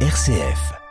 RCF. 0.00 0.85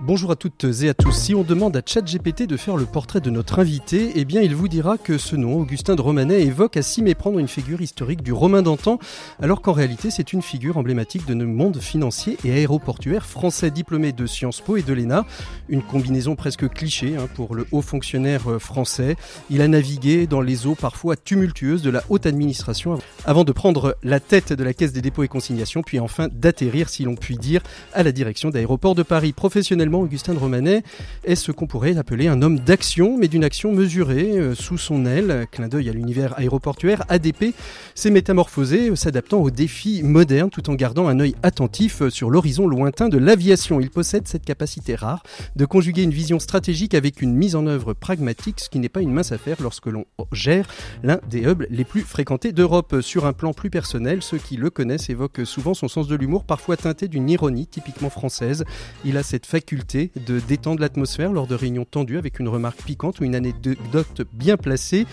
Bonjour 0.00 0.30
à 0.30 0.36
toutes 0.36 0.64
et 0.82 0.88
à 0.88 0.94
tous. 0.94 1.12
Si 1.12 1.34
on 1.34 1.42
demande 1.42 1.76
à 1.76 1.82
ChatGPT 1.84 2.46
de 2.46 2.56
faire 2.56 2.76
le 2.76 2.86
portrait 2.86 3.20
de 3.20 3.30
notre 3.30 3.58
invité, 3.58 4.12
eh 4.14 4.24
bien 4.24 4.40
il 4.40 4.54
vous 4.54 4.68
dira 4.68 4.98
que 4.98 5.18
ce 5.18 5.36
nom, 5.36 5.60
Augustin 5.60 5.94
de 5.94 6.00
Romanet, 6.00 6.42
évoque 6.42 6.76
à 6.76 6.82
s'y 6.82 7.02
méprendre 7.02 7.38
une 7.38 7.48
figure 7.48 7.80
historique 7.80 8.22
du 8.22 8.32
Romain 8.32 8.62
d'antan, 8.62 8.98
alors 9.40 9.60
qu'en 9.60 9.72
réalité 9.72 10.10
c'est 10.10 10.32
une 10.32 10.42
figure 10.42 10.78
emblématique 10.78 11.26
de 11.26 11.34
notre 11.34 11.50
monde 11.50 11.78
financier 11.78 12.38
et 12.44 12.52
aéroportuaire 12.52 13.26
français 13.26 13.70
diplômé 13.70 14.12
de 14.12 14.26
Sciences 14.26 14.60
Po 14.60 14.76
et 14.76 14.82
de 14.82 14.92
l'ENA. 14.92 15.26
Une 15.68 15.82
combinaison 15.82 16.34
presque 16.34 16.68
cliché 16.68 17.16
hein, 17.16 17.28
pour 17.34 17.54
le 17.54 17.66
haut 17.70 17.82
fonctionnaire 17.82 18.50
euh, 18.50 18.58
français. 18.58 19.16
Il 19.50 19.60
a 19.60 19.68
navigué 19.68 20.26
dans 20.26 20.40
les 20.40 20.66
eaux 20.66 20.74
parfois 20.74 21.16
tumultueuses 21.16 21.82
de 21.82 21.89
la 21.90 22.02
haute 22.08 22.26
administration 22.26 22.98
avant 23.24 23.44
de 23.44 23.52
prendre 23.52 23.96
la 24.02 24.20
tête 24.20 24.52
de 24.52 24.64
la 24.64 24.72
Caisse 24.72 24.92
des 24.92 25.02
dépôts 25.02 25.22
et 25.22 25.28
consignations, 25.28 25.82
puis 25.82 26.00
enfin 26.00 26.28
d'atterrir, 26.32 26.88
si 26.88 27.04
l'on 27.04 27.14
peut 27.14 27.34
dire, 27.34 27.62
à 27.92 28.02
la 28.02 28.12
direction 28.12 28.50
d'aéroports 28.50 28.94
de 28.94 29.02
Paris. 29.02 29.32
Professionnellement, 29.32 30.00
Augustin 30.00 30.34
de 30.34 30.38
Romanet 30.38 30.82
est 31.24 31.34
ce 31.34 31.52
qu'on 31.52 31.66
pourrait 31.66 31.96
appeler 31.96 32.28
un 32.28 32.42
homme 32.42 32.58
d'action, 32.58 33.16
mais 33.18 33.28
d'une 33.28 33.44
action 33.44 33.72
mesurée, 33.72 34.38
euh, 34.38 34.54
sous 34.54 34.78
son 34.78 35.06
aile. 35.06 35.46
Clin 35.50 35.68
d'œil 35.68 35.88
à 35.88 35.92
l'univers 35.92 36.38
aéroportuaire, 36.38 37.04
ADP 37.08 37.54
s'est 37.94 38.10
métamorphosé, 38.10 38.90
euh, 38.90 38.96
s'adaptant 38.96 39.38
aux 39.38 39.50
défis 39.50 40.02
modernes 40.02 40.50
tout 40.50 40.70
en 40.70 40.74
gardant 40.74 41.08
un 41.08 41.20
œil 41.20 41.34
attentif 41.42 42.02
euh, 42.02 42.10
sur 42.10 42.30
l'horizon 42.30 42.66
lointain 42.66 43.08
de 43.08 43.18
l'aviation. 43.18 43.80
Il 43.80 43.90
possède 43.90 44.26
cette 44.26 44.44
capacité 44.44 44.94
rare 44.94 45.22
de 45.56 45.64
conjuguer 45.64 46.02
une 46.02 46.10
vision 46.10 46.38
stratégique 46.38 46.94
avec 46.94 47.22
une 47.22 47.34
mise 47.34 47.54
en 47.54 47.66
œuvre 47.66 47.92
pragmatique, 47.92 48.60
ce 48.60 48.68
qui 48.68 48.78
n'est 48.78 48.88
pas 48.88 49.00
une 49.00 49.12
mince 49.12 49.32
affaire 49.32 49.56
lorsque 49.60 49.86
l'on 49.86 50.04
gère 50.32 50.66
l'un 51.02 51.20
des 51.28 51.42
hubs 51.42 51.66
les 51.70 51.79
plus 51.84 52.02
fréquentés 52.02 52.52
d'Europe. 52.52 53.00
Sur 53.00 53.26
un 53.26 53.32
plan 53.32 53.52
plus 53.52 53.70
personnel, 53.70 54.22
ceux 54.22 54.38
qui 54.38 54.56
le 54.56 54.70
connaissent 54.70 55.10
évoquent 55.10 55.44
souvent 55.44 55.74
son 55.74 55.88
sens 55.88 56.08
de 56.08 56.16
l'humour, 56.16 56.44
parfois 56.44 56.76
teinté 56.76 57.08
d'une 57.08 57.28
ironie 57.28 57.66
typiquement 57.66 58.10
française. 58.10 58.64
Il 59.04 59.16
a 59.16 59.22
cette 59.22 59.46
faculté 59.46 60.10
de 60.26 60.40
détendre 60.40 60.80
l'atmosphère 60.80 61.32
lors 61.32 61.46
de 61.46 61.54
réunions 61.54 61.84
tendues 61.84 62.18
avec 62.18 62.38
une 62.38 62.48
remarque 62.48 62.82
piquante 62.82 63.20
ou 63.20 63.24
une 63.24 63.34
anecdote 63.34 64.22
bien 64.32 64.56
placée. 64.56 65.06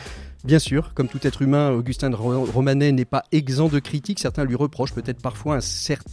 Bien 0.44 0.60
sûr, 0.60 0.94
comme 0.94 1.08
tout 1.08 1.26
être 1.26 1.42
humain, 1.42 1.72
Augustin 1.72 2.12
de 2.12 2.16
Romanet 2.16 2.92
n'est 2.92 3.06
pas 3.06 3.24
exempt 3.32 3.70
de 3.70 3.80
critiques. 3.80 4.20
Certains 4.20 4.46
lui 4.46 4.56
reprochent 4.56 4.94
peut-être 4.94 5.20
parfois 5.22 5.60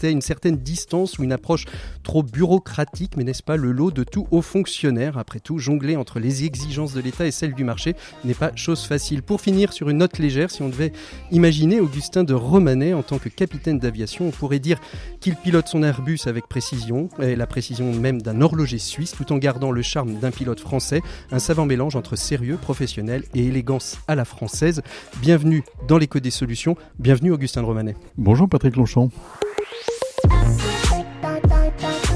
une 0.03 0.21
certaine 0.23 0.57
distance 0.57 1.19
ou 1.19 1.25
une 1.25 1.33
approche 1.33 1.67
trop 2.03 2.23
bureaucratique, 2.23 3.17
mais 3.17 3.25
n'est-ce 3.25 3.43
pas 3.43 3.57
le 3.57 3.71
lot 3.71 3.91
de 3.91 4.03
tout 4.03 4.27
haut 4.31 4.43
fonctionnaire 4.43 5.19
Après 5.19 5.41
tout, 5.41 5.59
jongler 5.59 5.97
entre 5.97 6.21
les 6.21 6.45
exigences 6.45 6.95
de 6.95 7.01
l'État 7.01 7.27
et 7.27 7.31
celles 7.31 7.55
du 7.55 7.65
marché 7.65 7.95
n'est 8.25 8.35
pas 8.35 8.51
chose 8.57 8.85
facile. 8.85 9.23
Pour 9.23 9.43
finir 9.43 9.75
sur 9.75 9.91
une 9.91 9.99
note 9.99 10.19
légère, 10.19 10.51
si 10.51 10.63
on 10.63 10.71
devait 10.71 10.93
imaginer 11.31 11.81
Augustin 11.81 12.25
de 12.25 12.35
Romanet 12.35 12.95
en 12.95 13.03
tant 13.03 13.19
que 13.19 13.29
capitaine 13.29 13.79
d'aviation, 13.79 14.29
on 14.29 14.31
pourrait 14.31 14.59
dire 14.59 14.81
qu'il 15.21 15.37
pilote 15.37 15.69
son 15.69 15.83
Airbus 15.83 16.21
avec 16.27 16.49
précision, 16.49 17.11
et 17.21 17.37
la 17.37 17.47
précision 17.47 17.93
même 17.93 18.23
d'un 18.23 18.41
horloger 18.41 18.79
suisse, 18.79 19.13
tout 19.13 19.33
en 19.33 19.37
gardant 19.37 19.71
le 19.71 19.83
charme 19.83 20.15
d'un 20.15 20.31
pilote 20.31 20.61
français, 20.61 21.03
un 21.31 21.39
savant 21.39 21.67
mélange 21.67 21.95
entre 21.95 22.17
sérieux 22.17 22.57
professionnel 22.57 23.25
et 23.35 23.47
élégance 23.47 23.99
la 24.15 24.25
française. 24.25 24.83
Bienvenue 25.21 25.65
dans 25.89 25.99
l'écho 25.99 26.21
des 26.21 26.31
solutions. 26.31 26.77
Bienvenue 26.99 27.33
Augustin 27.33 27.63
de 27.63 27.67
Romanet. 27.67 27.97
Bonjour 28.17 28.49
Patrick 28.49 28.77
Longchamp. 28.77 29.11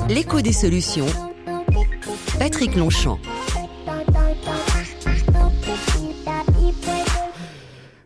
L'écho 0.09 0.41
des 0.41 0.53
solutions. 0.53 1.07
Patrick 2.39 2.75
Longchamp. 2.77 3.19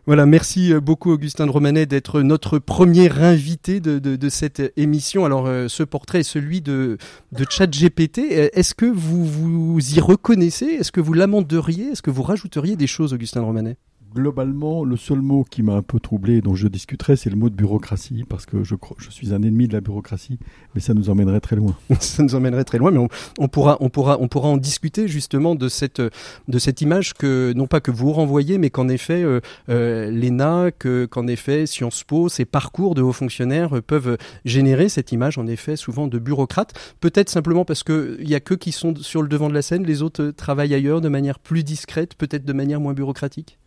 Voilà, 0.05 0.25
merci 0.25 0.73
euh, 0.73 0.81
beaucoup 0.81 1.11
Augustin 1.11 1.49
Romanet 1.49 1.85
d'être 1.85 2.21
notre 2.21 2.59
premier 2.59 3.09
invité 3.09 3.79
de, 3.79 4.29
cette 4.29 4.73
émission. 4.75 5.23
Alors, 5.23 5.47
euh, 5.47 5.69
ce 5.69 5.81
portrait 5.83 6.19
est 6.19 6.23
celui 6.23 6.59
de, 6.59 6.97
de 7.31 7.45
GPT. 7.45 8.19
Euh, 8.19 8.49
est-ce 8.51 8.75
que 8.75 8.85
vous 8.85 9.25
vous 9.25 9.95
y 9.95 10.01
reconnaissez? 10.01 10.65
Est-ce 10.65 10.91
que 10.91 10.99
vous 10.99 11.13
l'amenderiez? 11.13 11.85
Est-ce 11.85 12.01
que 12.01 12.11
vous 12.11 12.23
rajouteriez 12.23 12.75
des 12.75 12.87
choses, 12.87 13.13
Augustin 13.13 13.41
Romanet? 13.43 13.77
Globalement, 14.13 14.83
le 14.83 14.97
seul 14.97 15.21
mot 15.21 15.43
qui 15.43 15.63
m'a 15.63 15.73
un 15.73 15.81
peu 15.81 15.99
troublé, 15.99 16.41
dont 16.41 16.55
je 16.55 16.67
discuterai, 16.67 17.15
c'est 17.15 17.29
le 17.29 17.35
mot 17.35 17.49
de 17.49 17.55
bureaucratie, 17.55 18.23
parce 18.27 18.45
que 18.45 18.63
je, 18.63 18.75
suis 19.09 19.33
un 19.33 19.41
ennemi 19.41 19.67
de 19.67 19.73
la 19.73 19.81
bureaucratie, 19.81 20.39
mais 20.75 20.81
ça 20.81 20.93
nous 20.93 21.09
emmènerait 21.09 21.39
très 21.39 21.55
loin. 21.55 21.75
ça 21.99 22.23
nous 22.23 22.35
emmènerait 22.35 22.63
très 22.63 22.77
loin, 22.77 22.91
mais 22.91 23.05
on, 23.39 23.47
pourra, 23.47 23.77
on, 23.79 23.89
pourra, 23.89 24.17
on 24.19 24.27
pourra 24.27 24.49
en 24.49 24.57
discuter 24.57 25.07
justement 25.07 25.55
de 25.55 25.67
cette, 25.67 26.01
de 26.01 26.59
cette 26.59 26.81
image 26.81 27.13
que, 27.13 27.53
non 27.55 27.67
pas 27.67 27.81
que 27.81 27.91
vous 27.91 28.11
renvoyez, 28.11 28.57
mais 28.57 28.69
qu'en 28.69 28.89
effet, 28.89 29.23
euh, 29.23 29.39
euh 29.69 30.11
l'ENA, 30.11 30.71
qu'en 30.71 31.27
effet, 31.27 31.65
Sciences 31.65 32.03
Po, 32.03 32.29
ces 32.29 32.45
parcours 32.45 32.95
de 32.95 33.01
hauts 33.01 33.13
fonctionnaires 33.13 33.81
peuvent 33.85 34.17
générer 34.45 34.89
cette 34.89 35.11
image, 35.11 35.37
en 35.37 35.47
effet, 35.47 35.75
souvent 35.75 36.07
de 36.07 36.19
bureaucrates. 36.19 36.73
Peut-être 36.99 37.29
simplement 37.29 37.65
parce 37.65 37.83
qu'il 37.83 38.25
n'y 38.25 38.35
a 38.35 38.39
que 38.39 38.53
qui 38.53 38.71
sont 38.71 38.95
sur 38.95 39.21
le 39.21 39.27
devant 39.27 39.49
de 39.49 39.53
la 39.53 39.61
scène, 39.61 39.83
les 39.83 40.01
autres 40.01 40.31
travaillent 40.31 40.73
ailleurs 40.73 41.01
de 41.01 41.09
manière 41.09 41.39
plus 41.39 41.63
discrète, 41.63 42.15
peut-être 42.15 42.45
de 42.45 42.53
manière 42.53 42.79
moins 42.79 42.93
bureaucratique? 42.93 43.57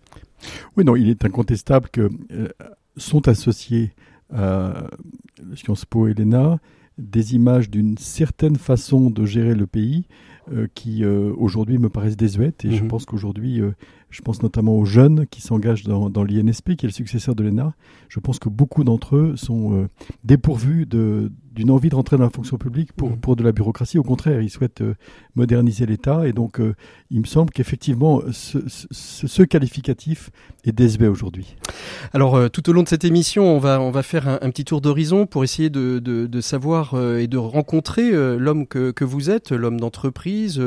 Oui, 0.76 0.84
non, 0.84 0.96
il 0.96 1.08
est 1.08 1.24
incontestable 1.24 1.88
que 1.90 2.10
euh, 2.30 2.48
sont 2.96 3.28
associés 3.28 3.92
à 4.32 4.88
Sciences 5.54 5.84
Po 5.84 6.08
et 6.08 6.14
l'ENA 6.14 6.58
des 6.98 7.34
images 7.34 7.70
d'une 7.70 7.98
certaine 7.98 8.56
façon 8.56 9.10
de 9.10 9.26
gérer 9.26 9.54
le 9.54 9.66
pays 9.66 10.06
euh, 10.50 10.66
qui 10.74 11.04
euh, 11.04 11.32
aujourd'hui 11.36 11.76
me 11.78 11.90
paraissent 11.90 12.16
désuètes 12.16 12.64
et 12.64 12.70
je 12.70 12.82
mhm. 12.82 12.88
pense 12.88 13.04
qu'aujourd'hui 13.04 13.60
je 14.08 14.22
pense 14.22 14.42
notamment 14.42 14.78
aux 14.78 14.86
jeunes 14.86 15.26
qui 15.26 15.42
s'engagent 15.42 15.84
dans, 15.84 16.08
dans 16.08 16.24
l'INSP 16.24 16.74
qui 16.74 16.86
est 16.86 16.88
le 16.88 16.94
successeur 16.94 17.34
de 17.34 17.44
l'ENA 17.44 17.74
je 18.08 18.18
pense 18.18 18.38
que 18.38 18.48
beaucoup 18.48 18.82
d'entre 18.82 19.16
eux 19.16 19.36
sont 19.36 19.88
dépourvus 20.24 20.86
de, 20.86 21.30
d'une 21.56 21.70
envie 21.70 21.88
de 21.88 21.94
rentrer 21.94 22.18
dans 22.18 22.24
la 22.24 22.30
fonction 22.30 22.58
publique 22.58 22.92
pour, 22.92 23.10
mmh. 23.10 23.16
pour 23.16 23.34
de 23.34 23.42
la 23.42 23.50
bureaucratie. 23.50 23.98
Au 23.98 24.02
contraire, 24.02 24.42
ils 24.42 24.50
souhaitent 24.50 24.82
euh, 24.82 24.94
moderniser 25.34 25.86
l'État. 25.86 26.28
Et 26.28 26.32
donc, 26.32 26.60
euh, 26.60 26.74
il 27.10 27.20
me 27.20 27.26
semble 27.26 27.50
qu'effectivement, 27.50 28.20
ce, 28.30 28.58
ce, 28.68 29.42
qualificatif 29.42 30.30
est 30.64 30.72
désuet 30.72 31.08
aujourd'hui. 31.08 31.56
Alors, 32.12 32.36
euh, 32.36 32.48
tout 32.48 32.68
au 32.68 32.72
long 32.74 32.82
de 32.82 32.88
cette 32.88 33.04
émission, 33.04 33.44
on 33.44 33.58
va, 33.58 33.80
on 33.80 33.90
va 33.90 34.02
faire 34.02 34.28
un, 34.28 34.50
petit 34.50 34.64
tour 34.64 34.82
d'horizon 34.82 35.24
pour 35.26 35.44
essayer 35.44 35.70
de, 35.70 35.98
de, 35.98 36.26
de 36.26 36.40
savoir 36.40 36.94
et 37.18 37.26
de 37.26 37.38
rencontrer 37.38 38.10
l'homme 38.38 38.66
que, 38.66 38.90
que 38.90 39.04
vous 39.04 39.30
êtes, 39.30 39.50
l'homme 39.50 39.80
d'entreprise, 39.80 40.60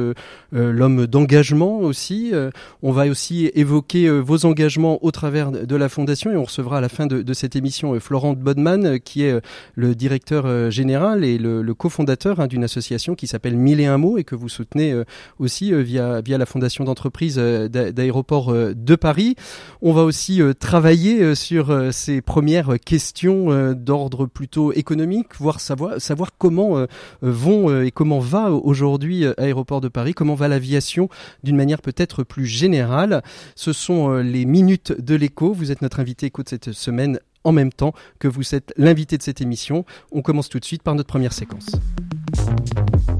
l'homme 0.51 1.07
d'engagement 1.07 1.79
aussi. 1.79 2.33
on 2.81 2.91
va 2.91 3.07
aussi 3.07 3.51
évoquer 3.53 4.09
vos 4.09 4.45
engagements 4.45 5.03
au 5.03 5.11
travers 5.11 5.51
de 5.51 5.75
la 5.75 5.89
Fondation 5.89 6.31
et 6.31 6.37
on 6.37 6.43
recevra 6.43 6.77
à 6.77 6.81
la 6.81 6.89
fin 6.89 7.07
de, 7.07 7.21
de 7.21 7.33
cette 7.33 7.55
émission 7.55 7.99
Florent 7.99 8.33
Bodman, 8.33 8.99
qui 8.99 9.23
est 9.23 9.41
le 9.75 9.95
directeur 9.95 10.71
général 10.71 10.78
et 10.79 11.37
le, 11.37 11.73
cofondateur 11.73 12.39
hein, 12.39 12.47
d'une 12.47 12.63
association 12.63 13.15
qui 13.15 13.27
s'appelle 13.27 13.55
Mille 13.55 13.79
et 13.79 13.85
un 13.85 13.97
mots 13.97 14.17
et 14.17 14.23
que 14.23 14.35
vous 14.35 14.49
soutenez 14.49 14.91
euh, 14.91 15.03
aussi 15.37 15.73
euh, 15.73 15.81
via, 15.81 16.21
via 16.21 16.37
la 16.37 16.45
fondation 16.45 16.83
d'entreprise 16.83 17.35
euh, 17.37 17.67
d'aéroports 17.67 18.53
de 18.53 18.95
Paris. 18.95 19.35
On 19.81 19.93
va 19.93 20.03
aussi 20.03 20.41
travailler 20.59 21.35
sur 21.35 21.93
ces 21.93 22.21
premières 22.21 22.79
questions 22.79 23.73
d'ordre 23.73 24.25
plutôt 24.25 24.73
économique, 24.73 25.35
voir 25.39 25.59
savoir, 25.59 26.01
savoir 26.01 26.31
comment 26.37 26.85
vont 27.21 27.81
et 27.81 27.91
comment 27.91 28.19
va 28.19 28.51
aujourd'hui 28.51 29.25
Aéroport 29.37 29.81
de 29.81 29.87
Paris, 29.87 30.13
comment 30.13 30.35
va 30.35 30.47
l'aviation 30.47 31.09
d'une 31.43 31.55
manière 31.55 31.81
peut-être 31.81 32.23
plus 32.23 32.45
générale. 32.45 33.23
Ce 33.55 33.73
sont 33.73 34.17
les 34.17 34.45
minutes 34.45 34.93
de 34.99 35.15
l'écho. 35.15 35.53
Vous 35.53 35.71
êtes 35.71 35.81
notre 35.81 35.99
invité 35.99 36.27
écho 36.27 36.43
de 36.43 36.49
cette 36.49 36.71
semaine 36.71 37.19
en 37.49 37.51
même 37.51 37.73
temps 37.73 37.93
que 38.19 38.27
vous 38.27 38.55
êtes 38.55 38.73
l'invité 38.77 39.17
de 39.17 39.23
cette 39.23 39.41
émission. 39.41 39.85
On 40.11 40.21
commence 40.21 40.49
tout 40.49 40.59
de 40.59 40.65
suite 40.65 40.83
par 40.83 40.95
notre 40.95 41.09
première 41.09 41.33
séquence. 41.33 41.71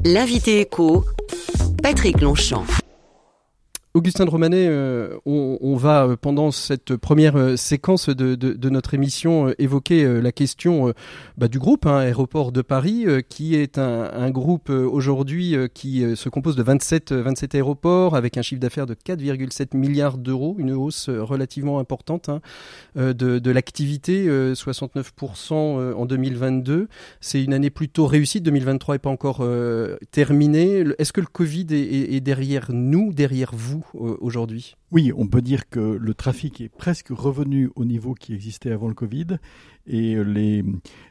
L'invité 0.04 0.60
écho, 0.60 1.04
Patrick 1.82 2.20
Longchamp. 2.20 2.64
Augustin 3.92 4.24
de 4.24 4.30
Romanet, 4.30 4.68
euh, 4.68 5.16
on, 5.26 5.74
va 5.74 6.04
euh, 6.04 6.16
pendant 6.16 6.52
cette 6.52 6.94
première 6.94 7.34
euh, 7.34 7.56
séquence 7.56 8.08
de, 8.08 8.68
notre 8.68 8.94
émission 8.94 9.52
évoquer 9.58 10.20
la 10.22 10.30
question 10.30 10.94
bah, 11.36 11.48
du 11.48 11.58
groupe 11.58 11.86
hein, 11.86 11.96
Aéroport 11.96 12.52
de 12.52 12.62
Paris, 12.62 13.06
qui 13.28 13.56
est 13.56 13.78
un, 13.78 14.30
groupe 14.30 14.70
aujourd'hui 14.70 15.56
qui 15.74 16.04
se 16.14 16.28
compose 16.28 16.54
de 16.54 16.62
27, 16.62 17.12
27 17.12 17.56
aéroports 17.56 18.14
avec 18.14 18.36
un 18.36 18.42
chiffre 18.42 18.60
d'affaires 18.60 18.86
de 18.86 18.94
4,7 18.94 19.76
milliards 19.76 20.18
d'euros, 20.18 20.54
une 20.58 20.70
hausse 20.70 21.08
relativement 21.08 21.80
importante 21.80 22.28
hein, 22.28 22.40
de, 22.94 23.50
l'activité, 23.50 24.28
69% 24.28 25.94
en 25.94 26.06
2022. 26.06 26.88
C'est 27.20 27.42
une 27.42 27.54
année 27.54 27.70
plutôt 27.70 28.06
réussie, 28.06 28.40
2023 28.40 28.94
n'est 28.94 28.98
pas 29.00 29.10
encore 29.10 29.44
terminée. 30.12 30.84
Est-ce 30.98 31.12
que 31.12 31.20
le 31.20 31.26
Covid 31.26 31.66
est 31.72 32.20
derrière 32.20 32.68
nous, 32.70 33.12
derrière 33.12 33.50
vous? 33.52 33.79
Aujourd'hui? 33.94 34.76
Oui, 34.90 35.12
on 35.16 35.26
peut 35.26 35.42
dire 35.42 35.68
que 35.68 35.80
le 35.80 36.14
trafic 36.14 36.60
est 36.60 36.68
presque 36.68 37.08
revenu 37.10 37.70
au 37.76 37.84
niveau 37.84 38.14
qui 38.14 38.34
existait 38.34 38.72
avant 38.72 38.88
le 38.88 38.94
Covid. 38.94 39.38
Et 39.86 40.16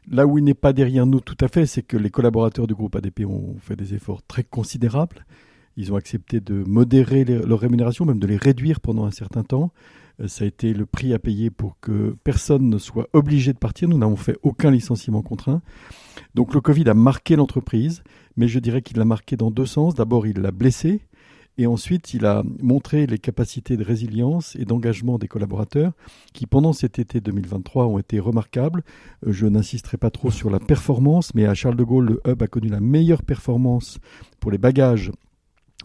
là 0.10 0.26
où 0.26 0.38
il 0.38 0.44
n'est 0.44 0.54
pas 0.54 0.74
derrière 0.74 1.06
nous 1.06 1.20
tout 1.20 1.38
à 1.42 1.48
fait, 1.48 1.66
c'est 1.66 1.84
que 1.84 1.98
les 1.98 2.10
collaborateurs 2.10 2.68
du 2.68 2.76
groupe 2.76 2.96
ADP 2.96 3.22
ont 3.26 3.56
fait 3.62 3.76
des 3.76 3.94
efforts 3.94 4.22
très 4.24 4.44
considérables. 4.44 5.26
Ils 5.78 5.94
ont 5.94 5.96
accepté 5.96 6.42
de 6.42 6.64
modérer 6.66 7.24
leurs 7.24 7.60
rémunérations, 7.60 8.06
même 8.06 8.20
de 8.20 8.28
les 8.28 8.38
réduire 8.38 8.82
pendant 8.82 9.06
un 9.06 9.12
certain 9.12 9.44
temps. 9.44 9.72
Euh, 10.20 10.28
ça 10.28 10.44
a 10.44 10.48
été 10.48 10.74
le 10.74 10.86
prix 10.86 11.14
à 11.14 11.20
payer 11.20 11.50
pour 11.50 11.78
que 11.80 12.16
personne 12.24 12.70
ne 12.70 12.78
soit 12.78 13.08
obligé 13.14 13.54
de 13.54 13.58
partir. 13.58 13.88
Nous 13.88 13.98
n'avons 13.98 14.16
fait 14.16 14.38
aucun 14.44 14.72
licenciement 14.72 15.22
contraint. 15.22 15.62
Donc 16.36 16.54
le 16.54 16.62
Covid 16.62 16.90
a 16.90 16.94
marqué 16.94 17.36
l'entreprise, 17.36 18.04
mais 18.36 18.48
je 18.48 18.60
dirais 18.60 18.82
qu'il 18.82 18.98
l'a 18.98 19.06
marqué 19.06 19.38
dans 19.38 19.52
deux 19.52 19.66
sens. 19.66 19.96
D'abord, 19.96 20.28
il 20.28 20.40
l'a 20.40 20.52
blessé, 20.52 21.02
et 21.60 21.68
ensuite, 21.68 22.14
il 22.14 22.26
a 22.26 22.42
montré 22.62 23.06
les 23.06 23.20
capacités 23.20 23.76
de 23.76 23.84
résilience 23.84 24.56
et 24.56 24.64
d'engagement 24.64 25.18
des 25.18 25.28
collaborateurs 25.28 25.92
qui, 26.34 26.46
pendant 26.46 26.72
cet 26.72 27.00
été 27.00 27.20
2023, 27.20 27.86
ont 27.86 28.00
été 28.00 28.18
remarquables. 28.18 28.82
Euh, 29.28 29.34
je 29.34 29.46
n'insisterai 29.46 29.98
pas 29.98 30.10
trop 30.10 30.32
sur 30.32 30.50
la 30.50 30.62
performance, 30.62 31.36
mais 31.36 31.46
à 31.46 31.54
Charles 31.54 31.76
de 31.76 31.84
Gaulle, 31.84 32.06
le 32.06 32.32
hub 32.32 32.42
a 32.42 32.48
connu 32.48 32.70
la 32.70 32.80
meilleure 32.80 33.24
performance 33.24 34.00
pour 34.40 34.52
les 34.52 34.58
bagages 34.58 35.12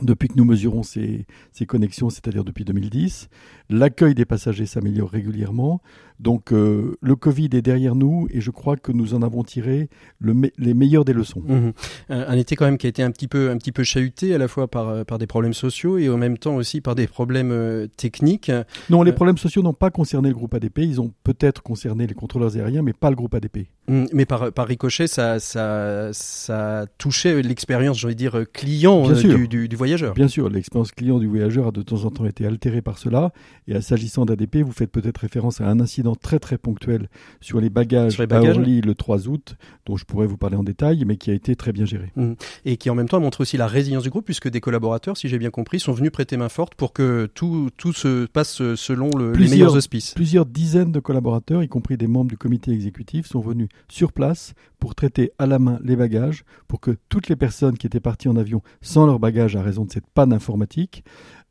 depuis 0.00 0.28
que 0.28 0.34
nous 0.36 0.44
mesurons 0.44 0.84
ces, 0.84 1.26
connexions, 1.66 2.08
c'est-à-dire 2.08 2.44
depuis 2.44 2.64
2010. 2.64 3.28
L'accueil 3.68 4.14
des 4.14 4.24
passagers 4.24 4.66
s'améliore 4.66 5.10
régulièrement. 5.10 5.80
Donc 6.20 6.52
euh, 6.52 6.96
le 7.00 7.16
Covid 7.16 7.50
est 7.52 7.62
derrière 7.62 7.94
nous 7.94 8.28
et 8.30 8.40
je 8.40 8.50
crois 8.50 8.76
que 8.76 8.92
nous 8.92 9.14
en 9.14 9.22
avons 9.22 9.42
tiré 9.42 9.88
les 10.20 10.74
meilleures 10.74 11.04
des 11.04 11.12
leçons. 11.12 11.42
Mmh. 11.44 11.70
Un, 12.08 12.36
été 12.36 12.54
quand 12.54 12.66
même 12.66 12.78
qui 12.78 12.86
a 12.86 12.88
été 12.88 13.02
un 13.02 13.10
petit 13.10 13.26
peu, 13.26 13.50
un 13.50 13.58
petit 13.58 13.72
peu 13.72 13.82
chahuté 13.82 14.34
à 14.34 14.38
la 14.38 14.46
fois 14.46 14.68
par, 14.68 14.88
euh, 14.88 15.04
par 15.04 15.18
des 15.18 15.26
problèmes 15.26 15.54
sociaux 15.54 15.98
et 15.98 16.08
en 16.08 16.16
même 16.16 16.38
temps 16.38 16.54
aussi 16.54 16.80
par 16.80 16.94
des 16.94 17.06
problèmes 17.06 17.50
euh, 17.50 17.88
techniques. 17.96 18.50
Non, 18.90 19.02
les 19.02 19.12
problèmes 19.12 19.38
sociaux 19.38 19.62
n'ont 19.62 19.72
pas 19.72 19.90
concerné 19.90 20.28
le 20.28 20.34
groupe 20.34 20.54
ADP. 20.54 20.78
Ils 20.78 21.00
ont 21.00 21.12
peut-être 21.24 21.62
concerné 21.62 22.06
les 22.06 22.14
contrôleurs 22.14 22.56
aériens, 22.56 22.82
mais 22.82 22.92
pas 22.92 23.10
le 23.10 23.16
groupe 23.16 23.34
ADP. 23.34 23.66
Mmh, 23.88 24.04
mais 24.12 24.24
par, 24.24 24.52
par 24.52 24.66
ricochet, 24.66 25.08
ça, 25.08 25.40
ça, 25.40 26.10
ça 26.12 26.86
touchait 26.96 27.42
l'expérience, 27.42 28.04
de 28.04 28.12
dire, 28.12 28.44
client 28.52 29.10
du, 29.10 29.48
du, 29.48 29.68
du, 29.68 29.76
voyageur. 29.76 30.14
Bien 30.14 30.28
sûr, 30.28 30.48
l'expérience 30.48 30.92
client 30.92 31.18
du 31.18 31.26
voyageur 31.26 31.68
a 31.68 31.70
de 31.72 31.82
temps 31.82 32.04
en 32.04 32.10
temps 32.10 32.24
été 32.24 32.46
altérée 32.46 32.82
par 32.82 32.98
cela. 32.98 33.32
Et 33.66 33.78
s'agissant 33.80 34.24
d'ADP, 34.24 34.58
vous 34.58 34.72
faites 34.72 34.90
peut-être 34.90 35.18
référence 35.18 35.60
à 35.60 35.68
un 35.68 35.80
incident 35.80 36.13
très 36.14 36.38
très 36.38 36.58
ponctuel 36.58 37.08
sur 37.40 37.60
les 37.60 37.70
bagages, 37.70 38.20
à 38.20 38.40
Orly 38.40 38.80
le 38.80 38.94
3 38.94 39.28
août, 39.28 39.56
dont 39.86 39.96
je 39.96 40.04
pourrais 40.04 40.26
vous 40.26 40.36
parler 40.36 40.56
en 40.56 40.62
détail, 40.62 41.04
mais 41.06 41.16
qui 41.16 41.30
a 41.30 41.34
été 41.34 41.56
très 41.56 41.72
bien 41.72 41.84
géré. 41.84 42.12
Mmh. 42.16 42.32
Et 42.64 42.76
qui 42.76 42.90
en 42.90 42.94
même 42.94 43.08
temps 43.08 43.20
montre 43.20 43.40
aussi 43.40 43.56
la 43.56 43.66
résilience 43.66 44.02
du 44.02 44.10
groupe, 44.10 44.24
puisque 44.24 44.48
des 44.48 44.60
collaborateurs, 44.60 45.16
si 45.16 45.28
j'ai 45.28 45.38
bien 45.38 45.50
compris, 45.50 45.80
sont 45.80 45.92
venus 45.92 46.10
prêter 46.10 46.36
main 46.36 46.48
forte 46.48 46.74
pour 46.74 46.92
que 46.92 47.26
tout, 47.34 47.70
tout 47.76 47.92
se 47.92 48.26
passe 48.26 48.74
selon 48.74 49.10
le, 49.16 49.32
les 49.32 49.48
meilleurs 49.48 49.76
auspices. 49.76 50.14
Plusieurs 50.14 50.46
dizaines 50.46 50.92
de 50.92 51.00
collaborateurs, 51.00 51.62
y 51.62 51.68
compris 51.68 51.96
des 51.96 52.06
membres 52.06 52.30
du 52.30 52.38
comité 52.38 52.72
exécutif, 52.72 53.26
sont 53.26 53.40
venus 53.40 53.68
sur 53.88 54.12
place 54.12 54.54
pour 54.78 54.94
traiter 54.94 55.32
à 55.38 55.46
la 55.46 55.58
main 55.58 55.78
les 55.82 55.96
bagages, 55.96 56.44
pour 56.68 56.80
que 56.80 56.96
toutes 57.08 57.28
les 57.28 57.36
personnes 57.36 57.78
qui 57.78 57.86
étaient 57.86 58.00
parties 58.00 58.28
en 58.28 58.36
avion 58.36 58.62
sans 58.82 59.06
leurs 59.06 59.18
bagages 59.18 59.56
à 59.56 59.62
raison 59.62 59.84
de 59.84 59.92
cette 59.92 60.06
panne 60.06 60.32
informatique 60.32 61.04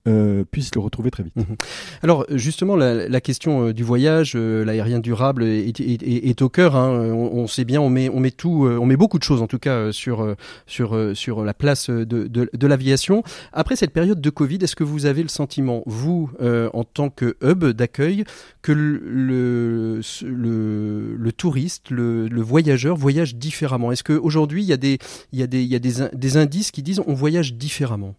euh, 0.06 0.44
puissent 0.44 0.76
le 0.76 0.82
retrouver 0.82 1.12
très 1.12 1.24
vite. 1.24 1.34
Mhm. 1.38 1.56
Alors 2.02 2.26
justement, 2.30 2.76
la, 2.76 3.22
question 3.22 3.68
euh, 3.68 3.74
du 3.74 3.86
voyage, 3.86 4.34
euh, 4.36 4.66
l'aérien 4.66 5.00
durable 5.00 5.44
est, 5.44 6.42
au 6.42 6.50
cœur. 6.50 6.76
Hein. 6.76 6.92
On, 7.14 7.48
sait 7.48 7.64
bien, 7.64 7.80
on 7.80 7.90
met, 7.90 8.10
on 8.10 8.20
met 8.20 8.32
tout, 8.32 8.68
on 8.68 8.86
met 8.86 8.98
beaucoup 8.98 9.18
de 9.18 9.24
choses 9.24 9.42
en 9.42 9.48
tout 9.48 9.60
cas 9.60 9.94
sur 9.94 10.36
sur 10.68 11.12
sur 11.14 11.46
la 11.46 11.54
place 11.54 11.90
de, 11.90 12.28
de, 12.28 12.68
l'aviation. 12.68 13.24
Après 13.54 13.78
cette 13.78 13.92
période 13.92 14.20
de 14.20 14.30
Covid, 14.30 14.58
est-ce 14.62 14.76
que 14.76 14.84
vous 14.84 15.06
avez 15.06 15.24
le 15.24 15.30
sentiment, 15.30 15.84
vous, 15.86 16.30
en 16.42 16.84
tant 16.84 17.10
que 17.10 17.38
hub 17.42 17.64
d'accueil, 17.64 18.26
que 18.62 18.74
le, 18.74 20.02
le, 20.22 21.16
le, 21.16 21.32
touriste, 21.32 21.92
le, 21.92 22.28
le, 22.28 22.42
voyageur 22.42 22.98
voyage 22.98 23.36
différemment? 23.36 23.92
Est-ce 23.94 24.04
qu'aujourd'hui, 24.04 24.64
il 24.64 24.68
y 24.68 24.74
a, 24.74 24.78
des, 24.78 24.98
il 25.32 25.40
y 25.40 25.44
a, 25.44 25.48
des, 25.48 25.64
il 25.64 25.70
y 25.70 25.76
a 25.76 25.80
des, 25.80 25.94
des 26.14 26.38
indices 26.38 26.72
qui 26.72 26.84
disent 26.84 27.02
on 27.08 27.14
voyage 27.14 27.54
différemment? 27.54 28.16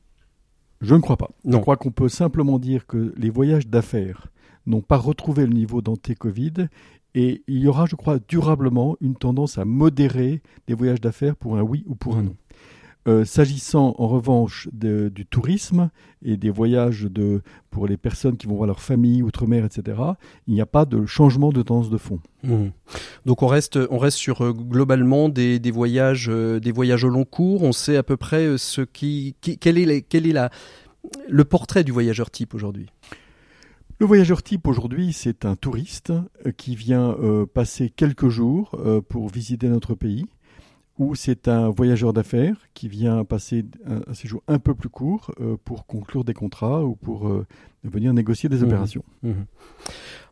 Je 0.85 0.95
ne 0.95 1.01
crois 1.01 1.17
pas. 1.17 1.31
Je 1.45 1.57
crois 1.57 1.77
qu'on 1.77 1.91
peut 1.91 2.09
simplement 2.09 2.59
dire 2.59 2.87
que 2.87 3.15
les 3.17 3.31
voyages 3.31 3.67
d'affaires 3.67 4.29
n'ont 4.67 4.83
pas 4.83 4.97
retrouvé 4.97 5.47
le 5.47 5.53
niveau 5.53 5.83
d'anté-Covid 5.83 6.69
et 7.15 7.43
il 7.47 7.59
y 7.59 7.69
aura, 7.69 7.87
je 7.87 7.97
crois, 7.97 8.19
durablement 8.29 8.97
une 9.01 9.15
tendance 9.15 9.59
à 9.59 9.65
modérer 9.65 10.43
les 10.69 10.75
voyages 10.75 11.01
d'affaires 11.01 11.37
pour 11.37 11.57
un 11.57 11.63
oui 11.63 11.85
ou 11.87 11.95
pour 11.95 12.17
un 12.17 12.23
non. 12.23 12.37
Euh, 13.07 13.27
s'agissant 13.27 13.95
en 13.99 14.09
revanche 14.09 14.67
du 14.73 15.27
tourisme 15.27 15.91
et 16.25 16.39
des 16.39 16.49
voyages 16.49 17.03
de, 17.03 17.43
pour 17.71 17.87
les 17.87 17.99
personnes 17.99 18.39
qui 18.39 18.47
vont 18.47 18.55
voir 18.55 18.67
leur 18.67 18.81
famille 18.81 19.23
outre-mer, 19.23 19.67
etc., 19.67 19.99
il 20.47 20.55
n'y 20.55 20.63
a 20.63 20.67
pas 20.67 20.87
de 20.87 21.05
changement 21.05 21.53
de 21.53 21.61
tendance 21.61 21.91
de 21.91 21.99
fond. 21.99 22.21
Mmh. 22.45 22.69
Donc 23.27 23.43
on 23.43 23.47
reste, 23.47 23.79
on 23.91 23.99
reste 23.99 24.17
sur 24.17 24.41
euh, 24.41 24.53
globalement 24.55 25.29
des, 25.29 25.59
des 25.59 25.71
voyages, 25.71 26.31
euh, 26.31 26.61
des 26.61 26.73
voyages 26.73 27.05
au 27.05 27.11
long 27.11 27.27
cours. 27.27 27.63
On 27.63 27.73
sait 27.73 27.99
à 27.99 28.03
peu 28.03 28.17
près 28.17 28.57
ce 28.57 28.81
qui, 28.81 29.37
quel 29.43 29.77
est, 29.77 30.01
quel 30.01 30.27
est 30.27 30.33
la, 30.33 30.49
le 31.29 31.45
portrait 31.45 31.85
du 31.85 31.93
voyageur 31.93 32.31
type 32.31 32.55
aujourd'hui? 32.55 32.87
Le 33.99 34.07
voyageur 34.07 34.43
type 34.43 34.67
aujourd'hui, 34.67 35.13
c'est 35.13 35.45
un 35.45 35.57
touriste 35.57 36.13
qui 36.57 36.75
vient 36.75 37.17
passer 37.55 37.91
quelques 37.91 38.29
jours 38.29 38.77
pour 39.09 39.29
visiter 39.29 39.69
notre 39.69 39.95
pays 39.95 40.27
ou 40.99 41.15
c'est 41.15 41.49
un 41.49 41.71
voyageur 41.71 42.13
d'affaires 42.13 42.57
qui 42.75 42.89
vient 42.89 43.25
passer 43.25 43.65
un, 43.87 44.15
séjour 44.15 44.43
un 44.47 44.59
peu 44.59 44.75
plus 44.75 44.89
court 44.89 45.33
euh, 45.41 45.57
pour 45.65 45.87
conclure 45.87 46.25
des 46.25 46.35
contrats 46.35 46.85
ou 46.85 46.95
pour 46.95 47.29
euh, 47.29 47.47
venir 47.83 48.13
négocier 48.15 48.49
des 48.49 48.59
mmh. 48.61 48.65
opérations. 48.65 49.05
Mmh. 49.23 49.33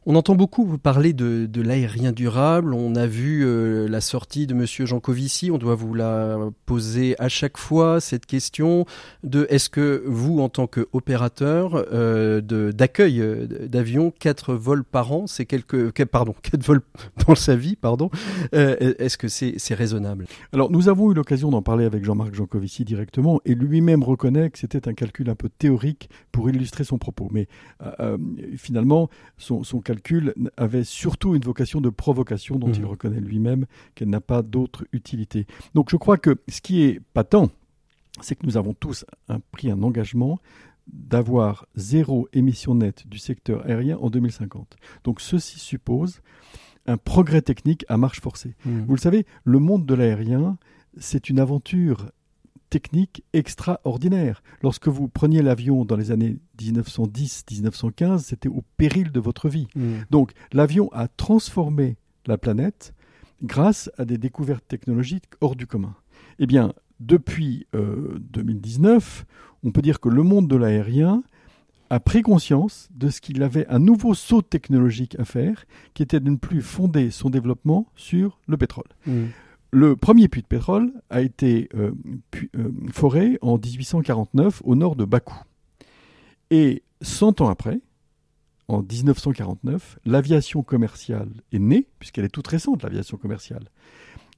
On 0.04 0.16
entend 0.16 0.34
beaucoup 0.34 0.78
parler 0.78 1.12
de, 1.12 1.49
l'aérien 1.62 2.10
durable. 2.10 2.75
On 2.75 2.96
a 2.96 3.06
vu 3.06 3.46
euh, 3.46 3.87
la 3.87 4.00
sortie 4.00 4.49
de 4.49 4.54
Monsieur 4.54 4.84
Jancovici. 4.84 5.52
On 5.52 5.58
doit 5.58 5.76
vous 5.76 5.94
la 5.94 6.38
poser 6.66 7.14
à 7.20 7.28
chaque 7.28 7.56
fois 7.56 8.00
cette 8.00 8.26
question 8.26 8.84
de 9.22 9.46
est-ce 9.49 9.70
que 9.70 10.02
vous, 10.04 10.40
en 10.40 10.49
tant 10.49 10.66
qu'opérateur 10.66 11.84
euh, 11.93 12.40
d'accueil 12.72 13.20
euh, 13.20 13.46
d'avions, 13.69 14.10
quatre 14.10 14.54
vols 14.54 14.82
par 14.82 15.12
an, 15.12 15.28
c'est 15.28 15.46
quelques 15.46 15.93
pardon 16.06 16.34
quatre 16.43 16.64
vols 16.64 16.82
dans 17.28 17.37
sa 17.37 17.54
vie, 17.54 17.76
pardon. 17.76 18.10
Est-ce 18.52 19.16
que 19.16 19.28
c'est 19.28 19.75
raisonnable? 19.75 20.26
Alors 20.52 20.72
nous 20.72 20.88
avons 20.88 21.12
eu 21.12 21.14
l'occasion 21.14 21.50
d'en 21.50 21.62
parler 21.62 21.84
avec 21.84 22.04
Jean-Marc 22.04 22.34
Jancovici 22.34 22.84
directement 22.84 23.40
et 23.44 23.54
lui-même 23.54 24.02
reconnaît 24.02 24.50
que 24.50 24.58
c'était 24.58 24.88
un 24.88 24.94
calcul 24.94 25.31
un 25.31 25.37
peu 25.37 25.49
théorique 25.49 26.10
pour 26.32 26.50
illustrer 26.50 26.82
son 26.82 26.99
propos. 26.99 27.28
Mais 27.31 27.46
finalement, 28.56 29.08
son, 29.38 29.62
son 29.62 29.78
calcul 29.78 29.91
avait 30.56 30.84
surtout 30.84 31.34
une 31.34 31.42
vocation 31.42 31.80
de 31.80 31.90
provocation 31.90 32.58
dont 32.58 32.72
il 32.72 32.82
mhm. 32.82 32.88
reconnaît 32.88 33.20
lui-même 33.20 33.66
qu'elle 33.94 34.10
n'a 34.10 34.20
pas 34.20 34.42
d'autre 34.42 34.84
utilité. 34.92 35.46
Donc 35.74 35.90
je 35.90 35.96
crois 35.96 36.18
que 36.18 36.40
ce 36.48 36.60
qui 36.60 36.82
est 36.82 37.00
patent, 37.14 37.50
c'est 38.20 38.34
que 38.34 38.46
nous 38.46 38.56
avons 38.56 38.74
tous 38.74 39.04
pris 39.50 39.70
un 39.70 39.82
engagement 39.82 40.38
d'avoir 40.92 41.66
zéro 41.76 42.28
émission 42.32 42.75
nette 42.75 43.06
du 43.06 43.18
secteur 43.18 43.64
aérien 43.66 43.96
en 43.99 44.11
2050. 44.11 44.76
Donc 45.04 45.20
ceci 45.20 45.58
suppose 45.58 46.20
un 46.87 46.96
progrès 46.96 47.42
technique 47.42 47.84
à 47.88 47.96
marche 47.96 48.20
forcée. 48.20 48.54
Mhm. 48.64 48.84
Vous 48.87 48.94
le 48.94 49.00
savez, 49.00 49.26
le 49.44 49.58
monde 49.58 49.87
de 49.87 49.94
l'aérien, 49.94 50.58
c'est 50.99 51.28
une 51.28 51.38
aventure 51.38 52.11
technique 52.73 53.23
extraordinaire. 53.35 54.43
Lorsque 54.62 54.88
vous 54.88 55.07
preniez 55.07 55.43
l'avion 55.43 55.85
dans 55.85 55.97
les 55.97 56.11
années 56.11 56.38
1910-1915, 56.59 58.21
c'était 58.21 58.49
au 58.49 58.64
péril 58.79 59.12
de 59.12 59.21
votre 59.21 59.50
vie. 59.50 59.69
Mm. 59.76 59.97
Donc 60.11 60.33
l'avion 60.55 60.91
a 60.95 61.07
transformé 61.07 61.99
la 62.25 62.38
planète 62.38 62.95
grâce 63.43 63.91
à 63.99 64.07
des 64.07 64.17
découvertes 64.17 64.67
technologiques 64.67 65.26
hors 65.43 65.55
du 65.55 65.67
commun. 65.67 65.95
Eh 66.38 66.47
bien, 66.47 66.73
depuis 66.99 67.67
2019, 67.75 69.21
euh, 69.21 69.57
on 69.64 69.71
peut 69.71 69.83
dire 69.83 70.00
que 70.00 70.09
le 70.09 70.23
monde 70.23 70.49
de 70.49 70.57
l'aérien 70.57 71.23
a 71.91 72.00
pris 72.00 72.23
conscience 72.23 72.88
de 72.95 73.11
ce 73.11 73.21
qu'il 73.21 73.43
avait 73.43 73.67
un 73.69 73.81
nouveau 73.81 74.14
saut 74.14 74.41
technologique 74.41 75.14
à 75.19 75.26
faire, 75.26 75.67
qui 75.93 76.02
était 76.02 76.21
de 76.21 76.31
ne 76.31 76.37
plus 76.37 76.62
fonder 76.62 77.11
son 77.11 77.29
développement 77.29 77.87
sur 77.97 78.41
le 78.49 78.57
pétrole. 78.57 78.88
Mm. 79.07 79.26
Le 79.75 79.97
premier 79.97 80.29
puits 80.29 80.43
de 80.43 80.47
pétrole 80.47 80.93
a 81.09 81.23
été 81.23 81.71
euh, 81.75 81.93
euh, 82.57 82.71
foré 82.91 83.38
en 83.41 83.57
1849 83.57 84.61
au 84.67 84.75
nord 84.75 84.97
de 84.97 85.07
Bakou. 85.07 85.43
Et 86.50 86.83
100 87.00 87.41
ans 87.41 87.49
après, 87.49 87.81
en 88.69 88.83
1949, 88.83 89.99
l'aviation 90.05 90.62
commerciale 90.62 91.31
est 91.52 91.59
née, 91.59 91.88
puisqu'elle 91.99 92.26
est 92.26 92.29
toute 92.29 92.49
récente, 92.49 92.83
l'aviation 92.83 93.17
commerciale, 93.17 93.71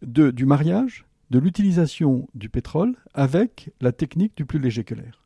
du 0.02 0.46
mariage, 0.46 1.04
de 1.30 1.40
l'utilisation 1.40 2.28
du 2.36 2.48
pétrole 2.48 2.94
avec 3.12 3.70
la 3.80 3.90
technique 3.90 4.36
du 4.36 4.44
plus 4.44 4.60
léger 4.60 4.84
que 4.84 4.94
l'air. 4.94 5.24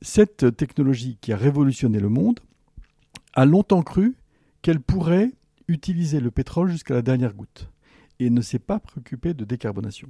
Cette 0.00 0.56
technologie 0.56 1.18
qui 1.20 1.34
a 1.34 1.36
révolutionné 1.36 2.00
le 2.00 2.08
monde 2.08 2.40
a 3.34 3.44
longtemps 3.44 3.82
cru 3.82 4.16
qu'elle 4.62 4.80
pourrait 4.80 5.32
utiliser 5.68 6.20
le 6.20 6.30
pétrole 6.30 6.70
jusqu'à 6.70 6.94
la 6.94 7.02
dernière 7.02 7.34
goutte 7.34 7.70
et 8.18 8.30
ne 8.30 8.40
s'est 8.40 8.58
pas 8.58 8.78
préoccupé 8.78 9.34
de 9.34 9.44
décarbonation. 9.44 10.08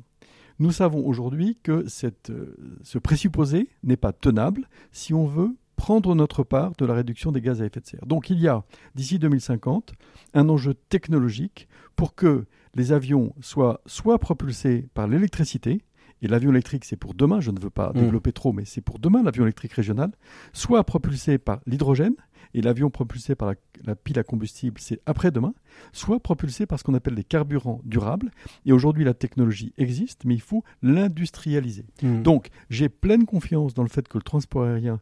Nous 0.59 0.73
savons 0.73 1.07
aujourd'hui 1.07 1.59
que 1.63 1.87
euh, 2.31 2.57
ce 2.83 2.99
présupposé 2.99 3.69
n'est 3.83 3.97
pas 3.97 4.13
tenable 4.13 4.69
si 4.91 5.13
on 5.13 5.27
veut 5.27 5.55
prendre 5.77 6.15
notre 6.15 6.43
part 6.43 6.73
de 6.79 6.87
la 6.87 6.95
réduction 6.95 7.31
des 7.33 7.43
gaz 7.43 7.61
à 7.61 7.67
effet 7.67 7.81
de 7.81 7.87
serre. 7.87 8.07
Donc 8.07 8.31
il 8.31 8.41
y 8.41 8.49
a, 8.49 8.65
d'ici 8.95 9.19
2050, 9.19 9.93
un 10.33 10.49
enjeu 10.49 10.75
technologique 10.89 11.69
pour 11.95 12.15
que 12.15 12.47
les 12.75 12.93
avions 12.93 13.35
soient 13.41 13.81
soit 13.87 14.19
propulsés 14.19 14.87
par 14.95 15.07
l'électricité 15.07 15.83
et 16.23 16.29
l'avion 16.29 16.51
électrique 16.51 16.85
c'est 16.85 16.97
pour 16.97 17.15
demain, 17.15 17.41
je 17.41 17.51
ne 17.51 17.61
veux 17.61 17.71
pas 17.71 17.93
Mm. 17.95 18.01
développer 18.01 18.33
trop, 18.33 18.53
mais 18.53 18.65
c'est 18.65 18.81
pour 18.81 18.99
demain 18.99 19.23
l'avion 19.23 19.45
électrique 19.45 19.73
régional, 19.73 20.13
soit 20.53 20.83
propulsé 20.85 21.39
par 21.39 21.61
l'hydrogène, 21.67 22.15
et 22.55 22.63
l'avion 22.63 22.91
propulsé 22.91 23.35
par 23.35 23.49
la, 23.49 23.55
la 23.85 23.97
pile 23.97 24.19
à 24.19 24.23
combustible 24.23 24.81
c'est 24.81 25.01
après-demain, 25.05 25.53
soit 25.93 26.21
propulsé 26.21 26.65
par 26.65 26.79
ce 26.79 26.85
qu'on 26.85 26.95
appelle 26.95 27.15
des 27.15 27.25
carburants 27.25 27.81
durables, 27.85 28.31
et 28.65 28.73
aujourd'hui 28.73 29.05
la 29.05 29.15
technologie 29.15 29.73
existe, 29.77 30.25
mais 30.25 30.35
il 30.35 30.41
faut 30.41 30.63
l'industrialiser. 30.83 31.85
Mm. 32.03 32.23
Donc, 32.23 32.49
j'ai 32.71 32.89
pleine 32.89 33.25
confiance 33.27 33.75
dans 33.75 33.83
le 33.83 33.89
fait 33.89 34.09
que 34.09 34.17
le 34.19 34.23
transport 34.23 34.65
aérien 34.65 35.01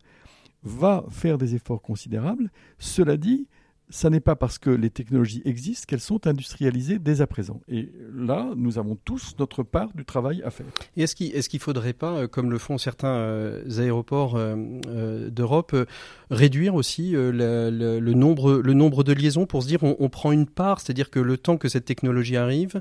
va 0.63 1.05
faire 1.11 1.37
des 1.39 1.55
efforts 1.55 1.83
considérables. 1.83 2.51
Cela 2.79 3.17
dit, 3.17 3.47
ça 3.95 4.11
n'est 4.11 4.19
pas 4.21 4.35
parce 4.35 4.59
que 4.59 4.71
les 4.71 4.91
technologies 4.91 5.41
existent 5.45 5.85
qu'elles 5.87 6.01
sont 6.01 6.27
industrialisées 6.27 6.99
dès 6.99 7.21
à 7.21 7.29
présent. 7.29 7.61
Et 7.69 7.91
là, 8.13 8.51
nous 8.57 8.77
avons 8.79 8.97
tous 9.05 9.37
notre 9.39 9.63
part 9.63 9.91
du 9.95 10.05
travail 10.05 10.43
à 10.43 10.51
faire. 10.51 10.67
Et 10.97 11.03
est-ce 11.05 11.15
qu'il 11.15 11.33
qu'il 11.33 11.61
faudrait 11.61 11.93
pas, 11.93 12.13
euh, 12.23 12.27
comme 12.27 12.51
le 12.51 12.59
font 12.59 12.77
certains 12.77 13.15
euh, 13.15 13.63
aéroports 13.79 14.35
euh, 14.37 15.31
d'Europe, 15.31 15.73
euh, 15.75 15.85
réduire 16.31 16.75
aussi 16.75 17.13
la- 17.13 17.71
la- 17.71 18.01
le 18.01 18.13
nombre 18.15 18.55
le 18.55 18.73
nombre 18.73 19.05
de 19.05 19.13
liaisons 19.13 19.47
pour 19.47 19.63
se 19.63 19.69
dire 19.69 19.83
on, 19.85 19.95
on 20.01 20.09
prend 20.09 20.33
une 20.33 20.47
part, 20.47 20.81
c'est-à-dire 20.81 21.11
que 21.11 21.21
le 21.21 21.37
temps 21.39 21.57
que 21.57 21.69
cette 21.69 21.85
technologie 21.85 22.37
arrive 22.37 22.81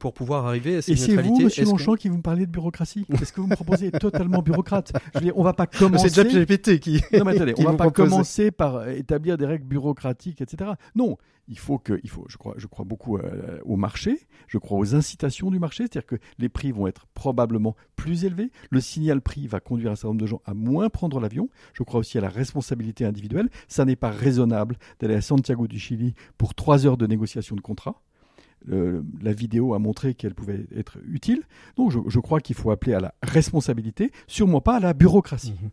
pour 0.00 0.12
pouvoir 0.12 0.46
arriver 0.46 0.76
à 0.78 0.82
cette 0.82 0.94
Et 0.94 0.96
c'est 0.98 1.14
vous, 1.22 1.38
Monsieur 1.40 1.64
que- 1.64 1.68
Longchamp, 1.70 1.94
qui 1.94 2.08
vous 2.08 2.16
me 2.16 2.22
parlez 2.22 2.46
de 2.46 2.50
bureaucratie? 2.50 3.06
Est-ce 3.22 3.32
que 3.32 3.40
vous 3.40 3.46
me 3.46 3.54
proposez? 3.54 3.92
Totalement 3.92 4.42
bureaucrate 4.42 4.92
Je 5.14 5.18
veux 5.20 5.24
dire, 5.26 5.38
on 5.38 5.44
va 5.44 5.52
pas 5.52 5.66
C'est 5.72 5.78
commencer. 5.78 6.08
ChatGPT 6.08 6.80
qui. 6.80 7.00
Non, 7.12 7.24
mais 7.24 7.36
attendez, 7.36 7.54
on 7.58 7.62
va 7.62 7.74
pas 7.74 7.90
commencer 7.90 8.50
par 8.50 8.88
établir 8.88 9.36
des 9.38 9.46
règles 9.46 9.64
bureaucratiques, 9.64 10.40
etc. 10.40 10.47
Non, 10.94 11.16
il 11.48 11.58
faut 11.58 11.78
que, 11.78 11.98
il 12.02 12.10
faut, 12.10 12.26
je 12.28 12.36
crois, 12.36 12.84
beaucoup 12.84 13.16
euh, 13.16 13.58
au 13.64 13.76
marché, 13.76 14.18
je 14.46 14.58
crois 14.58 14.78
aux 14.78 14.94
incitations 14.94 15.50
du 15.50 15.58
marché, 15.58 15.84
c'est-à-dire 15.84 16.06
que 16.06 16.16
les 16.38 16.48
prix 16.48 16.72
vont 16.72 16.86
être 16.86 17.06
probablement 17.14 17.74
plus 17.96 18.24
élevés, 18.24 18.50
le 18.70 18.80
signal 18.80 19.20
prix 19.20 19.46
va 19.46 19.60
conduire 19.60 19.90
un 19.90 19.96
certain 19.96 20.08
nombre 20.08 20.20
de 20.20 20.26
gens 20.26 20.42
à 20.44 20.54
moins 20.54 20.88
prendre 20.90 21.20
l'avion. 21.20 21.48
Je 21.72 21.82
crois 21.82 22.00
aussi 22.00 22.18
à 22.18 22.20
la 22.20 22.28
responsabilité 22.28 23.04
individuelle. 23.04 23.48
Ça 23.66 23.84
n'est 23.84 23.96
pas 23.96 24.10
raisonnable 24.10 24.76
d'aller 25.00 25.14
à 25.14 25.20
Santiago 25.20 25.66
du 25.66 25.78
Chili 25.78 26.14
pour 26.36 26.54
trois 26.54 26.86
heures 26.86 26.98
de 26.98 27.06
négociation 27.06 27.56
de 27.56 27.60
contrat. 27.60 28.02
Euh, 28.70 29.02
la 29.22 29.32
vidéo 29.32 29.74
a 29.74 29.78
montré 29.78 30.14
qu'elle 30.14 30.34
pouvait 30.34 30.66
être 30.76 30.98
utile. 31.08 31.42
Donc 31.76 31.90
je, 31.90 31.98
je 32.06 32.20
crois 32.20 32.40
qu'il 32.40 32.56
faut 32.56 32.70
appeler 32.70 32.94
à 32.94 33.00
la 33.00 33.14
responsabilité, 33.22 34.10
sûrement 34.26 34.60
pas 34.60 34.76
à 34.76 34.80
la 34.80 34.92
bureaucratie. 34.92 35.54
Mhm. 35.62 35.70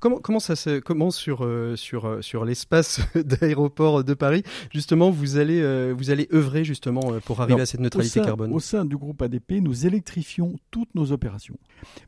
Comment, 0.00 0.18
comment 0.18 0.40
ça 0.40 0.56
se 0.56 0.80
commence 0.80 1.16
sur, 1.16 1.44
euh, 1.44 1.76
sur, 1.76 2.06
euh, 2.06 2.22
sur 2.22 2.44
l'espace 2.44 3.00
d'aéroport 3.14 4.02
de 4.02 4.14
Paris 4.14 4.42
Justement, 4.72 5.10
vous 5.10 5.36
allez, 5.36 5.60
euh, 5.60 5.94
vous 5.96 6.10
allez 6.10 6.28
œuvrer 6.32 6.64
justement 6.64 7.20
pour 7.24 7.40
arriver 7.40 7.54
Alors, 7.54 7.62
à 7.62 7.66
cette 7.66 7.80
neutralité 7.80 8.20
au 8.20 8.22
sein, 8.22 8.26
carbone? 8.26 8.52
Au 8.52 8.60
sein 8.60 8.84
du 8.84 8.96
groupe 8.96 9.22
ADP, 9.22 9.60
nous 9.60 9.86
électrifions 9.86 10.56
toutes 10.70 10.94
nos 10.94 11.12
opérations. 11.12 11.56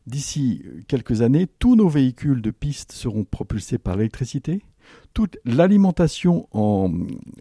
D'ici 0.07 0.65
quelques 0.89 1.23
années, 1.23 1.47
tous 1.47 1.77
nos 1.77 1.89
véhicules 1.89 2.43
de 2.43 2.51
piste 2.51 2.93
seront 2.93 3.25
propulsés 3.25 3.79
par 3.79 3.97
l'électricité. 3.97 4.63
Toute 5.13 5.39
l'alimentation 5.45 6.49
en, 6.53 6.93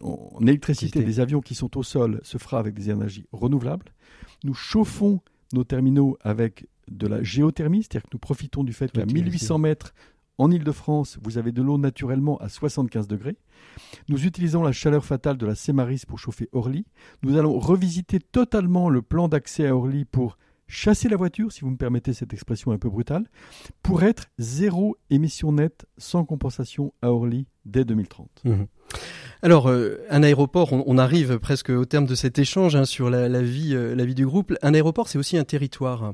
en 0.01 0.41
électricité 0.41 1.03
des 1.03 1.19
avions 1.19 1.41
qui 1.41 1.55
sont 1.55 1.77
au 1.77 1.83
sol 1.83 2.19
se 2.23 2.37
fera 2.37 2.59
avec 2.59 2.73
des 2.73 2.89
énergies 2.89 3.25
renouvelables. 3.31 3.93
Nous 4.43 4.53
chauffons 4.53 5.21
nos 5.53 5.63
terminaux 5.63 6.17
avec 6.21 6.67
de 6.89 7.07
la 7.07 7.23
géothermie, 7.23 7.83
c'est-à-dire 7.83 8.03
que 8.03 8.13
nous 8.13 8.19
profitons 8.19 8.63
du 8.63 8.73
fait 8.73 8.91
qu'à 8.91 9.03
Ok, 9.03 9.13
1800 9.13 9.57
mètres 9.57 9.93
en 10.37 10.49
Île-de-France, 10.51 11.19
vous 11.21 11.37
avez 11.37 11.51
de 11.51 11.61
l'eau 11.61 11.77
naturellement 11.77 12.37
à 12.37 12.49
75 12.49 13.07
degrés. 13.07 13.37
Nous 14.09 14.25
utilisons 14.25 14.63
la 14.63 14.71
chaleur 14.71 15.05
fatale 15.05 15.37
de 15.37 15.45
la 15.45 15.55
Sémaris 15.55 16.03
pour 16.07 16.17
chauffer 16.17 16.49
Orly. 16.51 16.85
Nous 17.21 17.37
allons 17.37 17.59
revisiter 17.59 18.19
totalement 18.19 18.89
le 18.89 19.01
plan 19.01 19.27
d'accès 19.27 19.67
à 19.67 19.75
Orly 19.75 20.05
pour 20.05 20.37
chasser 20.73 21.07
la 21.07 21.17
voiture, 21.17 21.51
si 21.51 21.61
vous 21.61 21.69
me 21.69 21.77
permettez 21.77 22.13
cette 22.13 22.33
expression 22.33 22.71
un 22.71 22.77
peu 22.77 22.89
brutale, 22.89 23.27
pour 23.83 24.03
être 24.03 24.25
zéro 24.39 24.97
émission 25.09 25.51
nette 25.51 25.85
sans 25.97 26.25
compensation 26.25 26.93
à 27.01 27.11
Orly 27.11 27.47
dès 27.65 27.85
2030. 27.85 28.41
Mhm. 28.43 28.67
Alors, 29.45 29.69
euh, 29.69 29.99
un 30.09 30.23
aéroport, 30.23 30.71
on, 30.71 30.97
arrive 30.97 31.37
presque 31.37 31.69
au 31.69 31.83
terme 31.83 32.05
de 32.05 32.15
cet 32.15 32.39
échange 32.39 32.77
hein, 32.77 32.85
sur 32.85 33.09
la, 33.09 33.41
vie, 33.41 33.75
euh, 33.75 33.93
la 33.93 34.05
vie 34.05 34.15
du 34.15 34.25
groupe. 34.25 34.53
Un 34.61 34.73
aéroport, 34.73 35.09
c'est 35.09 35.17
aussi 35.17 35.37
un 35.37 35.43
territoire. 35.43 36.13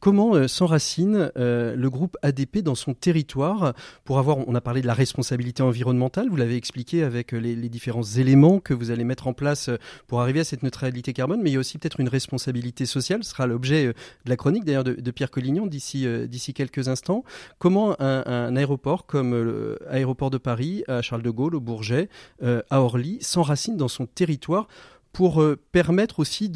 Comment 0.00 0.34
euh, 0.34 0.48
s'enracine 0.48 1.30
le 1.36 1.88
groupe 1.88 2.16
ADP 2.22 2.60
dans 2.60 2.74
son 2.74 2.94
territoire 2.94 3.74
pour 4.06 4.18
avoir, 4.18 4.38
on 4.48 4.54
a 4.54 4.62
parlé 4.62 4.80
de 4.80 4.86
la 4.86 4.94
responsabilité 4.94 5.62
environnementale, 5.62 6.30
vous 6.30 6.36
l'avez 6.36 6.56
expliqué 6.56 7.02
avec 7.02 7.32
les, 7.32 7.54
différents 7.68 8.02
éléments 8.02 8.60
que 8.60 8.72
vous 8.72 8.90
allez 8.90 9.04
mettre 9.04 9.26
en 9.26 9.34
place 9.34 9.68
pour 10.06 10.22
arriver 10.22 10.40
à 10.40 10.44
cette 10.44 10.62
neutralité 10.62 11.12
carbone, 11.12 11.42
mais 11.42 11.50
il 11.50 11.52
y 11.52 11.56
a 11.56 11.60
aussi 11.60 11.76
peut-être 11.76 12.00
une 12.00 12.08
responsabilité 12.08 12.86
sociale, 12.86 13.24
ce 13.24 13.30
sera 13.30 13.46
l'objet 13.46 13.88
de 13.88 13.94
la 14.30 14.36
chronique 14.36 14.64
d'ailleurs 14.64 14.84
de, 14.84 15.10
Pierre 15.10 15.30
Collignon 15.30 15.66
d'ici 15.66 16.54
quelques 16.54 16.88
instants. 16.88 17.24
Comment 17.58 17.94
un, 18.00 18.22
un 18.24 18.56
aéroport 18.56 19.04
comme 19.04 19.78
l'aéroport 19.90 20.30
de 20.30 20.38
Paris, 20.38 20.82
à 20.88 21.02
Charles 21.02 21.22
de 21.22 21.30
Gaulle, 21.30 21.54
au 21.54 21.60
Bourget, 21.60 22.08
euh, 22.42 22.62
à 22.70 22.80
Orly, 22.80 23.18
s'enracine 23.20 23.76
dans 23.76 23.88
son 23.88 24.06
territoire 24.06 24.68
pour 25.12 25.42
euh, 25.42 25.56
permettre 25.72 26.20
aussi 26.20 26.50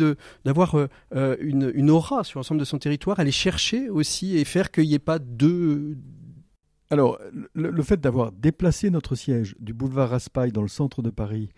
d'avoir 0.44 0.76
euh, 0.76 1.36
une, 1.40 1.90
aura 1.90 2.24
sur 2.24 2.38
l'ensemble 2.38 2.60
de 2.60 2.64
son 2.64 2.78
territoire, 2.78 3.18
aller 3.18 3.32
chercher 3.32 3.88
aussi 3.90 4.36
et 4.36 4.44
faire 4.44 4.70
qu'il 4.70 4.86
n'y 4.86 4.94
ait 4.94 4.98
pas 4.98 5.18
deux... 5.18 5.96
Alors, 6.90 7.18
le, 7.54 7.82
fait 7.82 8.00
d'avoir 8.00 8.30
déplacé 8.30 8.90
notre 8.90 9.16
siège 9.16 9.56
du 9.58 9.72
boulevard 9.72 10.10
Raspail 10.10 10.52
dans 10.52 10.62
le 10.62 10.68
centre 10.68 11.02
de 11.02 11.10
Paris 11.10 11.48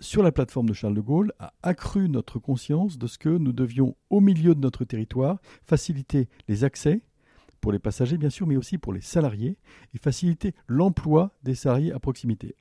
sur 0.00 0.22
la 0.22 0.32
plateforme 0.32 0.68
de 0.68 0.72
Charles 0.72 0.94
de 0.94 1.00
Gaulle 1.00 1.32
a 1.38 1.52
accru 1.62 2.08
notre 2.08 2.38
conscience 2.38 2.98
de 2.98 3.06
ce 3.06 3.18
que 3.18 3.28
nous 3.28 3.52
devions, 3.52 3.96
au 4.08 4.20
milieu 4.20 4.54
de 4.54 4.60
notre 4.60 4.84
territoire, 4.84 5.38
faciliter 5.66 6.28
les 6.48 6.64
accès 6.64 7.02
pour 7.60 7.72
les 7.72 7.78
passagers, 7.78 8.16
bien 8.16 8.30
sûr, 8.30 8.46
mais 8.46 8.56
aussi 8.56 8.78
pour 8.78 8.92
les 8.92 9.02
salariés, 9.02 9.58
et 9.94 9.98
faciliter 9.98 10.54
l'emploi 10.66 11.36
des 11.42 11.54
salariés 11.54 11.92
à 11.92 11.98
proximité. 12.00 12.56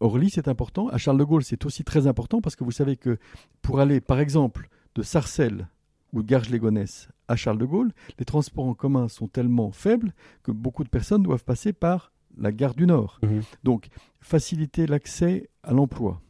Orly, 0.00 0.30
c'est 0.30 0.48
important. 0.48 0.88
À 0.88 0.98
Charles 0.98 1.18
de 1.18 1.24
Gaulle, 1.24 1.44
c'est 1.44 1.64
aussi 1.64 1.84
très 1.84 2.06
important 2.06 2.40
parce 2.40 2.56
que 2.56 2.64
vous 2.64 2.72
savez 2.72 2.96
que 2.96 3.18
pour 3.62 3.80
aller, 3.80 4.00
par 4.00 4.20
exemple, 4.20 4.68
de 4.94 5.02
Sarcelles 5.02 5.68
ou 6.12 6.22
de 6.22 6.26
Garges-les-Gonesse 6.26 7.08
à 7.28 7.36
Charles 7.36 7.58
de 7.58 7.64
Gaulle, 7.64 7.92
les 8.18 8.24
transports 8.24 8.66
en 8.66 8.74
commun 8.74 9.08
sont 9.08 9.28
tellement 9.28 9.72
faibles 9.72 10.12
que 10.42 10.52
beaucoup 10.52 10.84
de 10.84 10.88
personnes 10.88 11.22
doivent 11.22 11.44
passer 11.44 11.72
par 11.72 12.12
la 12.38 12.52
gare 12.52 12.74
du 12.74 12.86
Nord. 12.86 13.18
Mhm. 13.22 13.42
Donc, 13.64 13.88
faciliter 14.20 14.86
l'accès 14.86 15.48
à 15.62 15.72
l'emploi, 15.72 16.20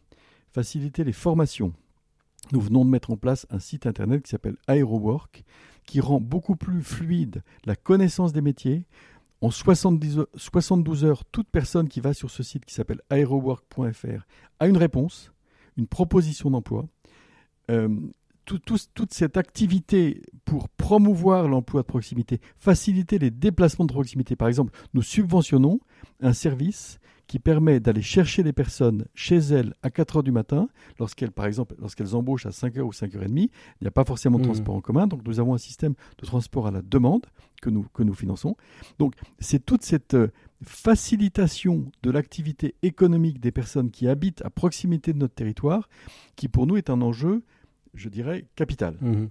faciliter 0.52 1.04
les 1.04 1.12
formations. 1.12 1.72
Nous 2.52 2.60
venons 2.60 2.84
de 2.84 2.90
mettre 2.90 3.10
en 3.10 3.16
place 3.16 3.46
un 3.50 3.58
site 3.58 3.86
internet 3.86 4.22
qui 4.22 4.30
s'appelle 4.30 4.56
AeroWork, 4.68 5.44
qui 5.84 6.00
rend 6.00 6.20
beaucoup 6.20 6.56
plus 6.56 6.82
fluide 6.82 7.42
la 7.64 7.76
connaissance 7.76 8.32
des 8.32 8.40
métiers. 8.40 8.86
En 9.46 9.50
70 9.52 10.18
heures- 10.18 10.26
72 10.34 11.04
heures, 11.04 11.24
toute 11.26 11.48
personne 11.48 11.86
qui 11.86 12.00
va 12.00 12.12
sur 12.14 12.30
ce 12.32 12.42
site 12.42 12.64
qui 12.64 12.74
s'appelle 12.74 13.00
aerowork.fr 13.10 14.26
a 14.58 14.66
une 14.66 14.76
réponse, 14.76 15.32
une 15.76 15.86
proposition 15.86 16.50
d'emploi. 16.50 16.88
Euh, 17.70 17.88
tout- 18.44 18.58
tout- 18.58 18.76
toute 18.92 19.14
cette 19.14 19.36
activité 19.36 20.20
pour 20.44 20.68
promouvoir 20.68 21.46
l'emploi 21.46 21.82
de 21.82 21.86
proximité, 21.86 22.40
faciliter 22.58 23.20
les 23.20 23.30
déplacements 23.30 23.84
de 23.84 23.92
proximité. 23.92 24.34
Par 24.34 24.48
exemple, 24.48 24.72
nous 24.94 25.02
subventionnons 25.02 25.78
un 26.20 26.32
service 26.32 26.98
qui 27.26 27.38
permet 27.38 27.80
d'aller 27.80 28.02
chercher 28.02 28.42
les 28.42 28.52
personnes 28.52 29.06
chez 29.14 29.36
elles 29.38 29.74
à 29.82 29.90
4 29.90 30.16
heures 30.18 30.22
du 30.22 30.30
matin, 30.32 30.68
lorsqu'elles, 31.00 31.32
par 31.32 31.46
exemple, 31.46 31.74
lorsqu'elles 31.80 32.14
embauchent 32.14 32.46
à 32.46 32.52
5 32.52 32.76
heures 32.76 32.86
ou 32.86 32.92
5 32.92 33.14
heures 33.16 33.24
et 33.24 33.28
demie. 33.28 33.50
Il 33.80 33.84
n'y 33.84 33.88
a 33.88 33.90
pas 33.90 34.04
forcément 34.04 34.38
de 34.38 34.44
Mhm. 34.44 34.52
transport 34.52 34.74
en 34.76 34.80
commun, 34.80 35.06
donc 35.06 35.26
nous 35.26 35.40
avons 35.40 35.54
un 35.54 35.58
système 35.58 35.94
de 36.18 36.26
transport 36.26 36.66
à 36.68 36.70
la 36.70 36.82
demande 36.82 37.26
que 37.60 37.70
nous, 37.70 37.86
que 37.94 38.02
nous 38.02 38.14
finançons. 38.14 38.56
Donc, 38.98 39.14
c'est 39.40 39.64
toute 39.64 39.82
cette 39.82 40.14
euh, 40.14 40.28
facilitation 40.62 41.90
de 42.02 42.10
l'activité 42.10 42.74
économique 42.82 43.40
des 43.40 43.50
personnes 43.52 43.90
qui 43.90 44.06
habitent 44.08 44.42
à 44.44 44.50
proximité 44.50 45.12
de 45.12 45.18
notre 45.18 45.34
territoire 45.34 45.88
qui, 46.36 46.48
pour 46.48 46.66
nous, 46.66 46.76
est 46.76 46.90
un 46.90 47.02
enjeu, 47.02 47.42
je 47.96 48.08
dirais, 48.08 48.46
capital. 48.56 48.96
Mhm. 49.00 49.28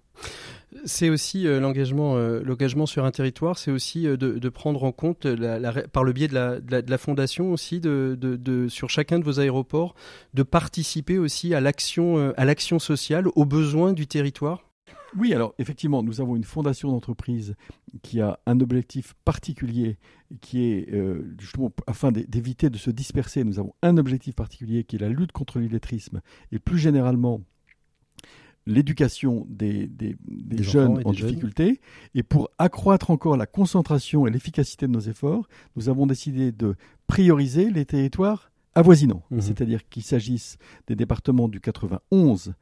C'est 0.85 1.09
aussi 1.09 1.47
euh, 1.47 1.59
l'engagement, 1.59 2.17
euh, 2.17 2.41
l'engagement 2.43 2.85
sur 2.85 3.05
un 3.05 3.11
territoire, 3.11 3.57
c'est 3.57 3.71
aussi 3.71 4.07
euh, 4.07 4.17
de, 4.17 4.33
de 4.39 4.49
prendre 4.49 4.83
en 4.83 4.91
compte, 4.91 5.25
la, 5.25 5.57
la 5.59 5.71
ré- 5.71 5.87
par 5.87 6.03
le 6.03 6.11
biais 6.11 6.27
de 6.27 6.33
la, 6.33 6.59
de 6.59 6.69
la, 6.71 6.81
de 6.81 6.91
la 6.91 6.97
fondation 6.97 7.51
aussi, 7.53 7.79
de, 7.79 8.67
sur 8.69 8.89
chacun 8.89 9.19
de 9.19 9.23
vos 9.23 9.39
aéroports, 9.39 9.95
de 10.33 10.43
participer 10.43 11.17
aussi 11.17 11.53
à 11.53 11.61
l'action, 11.61 12.33
à 12.35 12.45
l'action 12.45 12.79
sociale, 12.79 13.27
aux 13.35 13.45
besoins 13.45 13.93
du 13.93 14.05
territoire. 14.07 14.69
Oui, 15.17 15.33
alors 15.33 15.53
effectivement, 15.59 16.03
nous 16.03 16.19
avons 16.19 16.35
une 16.35 16.43
fondation 16.43 16.91
d'entreprise 16.91 17.55
qui 18.03 18.19
a 18.19 18.37
un 18.45 18.59
objectif 18.59 19.13
particulier, 19.23 19.97
qui 20.41 20.65
est 20.65 20.93
euh, 20.93 21.33
justement 21.39 21.71
afin 21.87 22.11
d'é- 22.11 22.25
d'éviter 22.27 22.69
de 22.69 22.77
se 22.77 22.91
disperser. 22.91 23.45
Nous 23.45 23.57
avons 23.57 23.73
un 23.81 23.95
objectif 23.95 24.35
particulier 24.35 24.83
qui 24.83 24.97
est 24.97 24.99
la 24.99 25.07
lutte 25.07 25.31
contre 25.31 25.59
l'illettrisme 25.59 26.19
et 26.51 26.59
plus 26.59 26.77
généralement 26.79 27.39
l'éducation 28.65 29.45
des, 29.49 29.87
des- 29.87 30.15
des 30.27 30.57
Des 30.57 30.63
jeunes 30.63 31.01
en 31.05 31.13
jeunes. 31.13 31.29
difficulté. 31.29 31.79
Et 32.15 32.23
pour 32.23 32.49
accroître 32.57 33.11
encore 33.11 33.37
la 33.37 33.45
concentration 33.45 34.25
et 34.27 34.31
l'efficacité 34.31 34.87
de 34.87 34.91
nos 34.91 34.99
efforts, 35.01 35.47
nous 35.75 35.89
avons 35.89 36.07
décidé 36.07 36.51
de 36.51 36.75
prioriser 37.07 37.69
les 37.69 37.85
territoires 37.85 38.51
avoisinants, 38.73 39.23
Mhm. 39.31 39.41
c'est-à-dire 39.41 39.87
qu'il 39.89 40.03
s'agisse 40.03 40.57
des 40.87 40.95
départements 40.95 41.47
du 41.47 41.61
91, 41.61 42.53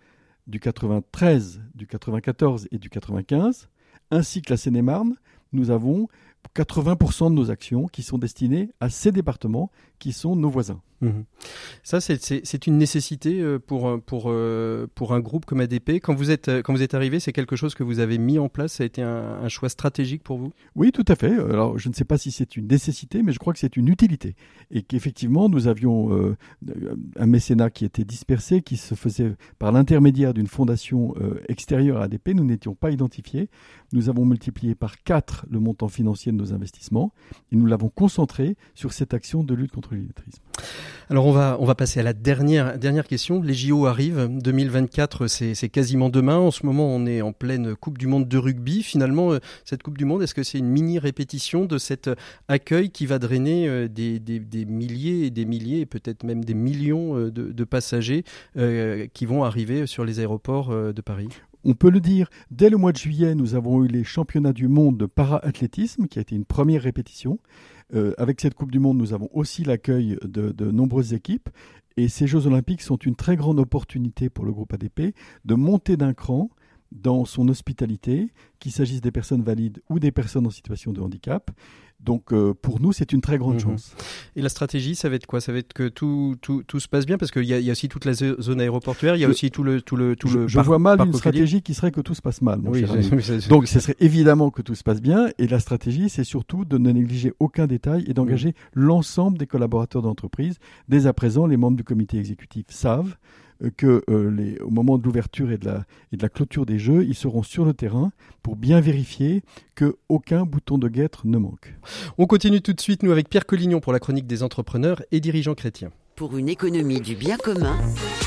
du 0.45 0.59
93, 0.59 1.61
du 1.73 1.87
94 1.87 2.67
et 2.71 2.77
du 2.77 2.89
95, 2.89 3.69
ainsi 4.11 4.41
que 4.41 4.51
la 4.53 4.57
Seine-et-Marne, 4.57 5.15
nous 5.53 5.69
avons 5.69 6.07
80% 6.55 7.29
de 7.29 7.35
nos 7.35 7.51
actions 7.51 7.87
qui 7.87 8.03
sont 8.03 8.17
destinées 8.17 8.69
à 8.79 8.89
ces 8.89 9.11
départements 9.11 9.71
qui 9.99 10.11
sont 10.11 10.35
nos 10.35 10.49
voisins. 10.49 10.81
Mhm. 11.03 11.23
Ça, 11.83 11.99
c'est 12.01 12.67
une 12.67 12.77
nécessité 12.77 13.41
euh, 13.41 13.59
pour, 13.59 14.01
pour, 14.01 14.25
euh, 14.27 14.87
pour 14.95 15.13
un 15.13 15.19
groupe 15.19 15.45
comme 15.45 15.59
ADP. 15.59 15.99
Quand 16.01 16.13
vous 16.13 16.31
êtes, 16.31 16.49
quand 16.61 16.73
vous 16.73 16.81
êtes 16.81 16.93
arrivé, 16.93 17.19
c'est 17.19 17.33
quelque 17.33 17.55
chose 17.55 17.73
que 17.73 17.83
vous 17.83 17.99
avez 17.99 18.17
mis 18.17 18.39
en 18.39 18.49
place 18.49 18.73
Ça 18.73 18.83
a 18.83 18.85
été 18.85 19.01
un, 19.01 19.47
choix 19.47 19.69
stratégique 19.69 20.23
pour 20.23 20.37
vous? 20.37 20.51
Oui, 20.75 20.91
tout 20.91 21.05
à 21.07 21.15
fait. 21.15 21.31
Alors, 21.31 21.77
je 21.77 21.89
ne 21.89 21.93
sais 21.93 22.05
pas 22.05 22.17
si 22.17 22.31
c'est 22.31 22.57
une 22.57 22.67
nécessité, 22.67 23.23
mais 23.23 23.31
je 23.31 23.39
crois 23.39 23.53
que 23.53 23.59
c'est 23.59 23.77
une 23.77 23.87
utilité. 23.87 24.35
Et 24.71 24.81
qu'effectivement, 24.81 25.49
nous 25.49 25.67
avions 25.67 26.13
euh, 26.13 26.35
un 27.17 27.25
mécénat 27.25 27.69
qui 27.69 27.85
était 27.85 28.05
dispersé, 28.05 28.61
qui 28.61 28.77
se 28.77 28.95
faisait 28.95 29.35
par 29.59 29.71
l'intermédiaire 29.71 30.33
d'une 30.33 30.47
fondation 30.47 31.13
extérieure 31.47 31.99
à 31.99 32.03
ADP. 32.03 32.29
Nous 32.29 32.43
n'étions 32.43 32.75
pas 32.75 32.91
identifiés. 32.91 33.49
Nous 33.93 34.09
avons 34.09 34.25
multiplié 34.25 34.75
par 34.75 35.01
4 35.03 35.45
le 35.49 35.59
montant 35.59 35.87
financier 35.87 36.31
de 36.33 36.37
nos 36.37 36.53
investissements 36.53 37.11
et 37.51 37.55
nous 37.55 37.65
l'avons 37.65 37.89
concentré 37.89 38.55
sur 38.75 38.93
cette 38.93 39.13
action 39.13 39.43
de 39.43 39.53
lutte 39.53 39.71
contre 39.71 39.95
l'illettrisme. 39.95 40.41
Alors 41.09 41.25
on 41.25 41.31
va, 41.31 41.57
on 41.59 41.65
va 41.65 41.75
passer 41.75 41.99
à 41.99 42.03
la 42.03 42.13
dernière, 42.13 42.77
dernière 42.77 43.07
question. 43.07 43.41
Les 43.41 43.53
JO 43.53 43.85
arrivent. 43.85 44.29
2024, 44.31 45.27
c'est 45.27 45.69
quasiment 45.69 46.09
demain. 46.09 46.37
En 46.37 46.51
ce 46.51 46.65
moment, 46.65 46.87
on 46.87 47.05
est 47.05 47.21
en 47.21 47.33
pleine 47.33 47.75
Coupe 47.75 47.97
du 47.97 48.07
Monde 48.07 48.27
de 48.27 48.37
rugby. 48.37 48.83
Finalement, 48.83 49.31
euh, 49.31 49.39
cette 49.65 49.83
Coupe 49.83 49.97
du 49.97 50.05
Monde, 50.05 50.23
est-ce 50.23 50.33
que 50.33 50.43
c'est 50.43 50.59
une 50.59 50.69
mini 50.69 50.99
répétition 50.99 51.65
de 51.65 51.77
cet 51.77 52.09
accueil 52.47 52.89
qui 52.89 53.05
va 53.05 53.19
drainer 53.19 53.67
euh, 53.67 53.87
des, 53.87 54.19
des, 54.19 54.65
milliers 54.65 55.25
et 55.25 55.29
des 55.29 55.45
milliers, 55.45 55.81
et 55.81 55.85
peut-être 55.85 56.23
même 56.23 56.43
des 56.43 56.53
millions 56.53 57.17
euh, 57.17 57.31
de, 57.31 57.63
passagers 57.63 58.23
qui 59.13 59.25
vont 59.25 59.43
arriver 59.43 59.87
sur 59.87 60.03
les 60.05 60.19
aéroports 60.19 60.69
de 60.69 61.01
Paris? 61.01 61.29
On 61.63 61.73
peut 61.73 61.89
le 61.89 61.99
dire, 61.99 62.29
dès 62.51 62.69
le 62.69 62.77
mois 62.77 62.91
de 62.91 62.97
juillet, 62.97 63.35
nous 63.35 63.55
avons 63.55 63.83
eu 63.83 63.87
les 63.87 64.03
championnats 64.03 64.53
du 64.53 64.67
monde 64.67 64.97
de 64.97 65.05
para-athlétisme, 65.05 66.07
qui 66.07 66.19
a 66.19 66.21
été 66.21 66.35
une 66.35 66.45
première 66.45 66.81
répétition. 66.81 67.39
Euh, 67.93 68.13
avec 68.17 68.41
cette 68.41 68.53
Coupe 68.53 68.71
du 68.71 68.79
Monde, 68.79 68.97
nous 68.97 69.13
avons 69.13 69.29
aussi 69.33 69.63
l'accueil 69.63 70.17
de, 70.23 70.71
nombreuses 70.71 71.13
équipes. 71.13 71.49
Et 71.95 72.07
ces 72.07 72.27
Jeux 72.27 72.47
olympiques 72.47 72.81
sont 72.81 72.97
une 72.97 73.15
très 73.15 73.35
grande 73.35 73.59
opportunité 73.59 74.29
pour 74.29 74.45
le 74.45 74.51
groupe 74.51 74.73
ADP 74.73 75.15
de 75.45 75.55
monter 75.55 75.95
d'un 75.95 76.13
cran 76.13 76.49
dans 76.91 77.25
son 77.25 77.47
hospitalité, 77.47 78.31
qu'il 78.59 78.71
s'agisse 78.71 79.01
des 79.01 79.11
personnes 79.11 79.41
valides 79.41 79.81
ou 79.89 79.99
des 79.99 80.11
personnes 80.11 80.45
en 80.45 80.51
situation 80.51 80.93
de 80.93 81.01
handicap. 81.01 81.49
Donc 82.03 82.33
euh, 82.33 82.53
pour 82.53 82.81
nous, 82.81 82.91
c'est 82.93 83.13
une 83.13 83.21
très 83.21 83.37
grande 83.37 83.55
mhm. 83.55 83.61
chance. 83.61 83.95
Et 84.35 84.41
la 84.41 84.49
stratégie, 84.49 84.95
ça 84.95 85.09
va 85.09 85.15
être 85.15 85.25
quoi? 85.25 85.41
Ça 85.41 85.51
va 85.51 85.59
être 85.59 85.73
que 85.73 85.87
tout, 85.87 86.35
tout, 86.41 86.63
tout, 86.63 86.79
se 86.79 86.87
passe 86.87 87.05
bien 87.05 87.17
Parce 87.17 87.31
qu'il 87.31 87.45
y, 87.45 87.69
a 87.69 87.71
aussi 87.71 87.89
toute 87.89 88.05
la 88.05 88.13
zone 88.13 88.61
aéroportuaire, 88.61 89.15
il 89.15 89.19
y 89.21 89.25
a 89.25 89.29
aussi 89.29 89.51
tout 89.51 89.63
le... 89.63 89.81
Tout 89.81 89.95
le, 89.95 90.15
tout 90.15 90.27
je, 90.27 90.39
le 90.39 90.47
je 90.47 90.59
vois 90.59 90.79
mal 90.79 90.99
une 91.01 91.13
stratégie 91.13 91.61
qui 91.61 91.73
serait 91.73 91.91
que 91.91 92.01
tout 92.01 92.13
se 92.13 92.21
passe 92.21 92.41
mal. 92.41 92.59
Mon 92.59 92.73
cher 92.73 92.89
Donc 93.49 93.67
ce 93.67 93.79
serait 93.79 93.95
évidemment 93.99 94.51
que 94.51 94.61
tout 94.61 94.75
se 94.75 94.83
passe 94.83 95.01
bien. 95.01 95.29
Et 95.37 95.47
la 95.47 95.59
stratégie, 95.59 96.09
c'est 96.09 96.23
surtout 96.23 96.65
de 96.65 96.77
ne 96.77 96.91
négliger 96.91 97.33
aucun 97.39 97.67
détail 97.67 98.03
et 98.07 98.13
d'engager 98.13 98.49
mhm. 98.49 98.83
l'ensemble 98.83 99.37
des 99.37 99.47
collaborateurs 99.47 100.01
d'entreprise. 100.01 100.57
Dès 100.89 101.07
à 101.07 101.13
présent, 101.13 101.47
les 101.47 101.57
membres 101.57 101.77
du 101.77 101.83
comité 101.83 102.17
exécutif 102.17 102.65
savent 102.69 103.15
que 103.69 104.03
euh, 104.09 104.31
les, 104.31 104.59
au 104.59 104.69
moment 104.69 104.97
de 104.97 105.03
l'ouverture 105.03 105.51
et, 105.51 105.57
de 105.57 105.65
la, 105.65 105.85
et 106.11 106.17
de 106.17 106.21
la 106.21 106.29
clôture 106.29 106.65
des 106.65 106.79
jeux, 106.79 107.05
ils 107.05 107.15
seront 107.15 107.43
sur 107.43 107.65
le 107.65 107.73
terrain 107.73 108.11
pour 108.41 108.55
bien 108.55 108.81
vérifier 108.81 109.43
que 109.75 109.97
aucun 110.09 110.43
bouton 110.43 110.77
de 110.77 110.87
guêtre 110.87 111.21
ne 111.25 111.37
manque. 111.37 111.73
On 112.17 112.25
continue 112.25 112.61
tout 112.61 112.73
de 112.73 112.81
suite, 112.81 113.03
nous, 113.03 113.11
avec 113.11 113.29
Pierre 113.29 113.45
Collignon 113.45 113.79
pour 113.79 113.93
la 113.93 113.99
chronique 113.99 114.27
des 114.27 114.43
entrepreneurs 114.43 115.01
et 115.11 115.19
dirigeants 115.19 115.55
chrétiens. 115.55 115.91
Pour 116.15 116.37
une 116.37 116.49
économie 116.49 117.01
du 117.01 117.15
bien 117.15 117.37
commun, 117.37 117.77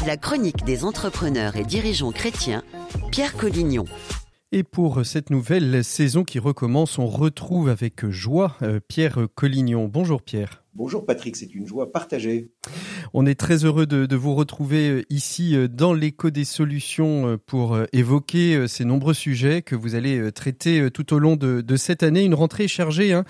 la 0.06 0.16
chronique 0.16 0.64
des 0.64 0.84
entrepreneurs 0.84 1.56
et 1.56 1.64
dirigeants 1.64 2.10
chrétiens, 2.10 2.62
Pierre 3.12 3.36
Collignon. 3.36 3.84
Et 4.52 4.62
pour 4.62 5.04
cette 5.04 5.30
nouvelle 5.30 5.84
saison 5.84 6.24
qui 6.24 6.38
recommence, 6.38 6.98
on 6.98 7.06
retrouve 7.06 7.68
avec 7.68 8.08
joie 8.08 8.56
euh, 8.62 8.80
Pierre 8.88 9.26
Collignon. 9.34 9.86
Bonjour 9.86 10.22
Pierre. 10.22 10.62
Bonjour 10.76 11.06
Patrick, 11.06 11.36
c'est 11.36 11.54
une 11.54 11.66
joie 11.66 11.90
partagée. 11.90 12.50
On 13.14 13.24
est 13.24 13.34
très 13.34 13.64
heureux 13.64 13.86
de, 13.86 14.14
vous 14.14 14.34
retrouver 14.34 14.90
euh, 14.90 15.02
ici 15.08 15.56
euh, 15.56 15.68
dans 15.68 15.94
l'écho 15.94 16.28
des 16.28 16.44
solutions 16.44 17.26
euh, 17.26 17.36
pour 17.38 17.78
évoquer 17.94 18.68
ces 18.68 18.84
nombreux 18.84 19.14
sujets 19.14 19.62
que 19.62 19.74
vous 19.74 19.94
allez 19.94 20.30
traiter 20.32 20.90
tout 20.90 21.14
au 21.14 21.18
long 21.18 21.36
de, 21.36 21.76
cette 21.76 22.02
année. 22.02 22.24
Une 22.24 22.34
rentrée 22.34 22.68
chargée, 22.68 23.14
hein, 23.14 23.24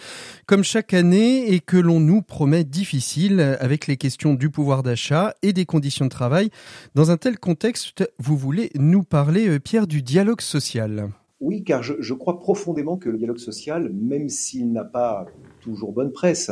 comme 0.46 0.64
chaque 0.64 0.92
année, 0.92 1.52
et 1.52 1.60
que 1.60 1.76
l'on 1.76 2.00
nous 2.00 2.20
promet 2.20 2.64
difficile 2.64 3.38
avec 3.60 3.86
les 3.86 3.96
questions 3.96 4.34
du 4.34 4.50
pouvoir 4.50 4.82
d'achat 4.82 5.32
et 5.42 5.52
des 5.52 5.66
conditions 5.66 6.06
de 6.06 6.10
travail. 6.10 6.50
Dans 6.96 7.12
un 7.12 7.16
tel 7.16 7.38
contexte, 7.38 8.10
vous 8.18 8.36
voulez 8.36 8.72
nous 8.74 9.04
parler, 9.04 9.60
Pierre, 9.60 9.86
du 9.86 10.02
dialogue 10.02 10.40
social. 10.40 11.10
Oui, 11.38 11.62
car 11.62 11.84
je, 11.84 11.94
je 12.00 12.14
crois 12.14 12.40
profondément 12.40 12.96
que 12.96 13.08
le 13.08 13.18
dialogue 13.18 13.38
social, 13.38 13.92
même 13.92 14.28
s'il 14.28 14.72
n'a 14.72 14.84
pas 14.84 15.26
toujours 15.60 15.92
bonne 15.92 16.10
presse, 16.10 16.50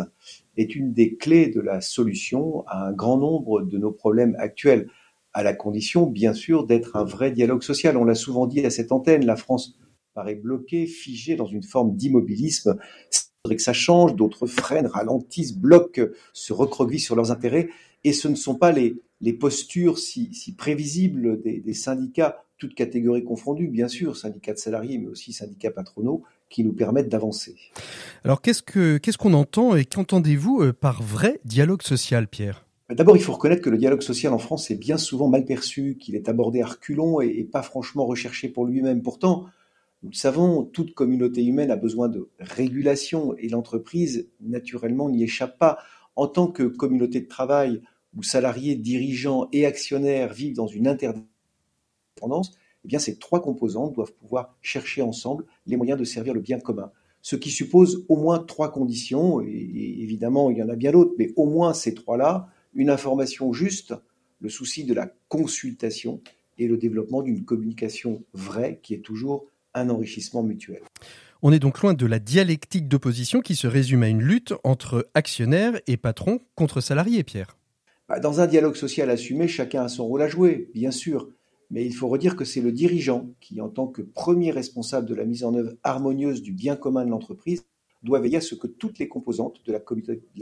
est 0.57 0.75
une 0.75 0.93
des 0.93 1.17
clés 1.17 1.49
de 1.49 1.61
la 1.61 1.81
solution 1.81 2.65
à 2.67 2.87
un 2.89 2.93
grand 2.93 3.19
nombre 3.19 3.63
de 3.63 3.79
nos 3.79 3.93
problèmes 3.93 4.37
actuels, 4.39 4.89
à 5.33 5.43
la 5.43 5.53
condition, 5.53 6.07
bien 6.07 6.33
sûr, 6.33 6.67
d'être 6.67 6.97
un 6.97 7.05
vrai 7.05 7.33
dialogue 7.33 7.63
social. 7.63 7.97
On 7.97 8.05
l'a 8.05 8.15
souvent 8.15 8.47
dit 8.47 8.65
à 8.65 8.71
cette 8.71 8.93
antenne, 8.93 9.27
la 9.27 9.37
France 9.37 9.79
paraît 10.15 10.37
bloquée, 10.37 10.87
figée 10.87 11.35
dans 11.35 11.47
une 11.47 11.65
forme 11.65 11.97
d'immobilisme. 11.97 12.77
Il 13.13 13.19
faudrait 13.43 13.57
que 13.57 13.63
ça 13.63 13.73
change, 13.73 14.15
d'autres 14.15 14.47
freinent, 14.47 14.87
ralentissent, 14.87 15.57
bloquent, 15.57 16.07
se 16.33 16.53
recroquevillent 16.53 17.01
sur 17.01 17.17
leurs 17.17 17.33
intérêts. 17.33 17.69
Et 18.05 18.13
ce 18.13 18.29
ne 18.29 18.37
sont 18.37 18.55
pas 18.55 18.71
les, 18.71 18.95
postures 19.33 19.99
si, 19.99 20.33
si 20.35 20.55
prévisibles 20.55 21.43
des 21.43 21.75
syndicats, 21.75 22.45
toutes 22.59 22.75
catégories 22.75 23.25
confondues, 23.25 23.69
bien 23.69 23.89
sûr, 23.89 24.17
syndicats 24.17 24.53
de 24.53 24.59
salariés, 24.59 24.99
mais 24.99 25.09
aussi 25.09 25.33
syndicats 25.33 25.71
patronaux, 25.71 26.23
qui 26.55 26.63
nous 26.63 26.73
permettent 26.73 27.09
d'avancer. 27.09 27.57
Alors 28.23 28.41
qu'est-ce 28.41 28.63
que 28.63 28.97
qu'est-ce 28.99 29.19
qu'on 29.19 29.35
entend 29.35 29.75
et 29.75 29.85
qu'entendez-vous 29.85 30.63
euh, 30.63 30.73
par 30.73 31.03
vrai 31.03 31.41
dialogue 31.45 31.83
social, 31.83 32.29
Pierre? 32.29 32.65
D'abord, 32.91 33.17
il 33.17 33.23
faut 33.23 33.33
reconnaître 33.33 33.63
que 33.63 33.71
le 33.71 33.79
dialogue 33.79 34.03
social 34.03 34.33
en 34.33 34.39
France 34.39 34.71
est 34.71 34.77
bien 34.77 34.97
souvent 34.97 35.27
mal 35.27 35.45
perçu, 35.45 35.97
qu'il 35.99 36.15
est 36.15 36.29
abordé 36.29 36.63
à 36.63 36.67
reculons 36.67 37.21
et, 37.21 37.43
pas 37.43 37.63
franchement 37.63 38.07
recherché 38.07 38.49
pour 38.49 38.67
lui-même. 38.67 39.03
Pourtant, 39.03 39.47
nous 40.05 40.11
le 40.11 40.15
savons, 40.15 40.63
toute 40.63 40.95
communauté 40.95 41.43
humaine 41.43 41.73
a 41.73 41.77
besoin 41.77 42.09
de 42.09 42.29
régulation 42.39 43.35
et 43.37 43.49
l'entreprise, 43.49 44.29
naturellement, 44.41 45.09
n'y 45.09 45.25
échappe 45.25 45.59
pas. 45.59 45.79
En 46.15 46.29
tant 46.29 46.47
que 46.47 46.63
communauté 46.63 47.21
de 47.21 47.27
travail 47.27 47.83
où 48.15 48.23
salariés, 48.23 48.77
dirigeants 48.77 49.49
et 49.53 49.67
actionnaires 49.67 50.33
vivent 50.33 50.55
dans 50.55 50.69
une 50.69 50.87
interdépendance, 50.87 52.57
eh 52.85 52.89
bien, 52.89 52.99
ces 52.99 53.17
trois 53.17 53.41
composantes 53.41 53.95
doivent 53.95 54.13
pouvoir 54.13 54.55
chercher 54.61 55.03
ensemble 55.03 55.45
les 55.67 55.77
moyens 55.77 55.99
de 55.99 56.05
servir 56.05 56.35
le 56.35 56.41
bien 56.41 56.59
commun. 56.59 56.91
Ce 57.23 57.37
qui 57.37 57.51
suppose 57.51 58.05
au 58.09 58.17
moins 58.17 58.39
trois 58.39 58.71
conditions, 58.71 59.41
et 59.41 59.97
évidemment, 60.01 60.51
il 60.51 60.59
y 60.59 60.63
en 60.63 60.69
a 60.69 60.77
bien 60.77 60.93
d'autres, 60.93 61.15
mais 61.19 61.33
au 61.37 61.47
moins 61.47 61.73
ces 61.73 61.95
trois-là, 61.95 62.49
une 62.75 62.91
information 62.91 63.53
juste, 63.53 63.95
le 64.41 64.51
souci 64.51 64.85
de 64.85 64.93
la 64.93 65.11
consultation 65.29 66.21
et 66.59 66.69
le 66.69 66.77
développement 66.77 67.23
d'une 67.23 67.45
communication 67.45 68.23
vraie 68.35 68.81
qui 68.83 68.93
est 68.93 68.99
toujours 68.99 69.47
un 69.73 69.89
enrichissement 69.89 70.43
mutuel. 70.43 70.83
On 71.41 71.53
est 71.53 71.59
donc 71.59 71.81
loin 71.81 71.95
de 71.95 72.07
la 72.07 72.19
dialectique 72.19 72.89
d'opposition 72.89 73.41
qui 73.41 73.57
se 73.57 73.67
résume 73.67 74.03
à 74.03 74.09
une 74.09 74.23
lutte 74.23 74.53
entre 74.63 75.09
actionnaires 75.15 75.81
et 75.87 75.97
patrons 75.97 76.41
contre 76.55 76.81
salariés, 76.81 77.23
Pierre. 77.23 77.57
Bah, 78.09 78.21
dans 78.21 78.41
un 78.41 78.47
dialogue 78.47 78.77
social 78.77 79.09
assumé, 79.09 79.49
chacun 79.49 79.85
a 79.85 79.89
son 79.89 80.07
rôle 80.07 80.23
à 80.23 80.29
jouer, 80.29 80.71
bien 80.75 80.91
sûr 80.91 81.29
mais 81.75 81.85
il 81.85 81.93
faut 81.93 82.07
redire 82.07 82.37
que 82.37 82.45
c'est 82.45 82.61
le 82.61 82.71
dirigeant 82.71 83.31
qui, 83.41 83.61
en 83.61 83.69
tant 83.69 83.89
que 83.89 84.01
premier 84.01 84.53
responsable 84.53 85.09
de 85.09 85.15
la 85.17 85.25
mise 85.25 85.43
en 85.43 85.57
œuvre 85.57 85.73
harmonieuse 85.83 86.41
du 86.41 86.53
bien 86.53 86.77
commun 86.77 87.05
de 87.05 87.11
l'entreprise, 87.11 87.67
doit 88.05 88.21
veiller 88.21 88.37
à 88.37 88.41
ce 88.41 88.55
que 88.55 88.69
toutes 88.69 89.01
les 89.01 89.09
composantes 89.09 89.61
de 89.67 89.73
la 89.73 89.81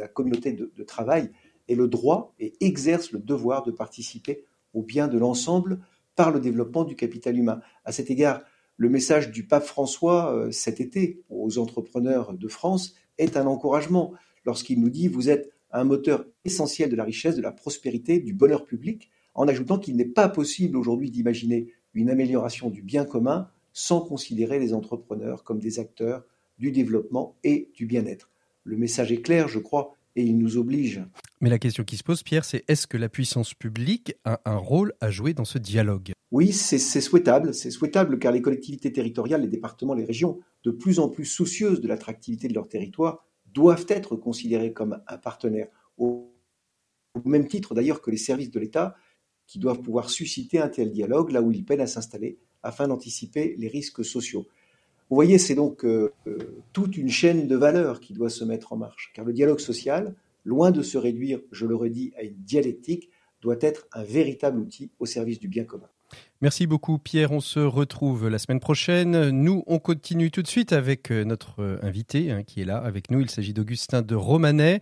communauté, 0.08 0.52
de, 0.52 0.82
travail 0.82 1.30
aient 1.68 1.74
le 1.74 1.88
droit 1.88 2.34
et 2.38 2.52
exercent 2.60 3.12
le 3.12 3.18
devoir 3.18 3.62
de 3.62 3.70
participer 3.70 4.44
au 4.74 4.82
bien 4.82 5.08
de 5.08 5.16
l'ensemble 5.16 5.80
par 6.16 6.32
le 6.32 6.38
développement 6.38 6.84
du 6.84 6.96
capital 6.96 7.38
humain. 7.38 7.62
À 7.86 7.92
cet 7.92 8.10
égard, 8.10 8.42
le 8.76 8.90
message 8.90 9.30
du 9.30 9.46
pape 9.46 9.64
François 9.64 10.34
euh, 10.34 10.50
cet 10.50 10.82
été 10.82 11.22
aux 11.30 11.56
entrepreneurs 11.56 12.34
de 12.34 12.48
France 12.48 12.94
est 13.16 13.38
un 13.38 13.46
encouragement 13.46 14.12
lorsqu'il 14.44 14.78
nous 14.82 14.90
dit 14.90 15.08
vous 15.08 15.30
êtes 15.30 15.50
un 15.70 15.84
moteur 15.84 16.26
essentiel 16.44 16.90
de 16.90 16.96
la 16.96 17.04
richesse, 17.04 17.36
de 17.36 17.42
la 17.42 17.52
prospérité, 17.52 18.18
du 18.18 18.34
bonheur 18.34 18.66
public 18.66 19.08
en 19.34 19.48
ajoutant 19.48 19.78
qu'il 19.78 19.96
n'est 19.96 20.04
pas 20.04 20.28
possible 20.28 20.76
aujourd'hui 20.76 21.10
d'imaginer 21.10 21.68
une 21.94 22.10
amélioration 22.10 22.70
du 22.70 22.82
bien 22.82 23.04
commun 23.04 23.48
sans 23.72 24.00
considérer 24.00 24.58
les 24.58 24.74
entrepreneurs 24.74 25.44
comme 25.44 25.58
des 25.58 25.78
acteurs 25.78 26.24
du 26.58 26.72
développement 26.72 27.36
et 27.44 27.70
du 27.74 27.86
bien-être. 27.86 28.30
Le 28.64 28.76
message 28.76 29.12
est 29.12 29.22
clair, 29.22 29.48
je 29.48 29.58
crois, 29.58 29.94
et 30.14 30.22
il 30.22 30.38
nous 30.38 30.56
oblige. 30.56 31.02
Mais 31.40 31.50
la 31.50 31.58
question 31.58 31.82
qui 31.82 31.96
se 31.96 32.04
pose, 32.04 32.22
Pierre, 32.22 32.44
c'est 32.44 32.64
est-ce 32.68 32.86
que 32.86 32.96
la 32.96 33.08
puissance 33.08 33.54
publique 33.54 34.14
a 34.24 34.40
un 34.44 34.56
rôle 34.56 34.92
à 35.00 35.10
jouer 35.10 35.34
dans 35.34 35.44
ce 35.44 35.58
dialogue? 35.58 36.12
Oui, 36.30 36.52
c'est 36.52 36.78
souhaitable. 36.78 37.52
C'est 37.52 37.70
souhaitable 37.70 38.18
car 38.18 38.32
les 38.32 38.42
collectivités 38.42 38.92
territoriales, 38.92 39.42
les 39.42 39.48
départements, 39.48 39.94
les 39.94 40.04
régions, 40.04 40.38
de 40.64 40.70
plus 40.70 40.98
en 40.98 41.08
plus 41.08 41.24
soucieuses 41.24 41.80
de 41.80 41.88
l'attractivité 41.88 42.48
de 42.48 42.54
leur 42.54 42.68
territoire, 42.68 43.26
doivent 43.52 43.86
être 43.88 44.16
considérées 44.16 44.72
comme 44.72 45.00
un 45.08 45.18
partenaire. 45.18 45.68
Au 45.98 46.30
même 47.24 47.48
titre 47.48 47.74
d'ailleurs 47.74 48.00
que 48.00 48.10
les 48.10 48.16
services 48.16 48.50
de 48.50 48.60
l'État 48.60 48.94
qui 49.52 49.58
doivent 49.58 49.82
pouvoir 49.82 50.08
susciter 50.08 50.58
un 50.60 50.70
tel 50.70 50.90
dialogue 50.90 51.30
là 51.30 51.42
où 51.42 51.52
ils 51.52 51.62
peinent 51.62 51.82
à 51.82 51.86
s'installer 51.86 52.38
afin 52.62 52.88
d'anticiper 52.88 53.54
les 53.58 53.68
risques 53.68 54.02
sociaux. 54.02 54.46
Vous 55.10 55.14
voyez, 55.14 55.36
c'est 55.36 55.54
donc 55.54 55.84
euh, 55.84 56.10
euh, 56.26 56.38
toute 56.72 56.96
une 56.96 57.10
chaîne 57.10 57.48
de 57.48 57.54
valeurs 57.54 58.00
qui 58.00 58.14
doit 58.14 58.30
se 58.30 58.44
mettre 58.46 58.72
en 58.72 58.78
marche, 58.78 59.12
car 59.14 59.26
le 59.26 59.34
dialogue 59.34 59.60
social, 59.60 60.14
loin 60.46 60.70
de 60.70 60.80
se 60.80 60.96
réduire, 60.96 61.38
je 61.52 61.66
le 61.66 61.76
redis, 61.76 62.14
à 62.16 62.22
une 62.22 62.38
dialectique, 62.38 63.10
doit 63.42 63.58
être 63.60 63.86
un 63.92 64.04
véritable 64.04 64.58
outil 64.58 64.90
au 64.98 65.04
service 65.04 65.38
du 65.38 65.48
bien 65.48 65.64
commun. 65.64 65.90
Merci 66.40 66.66
beaucoup 66.66 66.98
Pierre, 66.98 67.32
on 67.32 67.40
se 67.40 67.60
retrouve 67.60 68.28
la 68.28 68.38
semaine 68.38 68.60
prochaine. 68.60 69.30
Nous, 69.30 69.62
on 69.66 69.78
continue 69.78 70.30
tout 70.30 70.42
de 70.42 70.48
suite 70.48 70.72
avec 70.72 71.10
euh, 71.10 71.24
notre 71.24 71.78
invité 71.82 72.32
hein, 72.32 72.42
qui 72.42 72.60
est 72.60 72.64
là 72.64 72.78
avec 72.78 73.10
nous. 73.10 73.20
Il 73.20 73.30
s'agit 73.30 73.52
d'Augustin 73.52 74.02
de 74.02 74.14
Romanet. 74.14 74.80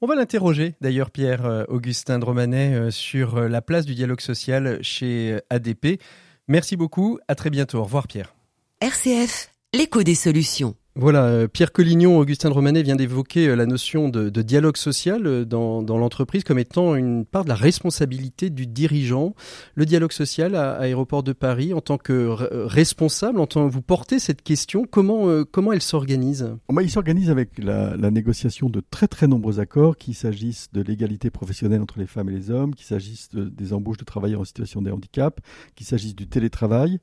On 0.00 0.06
va 0.06 0.14
l'interroger 0.14 0.74
d'ailleurs 0.80 1.10
Pierre 1.10 1.64
Augustin 1.68 2.18
de 2.18 2.24
Romanet 2.24 2.90
sur 2.90 3.40
la 3.40 3.62
place 3.62 3.86
du 3.86 3.94
dialogue 3.94 4.20
social 4.20 4.78
chez 4.82 5.38
ADP. 5.50 6.00
Merci 6.48 6.76
beaucoup, 6.76 7.18
à 7.28 7.34
très 7.34 7.50
bientôt. 7.50 7.78
Au 7.78 7.84
revoir 7.84 8.06
Pierre. 8.06 8.34
RCF 8.80 9.50
l'écho 9.72 10.02
des 10.02 10.14
solutions. 10.14 10.74
Voilà, 10.96 11.24
euh, 11.24 11.48
Pierre 11.48 11.72
Collignon, 11.72 12.20
Augustin 12.20 12.50
de 12.50 12.54
Romanet 12.54 12.84
vient 12.84 12.94
d'évoquer 12.94 13.48
euh, 13.48 13.56
la 13.56 13.66
notion 13.66 14.08
de, 14.08 14.30
dialogue 14.42 14.76
social 14.76 15.26
euh, 15.26 15.44
dans, 15.44 15.82
l'entreprise 15.82 16.44
comme 16.44 16.60
étant 16.60 16.94
une 16.94 17.24
part 17.24 17.42
de 17.42 17.48
la 17.48 17.56
responsabilité 17.56 18.48
du 18.48 18.68
dirigeant. 18.68 19.34
Le 19.74 19.86
dialogue 19.86 20.12
social 20.12 20.54
à, 20.54 20.74
Aéroport 20.74 21.24
de 21.24 21.32
Paris, 21.32 21.74
en 21.74 21.80
tant 21.80 21.98
que 21.98 22.28
responsable, 22.66 23.40
en 23.40 23.48
tant 23.48 23.66
vous 23.66 23.82
portez 23.82 24.20
cette 24.20 24.42
question, 24.42 24.84
comment, 24.88 25.42
comment 25.50 25.72
elle 25.72 25.82
s'organise? 25.82 26.54
Il 26.80 26.90
s'organise 26.90 27.28
avec 27.28 27.58
la, 27.58 27.96
négociation 28.12 28.68
de 28.68 28.80
très 28.88 29.08
très 29.08 29.26
nombreux 29.26 29.58
accords, 29.58 29.96
qu'il 29.96 30.14
s'agisse 30.14 30.68
de 30.72 30.80
l'égalité 30.80 31.30
professionnelle 31.30 31.82
entre 31.82 31.98
les 31.98 32.06
femmes 32.06 32.28
et 32.28 32.34
les 32.34 32.50
hommes, 32.52 32.74
qu'il 32.74 32.86
s'agisse 32.86 33.30
des 33.32 33.72
embauches 33.72 33.98
de 33.98 34.04
travailleurs 34.04 34.42
en 34.42 34.44
situation 34.44 34.80
de 34.80 34.92
handicap, 34.92 35.40
qu'il 35.74 35.86
s'agisse 35.86 36.14
du 36.14 36.28
télétravail 36.28 37.00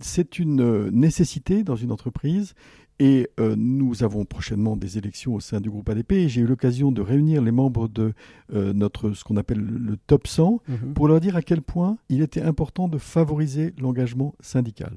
c'est 0.00 0.38
une 0.38 0.88
nécessité 0.90 1.62
dans 1.62 1.76
une 1.76 1.92
entreprise 1.92 2.54
et 3.00 3.30
euh, 3.40 3.56
nous 3.56 4.04
avons 4.04 4.26
prochainement 4.26 4.76
des 4.76 4.98
élections 4.98 5.34
au 5.34 5.40
sein 5.40 5.60
du 5.60 5.70
groupe 5.70 5.88
ADP. 5.88 6.28
J'ai 6.28 6.42
eu 6.42 6.46
l'occasion 6.46 6.92
de 6.92 7.00
réunir 7.00 7.40
les 7.40 7.50
membres 7.50 7.88
de 7.88 8.12
euh, 8.52 8.74
notre 8.74 9.12
ce 9.12 9.24
qu'on 9.24 9.38
appelle 9.38 9.60
le 9.60 9.96
top 9.96 10.26
100 10.26 10.60
mhm. 10.68 10.92
pour 10.92 11.08
leur 11.08 11.18
dire 11.18 11.34
à 11.34 11.40
quel 11.40 11.62
point 11.62 11.96
il 12.10 12.20
était 12.20 12.42
important 12.42 12.88
de 12.88 12.98
favoriser 12.98 13.72
l'engagement 13.80 14.34
syndical. 14.40 14.92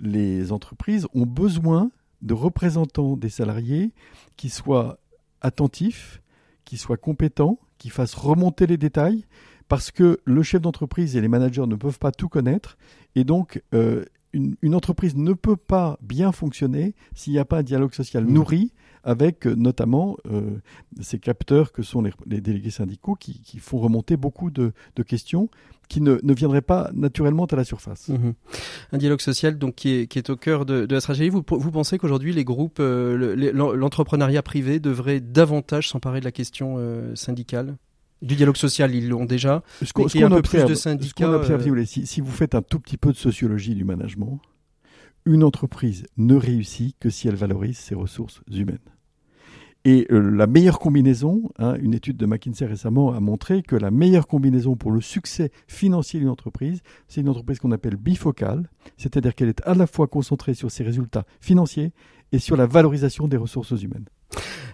Les 0.00 0.52
entreprises 0.52 1.08
ont 1.12 1.26
besoin 1.26 1.90
de 2.22 2.34
représentants 2.34 3.16
des 3.16 3.28
salariés 3.30 3.92
qui 4.36 4.48
soient 4.48 5.00
attentifs, 5.40 6.22
qui 6.64 6.76
soient 6.76 6.96
compétents, 6.96 7.58
qui 7.78 7.90
fassent 7.90 8.14
remonter 8.14 8.68
les 8.68 8.76
détails, 8.76 9.24
parce 9.66 9.90
que 9.90 10.20
le 10.24 10.42
chef 10.44 10.62
d'entreprise 10.62 11.16
et 11.16 11.20
les 11.20 11.28
managers 11.28 11.66
ne 11.66 11.74
peuvent 11.74 11.98
pas 11.98 12.12
tout 12.12 12.28
connaître, 12.28 12.78
et 13.16 13.24
donc 13.24 13.60
une, 14.34 14.74
entreprise 14.74 15.16
ne 15.16 15.32
peut 15.32 15.56
pas 15.56 15.98
bien 16.02 16.32
fonctionner 16.32 16.94
s'il 17.14 17.32
n'y 17.32 17.38
a 17.38 17.44
pas 17.44 17.58
un 17.58 17.62
dialogue 17.62 17.94
social 17.94 18.24
mmh. 18.24 18.32
nourri 18.32 18.72
avec 19.04 19.46
euh, 19.46 19.54
notamment 19.54 20.16
euh, 20.30 20.58
ces 21.00 21.18
capteurs 21.18 21.72
que 21.72 21.82
sont 21.82 22.02
les, 22.02 22.40
délégués 22.40 22.70
syndicaux 22.70 23.14
qui, 23.14 23.40
font 23.58 23.78
remonter 23.78 24.16
beaucoup 24.16 24.50
de, 24.50 24.72
questions 25.06 25.48
qui 25.88 26.00
ne, 26.00 26.18
viendraient 26.32 26.62
pas 26.62 26.90
naturellement 26.94 27.44
à 27.44 27.56
la 27.56 27.64
surface. 27.64 28.08
Mmh. 28.08 28.32
Un 28.92 28.98
dialogue 28.98 29.20
social 29.20 29.58
donc 29.58 29.74
qui 29.74 29.90
est, 29.90 30.30
au 30.30 30.36
cœur 30.36 30.64
de, 30.64 30.86
la 30.90 31.00
stratégie. 31.00 31.28
Vous, 31.28 31.42
pensez 31.42 31.98
qu'aujourd'hui 31.98 32.32
les 32.32 32.44
groupes, 32.44 32.78
euh, 32.80 33.52
l'entrepreneuriat 33.52 34.42
privé 34.42 34.80
devrait 34.80 35.20
davantage 35.20 35.88
s'emparer 35.88 36.20
de 36.20 36.24
la 36.24 36.32
question 36.32 36.78
syndicale? 37.14 37.76
Du 38.24 38.36
dialogue 38.36 38.56
social, 38.56 38.94
ils 38.94 39.08
l'ont 39.08 39.26
déjà. 39.26 39.62
Ce 39.82 39.92
qu'on 39.92 40.04
observe, 40.04 40.68
de 40.68 40.74
syndicats, 40.74 41.28
euh, 41.28 41.84
si, 41.84 42.20
vous 42.20 42.32
faites 42.32 42.54
un 42.54 42.62
tout 42.62 42.80
petit 42.80 42.96
peu 42.96 43.12
de 43.12 43.16
sociologie 43.16 43.74
du 43.74 43.84
management, 43.84 44.40
une 45.26 45.44
entreprise 45.44 46.04
ne 46.16 46.34
réussit 46.34 46.96
que 46.98 47.10
si 47.10 47.28
elle 47.28 47.36
valorise 47.36 47.78
ses 47.78 47.94
ressources 47.94 48.40
humaines. 48.50 48.78
Et 49.86 50.06
euh, 50.10 50.18
la 50.18 50.46
meilleure 50.46 50.78
combinaison, 50.78 51.50
hein, 51.58 51.74
une 51.78 51.92
étude 51.92 52.16
de 52.16 52.24
McKinsey 52.24 52.64
récemment 52.64 53.12
a 53.12 53.20
montré 53.20 53.62
que 53.62 53.76
la 53.76 53.90
meilleure 53.90 54.26
combinaison 54.26 54.76
pour 54.76 54.90
le 54.90 55.02
succès 55.02 55.50
financier 55.68 56.18
d'une 56.18 56.30
entreprise, 56.30 56.80
c'est 57.06 57.20
une 57.20 57.28
entreprise 57.28 57.58
qu'on 57.58 57.72
appelle 57.72 57.96
bifocale, 57.96 58.70
c'est-à-dire 58.96 59.34
qu'elle 59.34 59.50
est 59.50 59.60
à 59.66 59.74
la 59.74 59.86
fois 59.86 60.06
concentrée 60.06 60.54
sur 60.54 60.70
ses 60.70 60.84
résultats 60.84 61.26
financiers 61.40 61.92
et 62.32 62.38
sur 62.38 62.56
la 62.56 62.66
valorisation 62.66 63.28
des 63.28 63.36
ressources 63.36 63.82
humaines. 63.82 64.06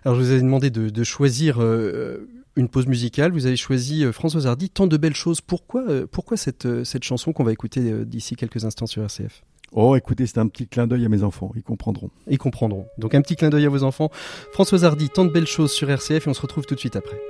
Alors 0.04 0.16
je 0.16 0.22
vous 0.22 0.32
ai 0.32 0.40
demandé 0.40 0.70
de, 0.70 1.04
choisir 1.04 1.60
euh, 1.60 2.28
une 2.56 2.68
pause 2.68 2.86
musicale. 2.86 3.32
Vous 3.32 3.46
avez 3.46 3.56
choisi 3.56 4.04
euh, 4.04 4.12
Françoise 4.12 4.46
Hardy, 4.46 4.70
Tant 4.70 4.86
de 4.86 4.96
belles 4.96 5.14
choses. 5.14 5.40
Pourquoi, 5.40 5.82
euh, 5.88 6.06
pourquoi 6.10 6.36
cette, 6.36 6.66
euh, 6.66 6.84
cette 6.84 7.04
chanson 7.04 7.32
qu'on 7.32 7.44
va 7.44 7.52
écouter 7.52 8.04
d'ici 8.04 8.36
quelques 8.36 8.64
instants 8.64 8.86
sur 8.86 9.02
RCF 9.02 9.42
Oh, 9.72 9.94
écoutez, 9.94 10.26
c'est 10.26 10.38
un 10.38 10.48
petit 10.48 10.66
clin 10.66 10.88
d'œil 10.88 11.04
à 11.04 11.08
mes 11.08 11.22
enfants, 11.22 11.52
ils 11.54 11.62
comprendront. 11.62 12.10
Ils 12.28 12.38
comprendront. 12.38 12.86
Donc 12.98 13.14
un 13.14 13.22
petit 13.22 13.36
clin 13.36 13.50
d'œil 13.50 13.66
à 13.66 13.68
vos 13.68 13.84
enfants. 13.84 14.10
Françoise 14.52 14.84
Hardy, 14.84 15.08
Tant 15.10 15.24
de 15.24 15.30
belles 15.30 15.46
choses 15.46 15.70
sur 15.70 15.88
RCF 15.88 16.26
et 16.26 16.30
on 16.30 16.34
se 16.34 16.42
retrouve 16.42 16.66
tout 16.66 16.74
de 16.74 16.80
suite 16.80 16.96
après. 16.96 17.20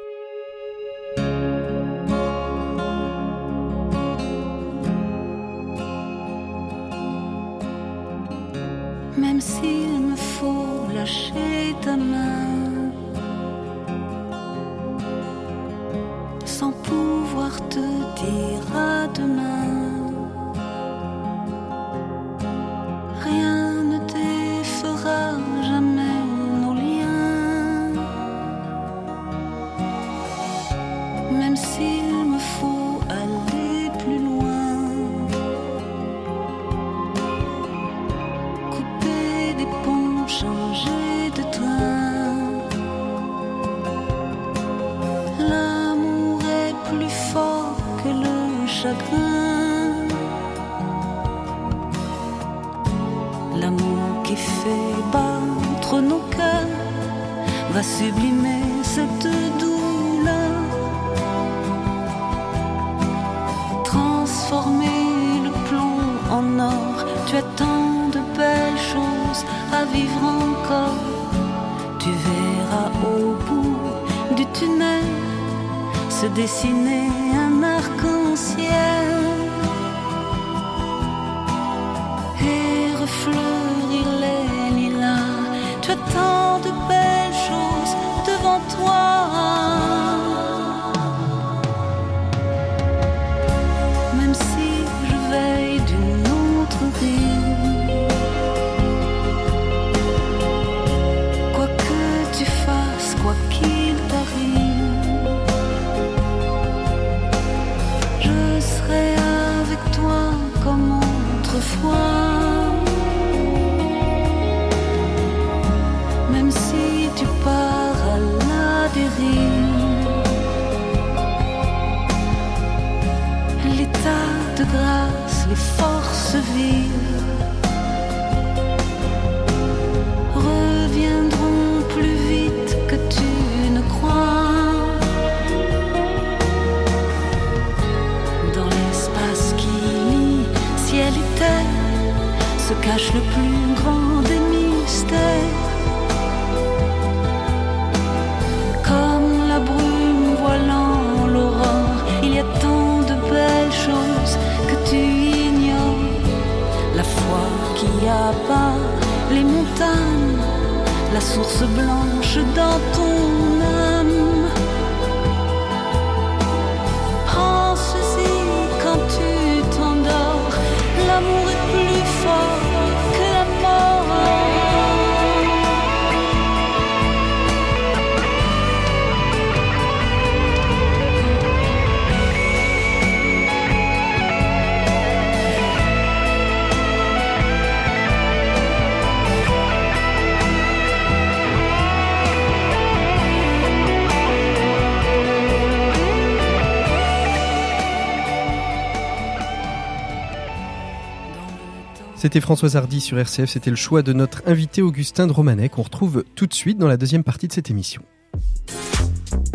C'était 202.21 202.43
Françoise 202.43 202.77
Hardy 202.77 203.01
sur 203.01 203.19
RCF, 203.19 203.49
c'était 203.49 203.71
le 203.71 203.77
choix 203.77 204.03
de 204.03 204.13
notre 204.13 204.43
invité 204.45 204.83
Augustin 204.83 205.27
de 205.27 205.33
Romanet 205.33 205.71
qu'on 205.71 205.81
retrouve 205.81 206.23
tout 206.35 206.47
de 206.47 206.53
suite 206.53 206.77
dans 206.77 206.87
la 206.87 206.99
deuxième 206.99 207.25
partie 207.25 207.49
de 207.49 207.53
cette 207.55 207.71
émission. 207.71 208.03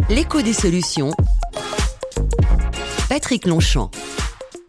L'écho 0.10 0.42
des 0.42 0.52
solutions. 0.52 1.12
Patrick 3.08 3.46
Longchamp. 3.46 3.92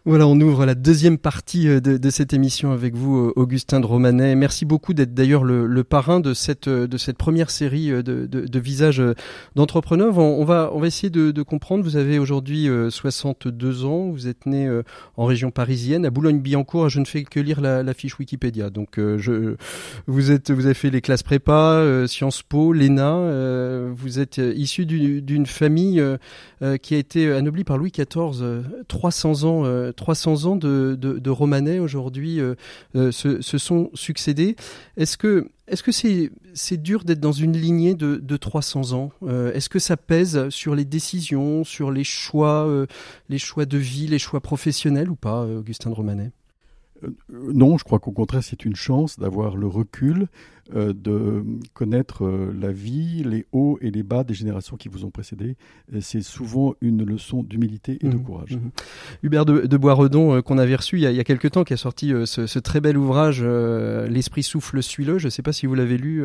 Voilà, 0.07 0.25
on 0.25 0.39
ouvre 0.39 0.65
la 0.65 0.73
deuxième 0.73 1.17
partie 1.17 1.67
euh, 1.67 1.81
de, 1.81 1.97
de 1.97 2.09
cette 2.09 2.31
émission 2.31 2.71
avec 2.71 2.95
vous, 2.95 3.17
euh, 3.17 3.33
Augustin 3.35 3.81
de 3.81 3.85
Romanet. 3.85 4.35
Merci 4.35 4.63
beaucoup 4.63 4.93
d'être 4.93 5.13
d'ailleurs 5.13 5.43
le, 5.43 5.67
le 5.67 5.83
parrain 5.83 6.21
de 6.21 6.33
cette, 6.33 6.69
euh, 6.69 6.87
de 6.87 6.97
cette 6.97 7.17
première 7.17 7.49
série 7.49 7.89
de, 7.89 8.01
de, 8.01 8.25
de 8.25 8.59
visages 8.59 9.03
d'entrepreneurs. 9.55 10.17
On, 10.17 10.39
on, 10.39 10.45
va, 10.45 10.71
on 10.73 10.79
va 10.79 10.87
essayer 10.87 11.09
de, 11.09 11.41
comprendre. 11.41 11.83
Vous 11.83 11.97
avez 11.97 12.19
aujourd'hui 12.19 12.69
62 12.89 13.83
ans. 13.83 14.09
Vous 14.11 14.29
êtes 14.29 14.45
né 14.45 14.69
en 15.17 15.25
région 15.25 15.51
parisienne, 15.51 16.05
à 16.05 16.09
Boulogne-Billancourt. 16.09 16.87
Je 16.87 17.01
ne 17.01 17.05
fais 17.05 17.23
que 17.23 17.41
lire 17.41 17.59
la, 17.59 17.83
la 17.83 17.93
fiche 17.93 18.17
Wikipédia. 18.17 18.69
Donc, 18.69 18.95
je, 18.97 19.55
vous 20.07 20.31
êtes, 20.31 20.51
vous 20.51 20.65
avez 20.65 20.73
fait 20.73 20.89
les 20.89 21.01
classes 21.01 21.23
prépa, 21.23 22.05
Sciences 22.07 22.43
Po, 22.43 22.71
l'ENA. 22.71 23.89
Vous 23.91 24.19
êtes 24.19 24.37
issu 24.37 24.85
d'une 24.85 25.45
famille 25.45 26.01
qui 26.81 26.95
a 26.95 26.97
été 26.97 27.31
anoblie 27.31 27.65
par 27.65 27.77
Louis 27.77 27.91
XIV, 27.91 28.63
300 28.87 29.43
ans 29.43 29.91
300 29.97 30.45
ans 30.45 30.55
de, 30.55 30.95
de, 30.95 31.29
aujourd'hui 31.79 32.39
euh, 32.39 32.55
euh, 32.95 33.11
se, 33.11 33.41
se, 33.41 33.57
sont 33.57 33.89
succédés. 33.93 34.55
Est-ce 34.95 35.17
que 35.17 35.49
est-ce 35.67 35.83
c'est 36.53 36.77
dur 36.77 37.03
d'être 37.03 37.19
dans 37.19 37.33
une 37.33 37.57
lignée 37.57 37.93
de, 37.93 38.15
de 38.15 38.37
300 38.37 38.93
ans 38.93 39.11
euh, 39.23 39.51
Est-ce 39.51 39.67
que 39.67 39.79
ça 39.79 39.97
pèse 39.97 40.47
sur 40.49 40.75
les 40.75 40.85
décisions, 40.85 41.65
sur 41.65 41.91
les 41.91 42.05
choix, 42.05 42.85
les 43.27 43.37
choix 43.37 43.65
de 43.65 43.77
vie, 43.77 44.07
les 44.07 44.19
choix 44.19 44.39
professionnels 44.39 45.09
ou 45.09 45.15
pas, 45.15 45.45
Augustin 45.45 45.89
de 45.89 45.95
Romanet 45.95 46.31
non, 47.29 47.77
je 47.77 47.83
crois 47.83 47.99
qu'au 47.99 48.11
contraire, 48.11 48.43
c'est 48.43 48.65
une 48.65 48.75
chance 48.75 49.19
d'avoir 49.19 49.55
le 49.55 49.67
recul, 49.67 50.27
euh, 50.75 50.93
de 50.93 51.43
connaître 51.73 52.25
euh, 52.25 52.53
la 52.59 52.71
vie, 52.71 53.23
les 53.23 53.45
hauts 53.51 53.77
et 53.81 53.91
les 53.91 54.03
bas 54.03 54.23
des 54.23 54.33
générations 54.33 54.77
qui 54.77 54.89
vous 54.89 55.05
ont 55.05 55.09
précédé. 55.11 55.55
C'est 56.01 56.21
souvent 56.21 56.75
une 56.81 57.03
leçon 57.05 57.43
d'humilité 57.43 57.97
et 58.01 58.07
de 58.09 58.15
Mmh, 58.17 58.23
courage. 58.23 58.55
mmh. 58.57 58.69
Hubert 59.23 59.45
de, 59.45 59.61
de 59.67 59.77
Boisredon, 59.77 60.35
euh, 60.35 60.41
qu'on 60.41 60.57
avait 60.57 60.75
reçu 60.75 60.97
il 60.97 61.01
y 61.03 61.05
a, 61.05 61.11
il 61.11 61.17
y 61.17 61.19
a 61.19 61.23
quelques 61.23 61.51
temps, 61.51 61.63
qui 61.63 61.73
a 61.73 61.77
sorti 61.77 62.11
ce, 62.25 62.47
ce 62.47 62.59
très 62.59 62.81
bel 62.81 62.97
ouvrage 62.97 63.43
L'esprit 63.43 64.43
souffle, 64.43 64.81
suis-le. 64.81 65.17
Je 65.17 65.25
ne 65.25 65.29
sais 65.29 65.41
pas 65.41 65.53
si 65.53 65.65
vous 65.65 65.75
l'avez 65.75 65.97
lu, 65.97 66.23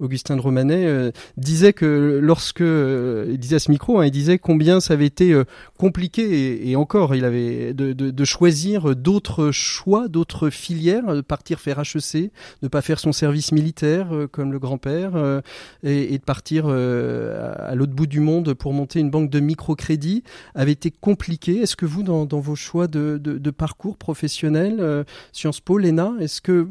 Augustin 0.00 0.36
de 0.36 0.40
Romanet, 0.40 1.12
disait 1.36 1.72
que 1.72 2.18
lorsque 2.22 2.60
il 2.60 3.38
disait 3.38 3.56
à 3.56 3.58
ce 3.58 3.70
micro, 3.70 3.98
hein, 4.00 4.06
il 4.06 4.10
disait 4.10 4.38
combien 4.38 4.80
ça 4.80 4.94
avait 4.94 5.06
été 5.06 5.40
compliqué 5.76 6.22
et, 6.22 6.70
et 6.70 6.76
encore, 6.76 7.14
il 7.14 7.24
avait 7.24 7.74
de, 7.74 7.92
de, 7.92 8.10
de 8.10 8.24
choisir 8.24 8.94
d'autres 8.96 9.50
choix, 9.50 10.08
d'autres 10.08 10.50
filières, 10.50 11.14
de 11.14 11.20
partir 11.20 11.60
faire 11.60 11.80
HEC, 11.80 12.30
ne 12.62 12.68
pas 12.68 12.82
faire 12.82 12.98
son 12.98 13.12
service 13.12 13.52
militaire 13.52 13.67
euh, 13.84 14.26
comme 14.26 14.52
le 14.52 14.58
grand-père 14.58 15.12
euh, 15.14 15.40
et, 15.82 16.18
de 16.18 16.24
partir 16.24 16.64
euh, 16.66 17.52
à, 17.58 17.74
l'autre 17.74 17.92
bout 17.92 18.06
du 18.06 18.20
monde 18.20 18.54
pour 18.54 18.72
monter 18.72 19.00
une 19.00 19.10
banque 19.10 19.30
de 19.30 19.40
microcrédit 19.40 20.22
avait 20.54 20.72
été 20.72 20.90
compliqué. 20.90 21.62
Est-ce 21.62 21.76
que 21.76 21.86
vous, 21.86 22.02
dans, 22.02 22.26
vos 22.26 22.56
choix 22.56 22.86
de, 22.86 23.18
de, 23.18 23.50
parcours 23.50 23.96
professionnel, 23.96 25.04
Sciences 25.32 25.60
Po, 25.60 25.78
l'ENA, 25.78 26.14
est-ce 26.20 26.40
que 26.40 26.68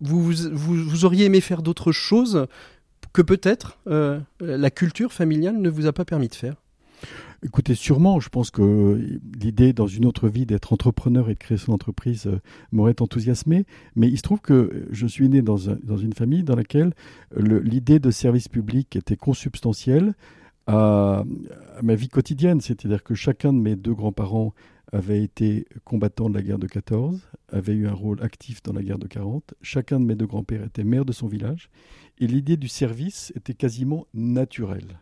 vous, 0.00 0.22
vous, 0.22 1.04
auriez 1.04 1.26
aimé 1.26 1.40
faire 1.40 1.62
d'autres 1.62 1.92
choses 1.92 2.46
que 3.12 3.22
peut-être 3.22 3.78
la 4.40 4.70
culture 4.70 5.12
familiale 5.12 5.58
ne 5.58 5.70
vous 5.70 5.86
a 5.86 5.92
pas 5.92 6.04
permis 6.04 6.28
de 6.28 6.34
faire? 6.34 6.56
Écoutez, 7.44 7.76
sûrement, 7.76 8.18
je 8.18 8.30
pense 8.30 8.50
que 8.50 9.20
l'idée 9.40 9.72
dans 9.72 9.86
une 9.86 10.06
autre 10.06 10.28
vie 10.28 10.44
d'être 10.44 10.72
entrepreneur 10.72 11.30
et 11.30 11.34
de 11.34 11.38
créer 11.38 11.56
son 11.56 11.72
entreprise 11.72 12.26
euh, 12.26 12.40
m'aurait 12.72 13.00
enthousiasmé, 13.00 13.64
mais 13.94 14.08
il 14.08 14.16
se 14.16 14.22
trouve 14.22 14.40
que 14.40 14.88
je 14.90 15.06
suis 15.06 15.28
né 15.28 15.40
dans, 15.40 15.70
un- 15.70 15.78
dans 15.84 15.96
une 15.98 16.14
famille 16.14 16.42
dans 16.42 16.56
laquelle 16.56 16.94
le- 17.36 17.60
l'idée 17.60 18.00
de 18.00 18.10
service 18.10 18.48
public 18.48 18.96
était 18.96 19.16
consubstantielle 19.16 20.14
à, 20.66 21.22
à 21.76 21.82
ma 21.82 21.94
vie 21.94 22.08
quotidienne, 22.08 22.60
c'est-à-dire 22.60 23.04
que 23.04 23.14
chacun 23.14 23.52
de 23.52 23.58
mes 23.60 23.76
deux 23.76 23.94
grands-parents 23.94 24.52
avait 24.90 25.22
été 25.22 25.66
combattant 25.84 26.28
de 26.30 26.34
la 26.34 26.42
guerre 26.42 26.58
de 26.58 26.66
14, 26.66 27.20
avait 27.52 27.74
eu 27.74 27.86
un 27.86 27.92
rôle 27.94 28.20
actif 28.20 28.64
dans 28.64 28.72
la 28.72 28.82
guerre 28.82 28.98
de 28.98 29.06
40, 29.06 29.54
chacun 29.62 30.00
de 30.00 30.04
mes 30.06 30.16
deux 30.16 30.26
grands-pères 30.26 30.64
était 30.64 30.82
maire 30.82 31.04
de 31.04 31.12
son 31.12 31.28
village, 31.28 31.70
et 32.18 32.26
l'idée 32.26 32.56
du 32.56 32.66
service 32.68 33.32
était 33.36 33.54
quasiment 33.54 34.06
naturelle. 34.12 34.98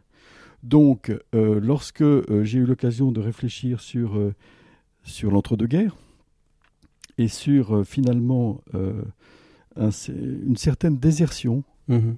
Donc, 0.71 1.13
euh, 1.35 1.61
lorsque 1.61 2.03
euh, 2.03 2.43
j'ai 2.43 2.59
eu 2.59 2.65
l'occasion 2.67 3.13
de 3.13 3.21
réfléchir 3.21 3.81
sur, 3.81 4.17
euh, 4.19 4.35
sur 5.05 5.31
l'entre-deux-guerres 5.31 5.97
et 7.19 7.29
sur 7.29 7.87
finalement 7.87 8.61
un- 8.75 9.91
une 10.09 10.57
certaine 10.57 10.97
désertion 10.99 11.63
Mhm. 11.89 12.17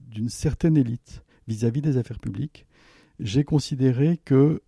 d'une 0.00 0.28
certaine 0.28 0.76
élite 0.76 1.22
vis-à-vis 1.48 1.82
des 1.82 1.96
affaires 1.96 2.20
publiques, 2.20 2.66
j'ai 3.18 3.42
considéré 3.42 4.18
que, 4.24 4.62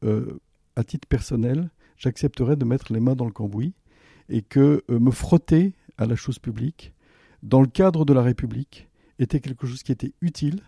à 0.75 0.83
titre 0.85 1.07
personnel, 1.07 1.71
j'accepterais 1.97 2.57
de 2.57 2.65
mettre 2.65 2.93
les 2.93 2.99
mains 3.01 3.15
dans 3.15 3.27
le 3.27 3.31
cambouis 3.33 3.75
et 4.29 4.43
que 4.43 4.83
me 4.89 5.11
frotter 5.13 5.73
à 5.99 6.07
la 6.07 6.17
chose 6.17 6.39
publique, 6.41 6.93
dans 7.45 7.61
le 7.61 7.69
cadre 7.69 8.05
de 8.05 8.13
la 8.13 8.23
République, 8.23 8.89
était 9.19 9.39
quelque 9.41 9.67
chose 9.67 9.83
qui 9.85 9.93
était 9.93 10.13
utile 10.21 10.61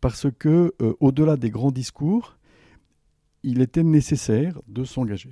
parce 0.00 0.26
que, 0.38 0.72
euh, 0.82 0.94
au-delà 1.00 1.36
des 1.36 1.50
grands 1.50 1.70
discours, 1.72 2.36
il 3.42 3.60
était 3.60 3.82
nécessaire 3.82 4.60
de 4.68 4.84
s'engager. 4.84 5.30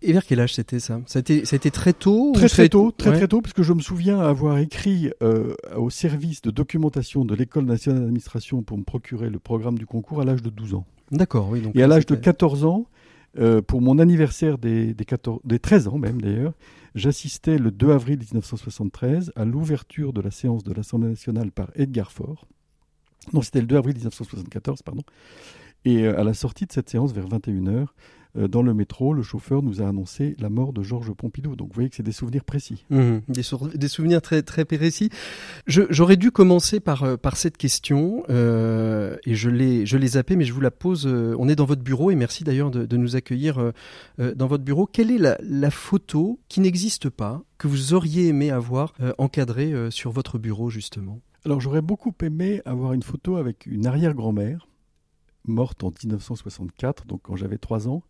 Et 0.00 0.12
vers 0.12 0.24
quel 0.24 0.38
âge 0.38 0.54
c'était 0.54 0.78
ça? 0.78 1.00
Été 1.16 1.70
très 1.72 1.92
tôt 1.92 2.30
Très 2.32 2.48
très 2.48 2.68
tôt, 2.68 2.92
très 2.92 3.10
Ouais. 3.10 3.16
très 3.16 3.26
tôt, 3.28 3.40
parce 3.40 3.52
que 3.52 3.64
je 3.64 3.72
me 3.72 3.80
souviens 3.80 4.20
avoir 4.20 4.58
écrit 4.58 5.10
euh, 5.24 5.54
au 5.76 5.90
service 5.90 6.40
de 6.42 6.52
documentation 6.52 7.24
de 7.24 7.34
l'École 7.34 7.64
nationale 7.64 8.02
d'administration 8.02 8.62
pour 8.62 8.78
me 8.78 8.84
procurer 8.84 9.28
le 9.28 9.40
programme 9.40 9.76
du 9.76 9.86
concours 9.86 10.20
à 10.20 10.24
l'âge 10.24 10.42
de 10.42 10.50
12 10.50 10.74
ans. 10.74 10.86
D'accord, 11.10 11.48
oui. 11.50 11.60
Donc 11.62 11.74
Et 11.74 11.82
à 11.82 11.88
l'âge 11.88 12.06
de 12.06 12.14
c'était- 12.14 12.26
14 12.26 12.64
ans, 12.64 12.86
euh, 13.40 13.60
pour 13.60 13.80
mon 13.80 13.98
anniversaire 13.98 14.56
des, 14.58 14.94
des, 14.94 15.04
14 15.04 15.40
des 15.44 15.58
13 15.58 15.88
ans 15.88 15.98
même 15.98 16.20
d'ailleurs, 16.22 16.52
j'assistais 16.94 17.58
le 17.58 17.72
2 17.72 17.90
avril 17.90 18.18
1973 18.20 19.32
à 19.34 19.44
l'ouverture 19.44 20.12
de 20.12 20.20
la 20.20 20.30
séance 20.30 20.62
de 20.62 20.72
l'Assemblée 20.72 21.08
nationale 21.08 21.50
par 21.50 21.70
Edgar 21.74 22.12
Faure. 22.12 22.46
Non, 23.32 23.42
c'était 23.42 23.60
le 23.60 23.66
2 23.66 23.76
avril 23.76 23.94
1974, 23.96 24.82
pardon. 24.82 25.02
Et 25.84 26.04
euh, 26.04 26.18
à 26.18 26.24
la 26.24 26.34
sortie 26.34 26.66
de 26.66 26.72
cette 26.72 26.90
séance, 26.90 27.12
vers 27.12 27.26
21h, 27.26 27.86
euh, 28.36 28.48
dans 28.48 28.62
le 28.62 28.74
métro, 28.74 29.14
le 29.14 29.22
chauffeur 29.22 29.62
nous 29.62 29.80
a 29.80 29.88
annoncé 29.88 30.36
la 30.38 30.50
mort 30.50 30.72
de 30.72 30.82
Georges 30.82 31.12
Pompidou. 31.12 31.56
Donc 31.56 31.68
vous 31.68 31.74
voyez 31.74 31.88
que 31.88 31.96
c'est 31.96 32.02
des 32.02 32.12
souvenirs 32.12 32.44
précis. 32.44 32.84
Mhm. 32.90 33.22
Des, 33.28 33.88
souvenirs 33.88 34.20
très 34.20 34.42
très 34.42 34.64
précis. 34.64 35.08
J'aurais 35.66 36.16
dû 36.16 36.30
commencer 36.30 36.80
par 36.80 37.04
euh, 37.04 37.16
cette 37.34 37.56
question 37.56 38.24
et 38.28 39.34
je 39.34 39.48
l'ai 39.48 40.06
zappée, 40.06 40.36
mais 40.36 40.44
je 40.44 40.52
vous 40.52 40.60
la 40.60 40.70
pose. 40.70 41.06
on 41.06 41.48
est 41.48 41.56
dans 41.56 41.64
votre 41.64 41.82
bureau 41.82 42.10
et 42.10 42.16
merci 42.16 42.42
d'ailleurs 42.44 42.70
de, 42.70 42.96
nous 42.96 43.16
accueillir 43.16 43.72
dans 44.18 44.46
votre 44.46 44.64
bureau. 44.64 44.86
Quelle 44.86 45.10
est 45.10 45.38
la, 45.40 45.70
photo 45.70 46.40
qui 46.48 46.60
n'existe 46.60 47.10
pas 47.10 47.42
que 47.58 47.68
vous 47.68 47.94
auriez 47.94 48.26
aimé 48.28 48.50
avoir 48.50 48.94
encadrée 49.18 49.72
sur 49.90 50.10
votre 50.10 50.38
bureau 50.38 50.68
justement? 50.68 51.20
Alors 51.48 51.62
j'aurais 51.62 51.80
beaucoup 51.80 52.12
aimé 52.20 52.60
avoir 52.66 52.92
une 52.92 53.02
photo 53.02 53.36
avec 53.36 53.64
une 53.64 53.86
arrière-grand-mère, 53.86 54.68
morte 55.46 55.82
en 55.82 55.88
1964, 55.88 57.06
donc 57.06 57.22
quand 57.22 57.36
j'avais 57.36 57.56
3 57.56 57.88
ans, 57.88 58.02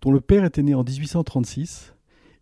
dont 0.00 0.10
le 0.10 0.22
père 0.22 0.46
était 0.46 0.62
né 0.62 0.72
en 0.74 0.82
1836 0.82 1.92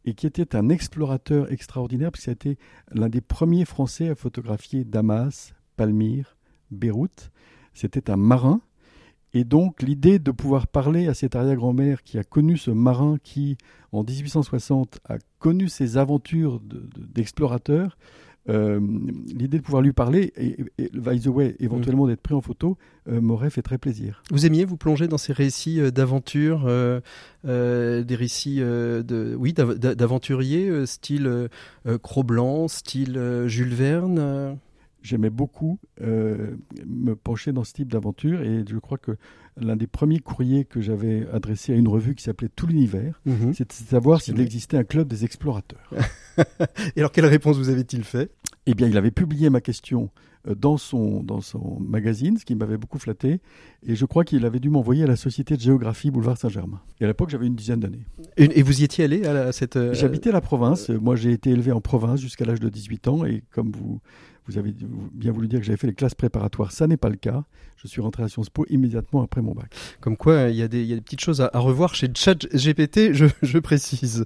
et 0.05 0.15
qui 0.15 0.29
était 0.29 0.55
un 0.55 0.69
explorateur 0.69 1.51
extraordinaire, 1.51 2.13
puisque 2.13 2.27
c'était 2.27 2.57
l'un 2.93 3.09
des 3.09 3.21
premiers 3.21 3.65
Français 3.65 4.11
à 4.11 4.15
photographier 4.15 4.85
Damas, 4.85 5.55
Palmyre, 5.77 6.37
Beyrouth. 6.71 7.33
C'était 7.75 8.09
un 8.09 8.17
marin. 8.17 8.61
Et 9.35 9.43
donc 9.43 9.83
l'idée 9.83 10.21
de 10.21 10.31
pouvoir 10.31 10.69
parler 10.69 11.09
à 11.09 11.15
cette 11.15 11.35
arrière-grand-mère 11.35 12.05
qui 12.05 12.17
a 12.17 12.23
connu 12.23 12.57
ce 12.57 12.71
marin 12.71 13.17
qui, 13.25 13.59
en 13.91 14.05
1860, 14.05 15.01
a 15.09 15.19
connu 15.41 15.69
ses 15.69 15.97
aventures 15.97 16.61
de- 16.61 16.79
de- 16.95 17.07
d'explorateur, 17.07 17.99
euh, 18.49 18.81
l'idée 19.27 19.59
de 19.59 19.63
pouvoir 19.63 19.83
lui 19.83 19.93
parler 19.93 20.33
et, 20.37 20.57
et, 20.79 20.91
by 20.95 21.21
the 21.21 21.27
way, 21.27 21.57
éventuellement 21.61 22.07
d'être 22.07 22.21
pris 22.21 22.35
en 22.35 22.41
photo, 22.41 22.77
euh, 23.09 23.21
m'aurait 23.21 23.51
fait 23.51 23.63
très 23.63 23.79
plaisir. 23.79 24.23
Vous 24.31 24.47
aimiez 24.47 24.65
vous 24.65 24.77
plonger 24.77 25.09
dans 25.09 25.19
ces 25.19 25.33
récits 25.33 25.81
euh, 25.81 25.91
d'aventure, 25.91 26.67
des 27.45 28.17
récits 28.17 28.59
de, 28.61 29.37
oui, 29.39 29.53
d'aventuriers, 29.53 30.87
style 30.87 31.49
Cro-Blanc, 32.03 32.69
style 32.69 33.45
Jules 33.47 33.75
Verne 33.75 34.59
j'aimais 35.03 35.31
beaucoup 35.31 35.79
euh, 36.01 36.57
me 36.87 37.15
pencher 37.15 37.53
dans 37.53 37.65
ce 37.65 37.73
type 37.73 37.91
d'aventure 37.91 38.43
et 38.43 38.65
je 38.69 38.79
crois 38.79 38.99
que 38.99 39.17
l'un 39.61 39.77
des 39.77 39.87
premiers 39.87 40.21
courriers 40.21 40.65
que 40.65 40.81
j'avais 40.81 41.27
adressé 41.33 41.73
à 41.73 41.77
une 41.77 41.89
revue 41.89 42.15
qui 42.15 42.25
s'appelait 42.25 42.51
Tout 42.55 42.67
l'univers, 42.67 43.21
mhm. 43.27 43.53
c'était 43.55 43.83
de 43.83 43.89
savoir 43.89 44.21
s'il 44.21 44.41
existait 44.41 44.77
un 44.77 44.85
club 44.85 45.09
des 45.09 45.25
explorateurs. 45.25 45.91
et 46.97 47.01
alors 47.01 47.13
quelle 47.13 47.27
réponse 47.27 47.57
vous 47.57 47.69
avez-il 47.69 48.05
fait? 48.05 48.31
Eh 48.67 48.75
bien, 48.75 48.87
il 48.87 48.97
avait 48.97 49.11
publié 49.11 49.51
ma 49.51 49.61
question 49.61 50.11
euh, 50.47 50.55
dans 50.55 50.77
son, 50.77 51.23
dans 51.23 51.41
son 51.41 51.79
magazine, 51.81 52.37
ce 52.37 52.45
qui 52.45 52.55
m'avait 52.55 52.77
beaucoup 52.77 52.99
flatté. 52.99 53.41
Et 53.87 53.95
je 53.95 54.05
crois 54.05 54.25
qu'il 54.25 54.45
avait 54.45 54.61
dû 54.61 54.71
m'envoyer 54.71 55.05
à 55.05 55.07
la 55.07 55.17
Société 55.17 55.57
de 55.57 55.61
géographie 55.61 56.11
Boulevard 56.11 56.37
Saint-Germain. 56.37 56.81
Et 57.01 57.05
à 57.05 57.07
l'époque, 57.07 57.31
j'avais 57.31 57.47
une 57.47 57.55
dizaine 57.55 57.81
d'années. 57.81 58.05
Et, 58.37 58.63
vous 58.63 58.81
y 58.81 58.85
étiez 58.85 59.05
allé 59.05 59.25
à, 59.25 59.53
cette... 59.53 59.77
Euh, 59.77 59.95
J'habitais 59.95 60.33
la 60.33 60.41
province. 60.41 60.91
Moi, 60.91 61.17
j'ai 61.17 61.33
été 61.33 61.51
élevé 61.51 61.73
en 61.73 61.81
province 61.81 62.21
jusqu'à 62.21 62.45
l'âge 62.45 62.61
de 62.61 62.69
18 62.69 63.09
ans. 63.09 63.25
Et 63.25 63.43
comme 63.51 63.73
vous, 63.73 64.01
vous 64.49 64.59
avez 64.59 64.75
bien 65.13 65.31
voulu 65.31 65.47
dire 65.47 65.61
que 65.61 65.67
j'avais 65.67 65.77
fait 65.77 65.87
les 65.87 65.95
classes 65.95 66.15
préparatoires. 66.15 66.73
Ça 66.73 66.87
n'est 66.87 66.97
pas 66.97 67.11
le 67.11 67.17
cas. 67.17 67.45
Je 67.77 67.87
suis 67.87 68.01
rentré 68.01 68.25
à 68.25 68.29
Sciences 68.29 68.51
Po 68.51 68.67
immédiatement 68.71 69.23
après 69.23 69.41
mon 69.41 69.53
bac. 69.53 69.73
Comme 70.01 70.17
quoi, 70.17 70.49
il 70.49 70.57
y 70.57 70.63
a 70.63 70.69
des, 70.69 71.01
petites 71.01 71.21
choses 71.21 71.41
à, 71.41 71.51
revoir 71.55 71.95
chez 71.95 72.09
ChatGPT, 72.13 73.13
je, 73.13 73.27
je 73.43 73.59
précise. 73.59 74.25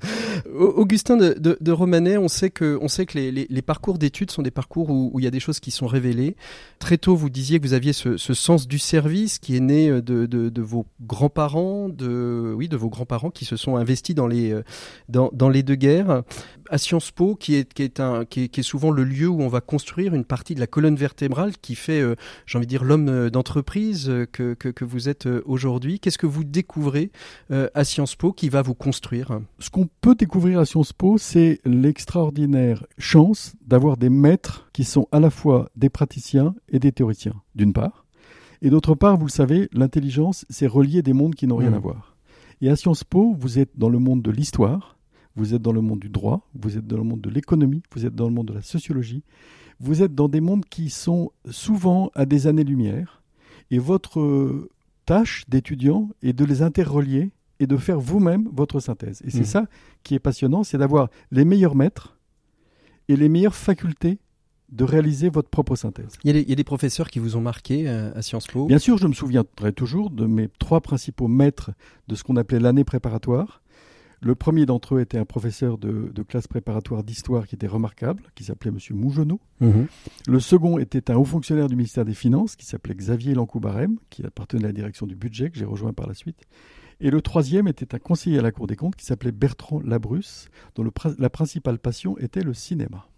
Augustin 0.54 1.16
de, 1.18 1.72
Romanet, 1.72 2.16
on 2.16 2.28
sait 2.28 2.50
que, 2.50 2.78
les, 3.14 3.62
parcours 3.62 3.98
d'études 3.98 4.30
sont 4.30 4.42
des 4.42 4.50
parcours 4.50 4.88
où, 4.90 5.18
il 5.18 5.24
y 5.24 5.26
a 5.26 5.30
des 5.30 5.40
choses 5.40 5.60
qui 5.60 5.70
sont 5.70 5.86
révélées. 5.86 6.36
Très 6.78 6.96
tôt, 6.96 7.14
vous 7.14 7.28
disiez 7.28 7.60
que 7.60 7.66
vous 7.66 7.74
aviez 7.74 7.92
ce, 7.92 8.16
sens 8.16 8.66
du 8.66 8.78
service 8.78 9.38
qui 9.38 9.56
est 9.56 9.60
né 9.60 9.90
de, 10.00 10.26
de 10.26 10.62
vos 10.62 10.86
grands-parents, 11.02 11.90
de, 11.90 12.54
oui, 12.56 12.68
de 12.68 12.76
vos 12.76 12.88
grands-parents 12.88 13.30
qui 13.30 13.44
se 13.44 13.56
sont 13.56 13.76
investis 13.76 14.14
dans 14.14 14.28
les, 14.28 14.58
les 15.08 15.62
deux 15.62 15.74
guerres. 15.74 16.22
À 16.72 16.78
Sciences 16.78 17.10
Po, 17.10 17.34
qui 17.34 17.56
est, 17.56 17.70
qui 17.70 17.82
est, 17.82 18.00
un, 18.00 18.24
qui 18.24 18.44
est, 18.44 18.48
qui 18.48 18.60
est 18.60 18.62
souvent 18.62 18.90
le 18.90 19.04
lieu 19.04 19.28
où 19.28 19.42
on 19.42 19.48
va 19.48 19.60
construire 19.60 20.14
une 20.14 20.24
partie 20.24 20.54
de 20.54 20.60
la 20.60 20.66
colonne 20.66 20.96
vertébrale 20.96 21.52
qui 21.58 21.74
fait, 21.74 22.00
euh, 22.00 22.14
j'ai 22.46 22.56
envie 22.56 22.66
de 22.66 22.70
dire, 22.70 22.82
l'homme 22.82 23.10
euh, 23.10 23.28
d'entreprise 23.28 24.08
euh, 24.08 24.24
que, 24.24 24.54
que, 24.54 24.84
vous 24.86 25.10
êtes 25.10 25.28
aujourd'hui. 25.44 26.00
Qu'est-ce 26.00 26.16
que 26.16 26.26
vous 26.26 26.44
découvrez 26.44 27.10
à 27.50 27.84
Sciences 27.84 28.16
Po 28.16 28.32
qui 28.32 28.48
va 28.48 28.62
vous 28.62 28.72
construire? 28.72 29.38
Ce 29.58 29.68
qu'on 29.68 29.86
peut 30.00 30.14
découvrir 30.14 30.60
à 30.60 30.64
Sciences 30.64 30.94
Po, 30.94 31.18
c'est 31.18 31.60
l'extraordinaire 31.66 32.86
chance 32.96 33.54
d'avoir 33.66 33.98
des 33.98 34.08
maîtres 34.08 34.70
qui 34.72 34.84
sont 34.84 35.06
à 35.12 35.20
la 35.20 35.28
fois 35.28 35.68
des 35.76 35.90
praticiens 35.90 36.54
et 36.70 36.78
des 36.78 36.90
théoriciens, 36.90 37.34
d'une 37.54 37.74
part. 37.74 38.06
Et 38.62 38.70
d'autre 38.70 38.94
part, 38.94 39.18
vous 39.18 39.26
le 39.26 39.30
savez, 39.30 39.68
l'intelligence, 39.74 40.46
c'est 40.48 40.66
relier 40.66 41.02
des 41.02 41.12
mondes 41.12 41.34
qui 41.34 41.46
n'ont 41.46 41.56
rien 41.56 41.72
mmh. 41.72 41.74
à 41.74 41.78
voir. 41.80 42.16
Et 42.62 42.70
à 42.70 42.76
Sciences 42.76 43.04
Po, 43.04 43.36
vous 43.38 43.58
êtes 43.58 43.76
dans 43.76 43.90
le 43.90 43.98
monde 43.98 44.22
de 44.22 44.30
l'histoire, 44.30 44.96
vous 45.36 45.54
êtes 45.54 45.62
dans 45.62 45.72
le 45.72 45.80
monde 45.80 46.00
du 46.00 46.08
droit, 46.08 46.48
vous 46.54 46.76
êtes 46.76 46.86
dans 46.86 46.96
le 46.96 47.04
monde 47.04 47.20
de 47.20 47.30
l'économie, 47.30 47.82
vous 47.94 48.06
êtes 48.06 48.14
dans 48.14 48.28
le 48.28 48.34
monde 48.34 48.48
de 48.48 48.54
la 48.54 48.62
sociologie, 48.62 49.22
vous 49.80 50.02
êtes 50.02 50.14
dans 50.14 50.28
des 50.28 50.40
mondes 50.40 50.64
qui 50.64 50.90
sont 50.90 51.32
souvent 51.50 52.10
à 52.14 52.26
des 52.26 52.46
années-lumière, 52.46 53.22
et 53.70 53.78
votre 53.78 54.20
euh, 54.20 54.70
tâche 55.06 55.44
d'étudiant 55.48 56.10
est 56.22 56.32
de 56.32 56.44
les 56.44 56.62
interrelier 56.62 57.30
et 57.60 57.66
de 57.66 57.76
faire 57.76 58.00
vous-même 58.00 58.48
votre 58.52 58.80
synthèse. 58.80 59.22
Et 59.24 59.30
c'est 59.30 59.40
mmh. 59.40 59.44
ça 59.44 59.66
qui 60.02 60.14
est 60.14 60.18
passionnant, 60.18 60.64
c'est 60.64 60.78
d'avoir 60.78 61.08
les 61.30 61.44
meilleurs 61.44 61.74
maîtres 61.74 62.18
et 63.08 63.16
les 63.16 63.28
meilleures 63.28 63.54
facultés 63.54 64.18
de 64.72 64.84
réaliser 64.84 65.28
votre 65.28 65.50
propre 65.50 65.76
synthèse. 65.76 66.16
Il 66.24 66.34
y 66.34 66.52
a 66.52 66.54
des, 66.54 66.64
professeurs 66.64 67.10
qui 67.10 67.18
vous 67.18 67.36
ont 67.36 67.42
marqué 67.42 67.88
euh, 67.88 68.10
à 68.14 68.22
Sciences 68.22 68.46
Po? 68.46 68.66
Bien 68.66 68.78
sûr, 68.78 68.96
je 68.96 69.06
me 69.06 69.12
souviendrai 69.12 69.72
toujours 69.72 70.10
de 70.10 70.24
mes 70.24 70.48
trois 70.58 70.80
principaux 70.80 71.28
maîtres 71.28 71.72
de 72.08 72.14
ce 72.14 72.24
qu'on 72.24 72.36
appelait 72.36 72.58
l'année 72.58 72.84
préparatoire. 72.84 73.62
Le 74.24 74.36
premier 74.36 74.66
d'entre 74.66 74.94
eux 74.94 75.00
était 75.00 75.18
un 75.18 75.24
professeur 75.24 75.78
de, 75.78 76.12
classe 76.22 76.46
préparatoire 76.46 77.02
d'histoire 77.02 77.46
qui 77.46 77.56
était 77.56 77.66
remarquable, 77.66 78.22
qui 78.36 78.44
s'appelait 78.44 78.70
M. 78.70 78.78
Mougenot. 78.96 79.40
Mhm. 79.60 79.86
Le 80.28 80.40
second 80.40 80.78
était 80.78 81.10
un 81.10 81.16
haut 81.16 81.24
fonctionnaire 81.24 81.66
du 81.66 81.74
ministère 81.74 82.04
des 82.04 82.14
Finances 82.14 82.54
qui 82.54 82.64
s'appelait 82.64 82.94
Xavier 82.94 83.34
Lancoubarem, 83.34 83.98
qui 84.10 84.24
appartenait 84.24 84.64
à 84.64 84.68
la 84.68 84.72
direction 84.72 85.06
du 85.06 85.16
budget, 85.16 85.50
que 85.50 85.58
j'ai 85.58 85.64
rejoint 85.64 85.92
par 85.92 86.06
la 86.06 86.14
suite. 86.14 86.38
Et 87.00 87.10
le 87.10 87.20
troisième 87.20 87.66
était 87.66 87.96
un 87.96 87.98
conseiller 87.98 88.38
à 88.38 88.42
la 88.42 88.52
Cour 88.52 88.68
des 88.68 88.76
comptes 88.76 88.94
qui 88.94 89.04
s'appelait 89.04 89.32
Bertrand 89.32 89.80
Labrusse, 89.80 90.48
dont 90.76 90.84
la 91.18 91.30
principale 91.30 91.80
passion 91.80 92.16
était 92.18 92.42
le 92.42 92.54
cinéma. 92.54 93.08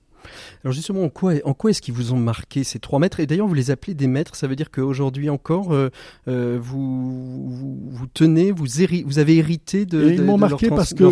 Alors 0.62 0.72
justement, 0.72 1.04
en 1.04 1.08
quoi, 1.08 1.34
en 1.44 1.54
quoi 1.54 1.70
est-ce 1.70 1.82
qu'ils 1.82 1.94
vous 1.94 2.12
ont 2.12 2.18
marqué 2.18 2.64
ces 2.64 2.78
trois 2.78 2.98
maîtres? 2.98 3.20
Et 3.20 3.26
d'ailleurs, 3.26 3.46
vous 3.46 3.54
les 3.54 3.70
appelez 3.70 3.94
des 3.94 4.06
maîtres, 4.06 4.36
ça 4.36 4.46
veut 4.46 4.56
dire 4.56 4.70
qu'aujourd'hui 4.70 5.30
encore, 5.30 5.72
euh, 5.72 5.90
euh, 6.28 6.58
vous, 6.60 7.50
vous, 7.90 8.06
tenez, 8.06 8.50
vous, 8.50 8.66
vous 9.04 9.18
avez 9.18 9.36
hérité 9.36 9.86
de, 9.86 10.10
ils 10.10 10.22
m'ont 10.22 10.38
marqué 10.38 10.68
parce 10.68 10.94
que 10.94 11.10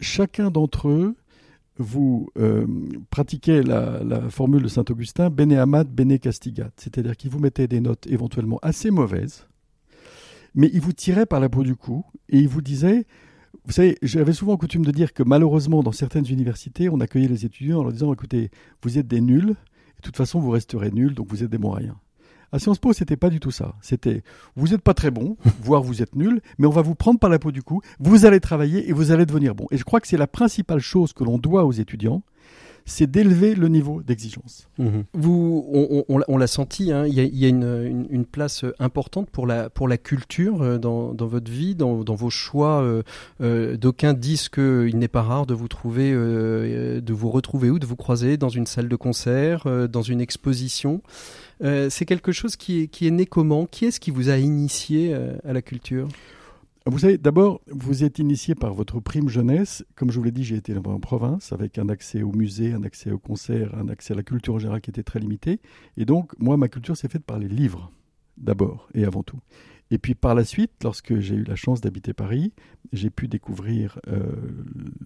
chacun 0.00 0.50
d'entre 0.50 0.88
eux, 0.88 1.16
vous 1.78 2.28
euh, 2.38 2.66
pratiquez 3.10 3.62
la, 3.62 4.02
la, 4.04 4.28
formule 4.28 4.62
de 4.62 4.68
Saint-Augustin, 4.68 5.30
bene 5.30 5.54
amat, 5.54 5.84
bene 5.84 6.18
castigat, 6.18 6.70
c'est-à-dire 6.76 7.16
qu'ils 7.16 7.30
vous 7.30 7.38
mettaient 7.38 7.66
des 7.66 7.80
notes 7.80 8.06
éventuellement 8.06 8.58
assez 8.62 8.90
mauvaises, 8.90 9.46
mais 10.54 10.70
ils 10.72 10.80
vous 10.80 10.92
tiraient 10.92 11.26
par 11.26 11.40
la 11.40 11.48
peau 11.48 11.62
du 11.62 11.74
cou 11.74 12.04
et 12.28 12.38
ils 12.38 12.48
vous 12.48 12.60
disaient 12.60 13.06
vous 13.64 13.72
savez, 13.72 13.96
j'avais 14.02 14.32
souvent 14.32 14.56
coutume 14.56 14.84
de 14.84 14.90
dire 14.90 15.12
que 15.12 15.22
malheureusement, 15.22 15.82
dans 15.82 15.92
certaines 15.92 16.26
universités, 16.28 16.88
on 16.88 17.00
accueillait 17.00 17.28
les 17.28 17.44
étudiants 17.44 17.80
en 17.80 17.82
leur 17.84 17.92
disant 17.92 18.12
écoutez, 18.12 18.50
vous 18.82 18.98
êtes 18.98 19.06
des 19.06 19.20
nuls, 19.20 19.50
et 19.50 19.96
de 19.98 20.02
toute 20.02 20.16
façon, 20.16 20.40
vous 20.40 20.50
resterez 20.50 20.90
nuls, 20.90 21.14
donc 21.14 21.28
vous 21.28 21.44
êtes 21.44 21.50
des 21.50 21.58
bons 21.58 21.72
à 21.72 21.76
rien. 21.76 21.96
À 22.50 22.58
Sciences 22.58 22.78
Po, 22.78 22.92
c'était 22.92 23.16
pas 23.16 23.30
du 23.30 23.40
tout 23.40 23.50
ça. 23.50 23.74
C'était 23.80 24.22
vous 24.56 24.68
n'êtes 24.68 24.82
pas 24.82 24.92
très 24.92 25.10
bon, 25.10 25.36
voire 25.62 25.82
vous 25.82 26.02
êtes 26.02 26.14
nul, 26.14 26.42
mais 26.58 26.66
on 26.66 26.70
va 26.70 26.82
vous 26.82 26.94
prendre 26.94 27.18
par 27.18 27.30
la 27.30 27.38
peau 27.38 27.50
du 27.50 27.62
cou, 27.62 27.80
vous 27.98 28.26
allez 28.26 28.40
travailler 28.40 28.88
et 28.88 28.92
vous 28.92 29.10
allez 29.10 29.24
devenir 29.24 29.54
bon. 29.54 29.66
Et 29.70 29.78
je 29.78 29.84
crois 29.84 30.00
que 30.00 30.08
c'est 30.08 30.18
la 30.18 30.26
principale 30.26 30.80
chose 30.80 31.12
que 31.12 31.24
l'on 31.24 31.38
doit 31.38 31.64
aux 31.64 31.72
étudiants, 31.72 32.22
c'est 32.84 33.10
d'élever 33.10 33.54
le 33.54 33.68
niveau 33.68 34.02
d'exigence. 34.02 34.68
Mhm. 34.78 35.04
Vous, 35.14 36.04
on, 36.08 36.38
l'a 36.38 36.46
senti, 36.46 36.92
hein, 36.92 37.06
il 37.06 37.14
y 37.14 37.44
a, 37.44 37.48
une, 37.48 38.24
place 38.30 38.64
importante 38.78 39.28
pour 39.30 39.46
la, 39.46 39.68
pour 39.68 39.88
la 39.88 39.98
culture 39.98 40.62
euh, 40.62 40.78
dans, 40.78 41.14
votre 41.14 41.50
vie, 41.50 41.74
dans, 41.74 42.02
vos 42.02 42.30
choix. 42.30 42.82
Euh, 42.82 43.02
euh, 43.40 43.76
d'aucuns 43.76 44.14
disent 44.14 44.48
qu'il 44.48 44.98
n'est 44.98 45.08
pas 45.08 45.22
rare 45.22 45.46
de 45.46 45.54
vous 45.54 45.68
trouver, 45.68 46.12
de 46.12 47.12
vous 47.12 47.30
retrouver 47.30 47.70
ou 47.70 47.78
de 47.78 47.86
vous 47.86 47.96
croiser 47.96 48.36
dans 48.36 48.48
une 48.48 48.66
salle 48.66 48.88
de 48.88 48.96
concert, 48.96 49.66
dans 49.88 50.02
une 50.02 50.20
exposition. 50.20 51.02
c'est 51.60 52.04
quelque 52.04 52.32
chose 52.32 52.56
qui 52.56 52.82
est, 52.82 52.86
qui 52.88 53.06
est 53.06 53.10
né 53.10 53.26
comment? 53.26 53.66
Qui 53.66 53.86
est-ce 53.86 54.00
qui 54.00 54.10
vous 54.10 54.30
a 54.30 54.36
initié 54.38 55.14
à 55.14 55.52
la 55.52 55.62
culture? 55.62 56.08
Vous 56.86 56.98
savez, 56.98 57.16
d'abord, 57.16 57.60
vous 57.68 58.02
êtes 58.02 58.18
initié 58.18 58.54
par 58.54 58.74
votre 58.74 58.98
prime 58.98 59.28
jeunesse. 59.28 59.84
Comme 59.94 60.10
je 60.10 60.18
vous 60.18 60.24
l'ai 60.24 60.32
dit, 60.32 60.42
j'ai 60.42 60.56
été 60.56 60.76
en 60.76 60.98
province 60.98 61.52
avec 61.52 61.78
un 61.78 61.88
accès 61.88 62.22
au 62.22 62.32
musée, 62.32 62.72
un 62.72 62.82
accès 62.82 63.12
au 63.12 63.18
concert, 63.18 63.74
un 63.76 63.88
accès 63.88 64.14
à 64.14 64.16
la 64.16 64.24
culture 64.24 64.54
en 64.54 64.58
général 64.58 64.80
qui 64.80 64.90
était 64.90 65.04
très 65.04 65.20
limité. 65.20 65.60
Et 65.96 66.04
donc, 66.04 66.32
moi, 66.38 66.56
ma 66.56 66.68
culture 66.68 66.96
s'est 66.96 67.08
faite 67.08 67.24
par 67.24 67.38
les 67.38 67.48
livres, 67.48 67.92
d'abord 68.36 68.88
et 68.94 69.04
avant 69.04 69.22
tout. 69.22 69.38
Et 69.92 69.98
puis 69.98 70.14
par 70.14 70.34
la 70.34 70.44
suite, 70.44 70.72
lorsque 70.82 71.20
j'ai 71.20 71.34
eu 71.34 71.44
la 71.44 71.54
chance 71.54 71.82
d'habiter 71.82 72.14
Paris, 72.14 72.52
j'ai 72.92 73.10
pu 73.10 73.28
découvrir 73.28 74.00
euh, 74.08 74.22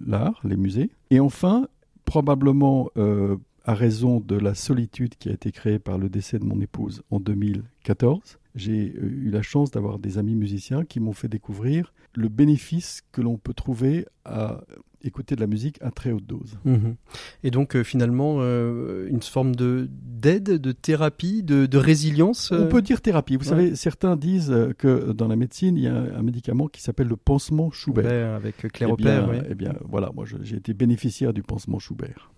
l'art, 0.06 0.40
les 0.44 0.56
musées. 0.56 0.90
Et 1.10 1.18
enfin, 1.18 1.66
probablement 2.04 2.88
euh, 2.96 3.36
à 3.64 3.74
raison 3.74 4.20
de 4.20 4.36
la 4.36 4.54
solitude 4.54 5.16
qui 5.18 5.28
a 5.28 5.32
été 5.32 5.50
créée 5.50 5.80
par 5.80 5.98
le 5.98 6.08
décès 6.08 6.38
de 6.38 6.44
mon 6.44 6.60
épouse 6.60 7.02
en 7.10 7.18
2014, 7.18 8.38
j'ai 8.56 8.94
euh, 8.96 9.02
eu 9.02 9.30
la 9.30 9.42
chance 9.42 9.70
d'avoir 9.70 9.98
des 9.98 10.18
amis 10.18 10.34
musiciens 10.34 10.84
qui 10.84 10.98
m'ont 10.98 11.12
fait 11.12 11.28
découvrir 11.28 11.92
le 12.14 12.28
bénéfice 12.28 13.02
que 13.12 13.20
l'on 13.20 13.36
peut 13.36 13.52
trouver 13.52 14.06
à 14.24 14.62
écouter 15.02 15.36
de 15.36 15.40
la 15.40 15.46
musique 15.46 15.78
à 15.82 15.90
très 15.90 16.10
haute 16.10 16.26
dose. 16.26 16.58
Mhm. 16.64 16.96
Et 17.44 17.50
donc 17.50 17.76
euh, 17.76 17.84
finalement, 17.84 18.38
euh, 18.40 19.06
une 19.08 19.20
forme 19.22 19.54
de 19.54 19.88
d'aide, 19.90 20.44
de 20.44 20.72
thérapie, 20.72 21.42
de, 21.42 21.76
résilience 21.76 22.50
On 22.52 22.66
peut 22.68 22.80
dire 22.80 23.02
thérapie. 23.02 23.36
Vous 23.36 23.44
savez, 23.44 23.76
certains 23.76 24.16
disent 24.16 24.54
que 24.78 25.12
dans 25.12 25.28
la 25.28 25.36
médecine, 25.36 25.76
il 25.76 25.84
y 25.84 25.88
a 25.88 25.94
un, 25.94 26.22
médicament 26.22 26.68
qui 26.68 26.80
s'appelle 26.80 27.08
le 27.08 27.16
pansement 27.16 27.70
Schubert. 27.70 28.34
avec 28.34 28.56
Claire 28.72 28.94
eh 28.98 29.02
bien, 29.02 29.28
eh 29.48 29.54
bien, 29.54 29.74
voilà, 29.84 30.10
moi 30.14 30.24
j'ai 30.42 30.56
été 30.56 30.72
bénéficiaire 30.72 31.34
du 31.34 31.42
pansement 31.42 31.78
Schubert. 31.78 32.30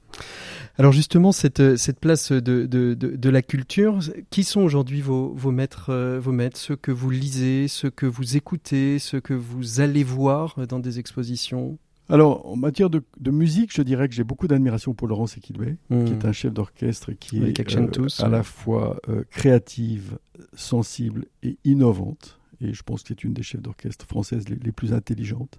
Alors 0.79 0.93
justement, 0.93 1.33
cette, 1.33 1.76
cette 1.76 1.99
place 1.99 2.31
de, 2.31 2.64
de, 2.64 2.95
de, 2.95 3.31
la 3.31 3.43
culture, 3.43 3.99
qui 4.31 4.45
sont 4.45 4.61
aujourd'hui 4.61 5.01
vos, 5.01 5.35
vos, 5.35 5.51
maîtres, 5.51 5.91
euh, 5.91 6.20
vos 6.20 6.31
maîtres, 6.31 6.57
ceux 6.57 6.76
que 6.76 6.93
vous 6.93 7.11
lisez, 7.11 7.66
ceux 7.66 7.91
que 7.91 8.07
vous 8.07 8.37
écoutez, 8.37 9.01
ceux 9.01 9.20
que 9.20 9.35
vous 9.35 9.81
allez 9.81 10.05
voir 10.05 10.66
dans 10.68 10.79
des 10.79 11.01
expositions? 11.01 11.79
Alors, 12.09 12.49
en 12.49 12.55
matière 12.55 12.91
de, 12.91 13.03
de, 13.18 13.31
musique, 13.33 13.74
je 13.74 13.83
dirais 13.83 14.09
que 14.09 14.14
j'ai 14.14 14.22
beaucoup 14.22 14.47
d'admiration 14.47 14.95
pour 14.95 15.09
Laurence 15.09 15.37
Equilbé, 15.37 15.76
qui 15.89 15.95
hmm. 15.95 16.07
est 16.07 16.24
un 16.24 16.33
chef 16.33 16.53
d'orchestre 16.53 17.11
qui 17.12 17.43
est 17.43 17.76
euh, 17.76 18.07
à 18.20 18.29
la 18.29 18.45
fois 18.45 19.01
euh, 19.09 19.24
créative, 19.31 20.16
sensible 20.55 21.26
et 21.43 21.59
innovante. 21.64 22.39
Et 22.61 22.72
je 22.72 22.83
pense 22.85 23.03
que 23.03 23.09
c'est 23.09 23.24
une 23.24 23.35
des 23.35 23.43
chefs 23.43 23.61
d'orchestre 23.61 24.07
françaises 24.07 24.49
les, 24.49 24.57
les, 24.57 24.72
plus 24.72 24.93
intelligentes. 24.93 25.59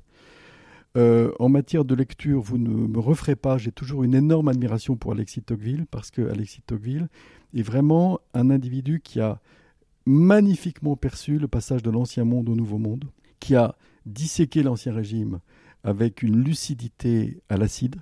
Euh, 0.98 1.32
en 1.40 1.50
matière 1.50 1.86
de 1.86 1.94
lecture, 1.94 2.42
vous 2.42 2.58
ne 2.58 2.70
me 2.70 3.00
referez 3.00 3.36
pas. 3.36 3.58
J'ai 3.58 3.72
toujours 3.72 4.04
une 4.04 4.16
énorme 4.16 4.48
admiration 4.48 4.96
pour 4.96 5.12
Alexis 5.12 5.42
Tocqueville 5.42 5.86
parce 5.90 6.10
que 6.12 6.30
Alexis 6.30 6.62
Tocqueville 6.62 7.10
est 7.54 7.62
vraiment 7.62 8.20
un 8.34 8.50
individu 8.50 9.00
qui 9.02 9.20
a 9.20 9.40
magnifiquement 10.06 10.96
perçu 10.96 11.38
le 11.38 11.48
passage 11.48 11.84
de 11.84 11.92
l'ancien 11.92 12.26
monde 12.26 12.50
au 12.50 12.56
nouveau 12.56 12.80
monde, 12.80 13.06
qui 13.40 13.56
a 13.56 13.76
disséqué 14.06 14.64
l'ancien 14.64 14.94
régime 14.94 15.40
avec 15.84 16.24
une 16.24 16.44
lucidité 16.44 17.42
à 17.50 17.58
l'acide, 17.58 17.98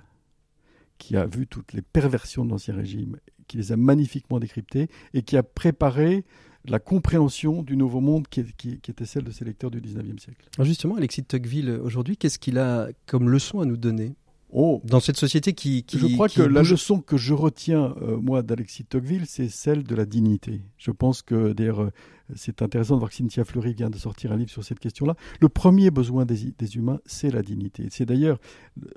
qui 0.96 1.16
a 1.16 1.26
vu 1.26 1.46
toutes 1.46 1.74
les 1.74 1.82
perversions 1.82 2.44
de 2.44 2.50
l'ancien 2.50 2.74
régime, 2.74 3.18
qui 3.46 3.58
les 3.58 3.72
a 3.72 3.76
magnifiquement 3.76 4.40
décryptées 4.40 4.88
et 5.12 5.22
qui 5.22 5.36
a 5.36 5.42
préparé 5.42 6.24
la 6.68 6.78
compréhension 6.78 7.62
du 7.62 7.76
nouveau 7.76 8.00
monde 8.00 8.26
qui, 8.28 8.40
était 8.88 9.04
celle 9.06 9.24
de 9.24 9.30
ses 9.30 9.44
lecteurs 9.44 9.70
du 9.70 9.80
19e 9.80 10.18
siècle. 10.18 10.48
justement, 10.60 10.96
Alexis 10.96 11.22
de 11.22 11.26
Tocqueville, 11.26 11.70
aujourd'hui, 11.82 12.16
qu'est-ce 12.16 12.38
qu'il 12.38 12.58
a 12.58 12.88
comme 13.06 13.28
leçon 13.30 13.60
à 13.60 13.64
nous 13.64 13.76
donner 13.76 14.14
Oh, 14.50 14.80
dans 14.84 15.00
cette 15.00 15.18
société 15.18 15.52
qui, 15.52 15.84
Je 15.92 16.06
crois 16.14 16.28
que 16.28 16.40
la 16.40 16.62
leçon 16.62 17.00
que 17.00 17.18
je 17.18 17.34
retiens, 17.34 17.94
euh, 18.00 18.16
moi, 18.16 18.42
d'Alexis 18.42 18.84
Tocqueville, 18.84 19.26
c'est 19.26 19.48
celle 19.48 19.84
de 19.84 19.94
la 19.94 20.06
dignité. 20.06 20.62
Je 20.78 20.90
pense 20.90 21.20
que, 21.20 21.52
d'ailleurs, 21.52 21.82
euh, 21.82 21.92
c'est 22.34 22.62
intéressant 22.62 22.94
de 22.94 22.98
voir 23.00 23.10
que 23.10 23.16
Cynthia 23.16 23.44
Fleury 23.44 23.74
vient 23.74 23.90
de 23.90 23.96
sortir 23.96 24.32
un 24.32 24.36
livre 24.36 24.50
sur 24.50 24.64
cette 24.64 24.78
question-là. 24.80 25.14
Le 25.40 25.48
premier 25.48 25.90
besoin 25.90 26.24
des, 26.24 26.76
humains, 26.76 27.00
c'est 27.06 27.30
la 27.30 27.42
dignité. 27.42 27.88
C'est 27.90 28.06
d'ailleurs, 28.06 28.38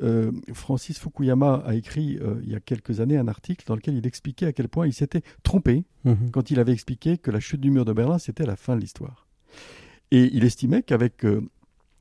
euh, 0.02 0.32
Francis 0.54 1.00
Fukuyama 1.00 1.64
a 1.66 1.76
écrit 1.76 2.20
il 2.44 2.50
y 2.50 2.56
a 2.56 2.60
quelques 2.60 3.00
années 3.00 3.18
un 3.18 3.28
article 3.28 3.66
dans 3.68 3.76
lequel 3.76 3.96
il 3.96 4.06
expliquait 4.06 4.48
à 4.48 4.54
quel 4.54 4.68
point 4.68 4.88
il 4.88 4.94
s'était 4.94 5.22
trompé 5.44 5.86
mhm. 6.04 6.32
quand 6.32 6.52
il 6.52 6.60
avait 6.60 6.74
expliqué 6.74 7.18
que 7.18 7.32
la 7.32 7.40
chute 7.40 7.62
du 7.62 7.72
mur 7.72 7.86
de 7.86 7.94
Berlin, 7.94 8.18
c'était 8.18 8.46
la 8.46 8.56
fin 8.56 8.76
de 8.76 8.82
l'histoire. 8.82 9.28
Et 10.12 10.30
il 10.34 10.44
estimait 10.44 10.84
qu'avec 10.84 11.24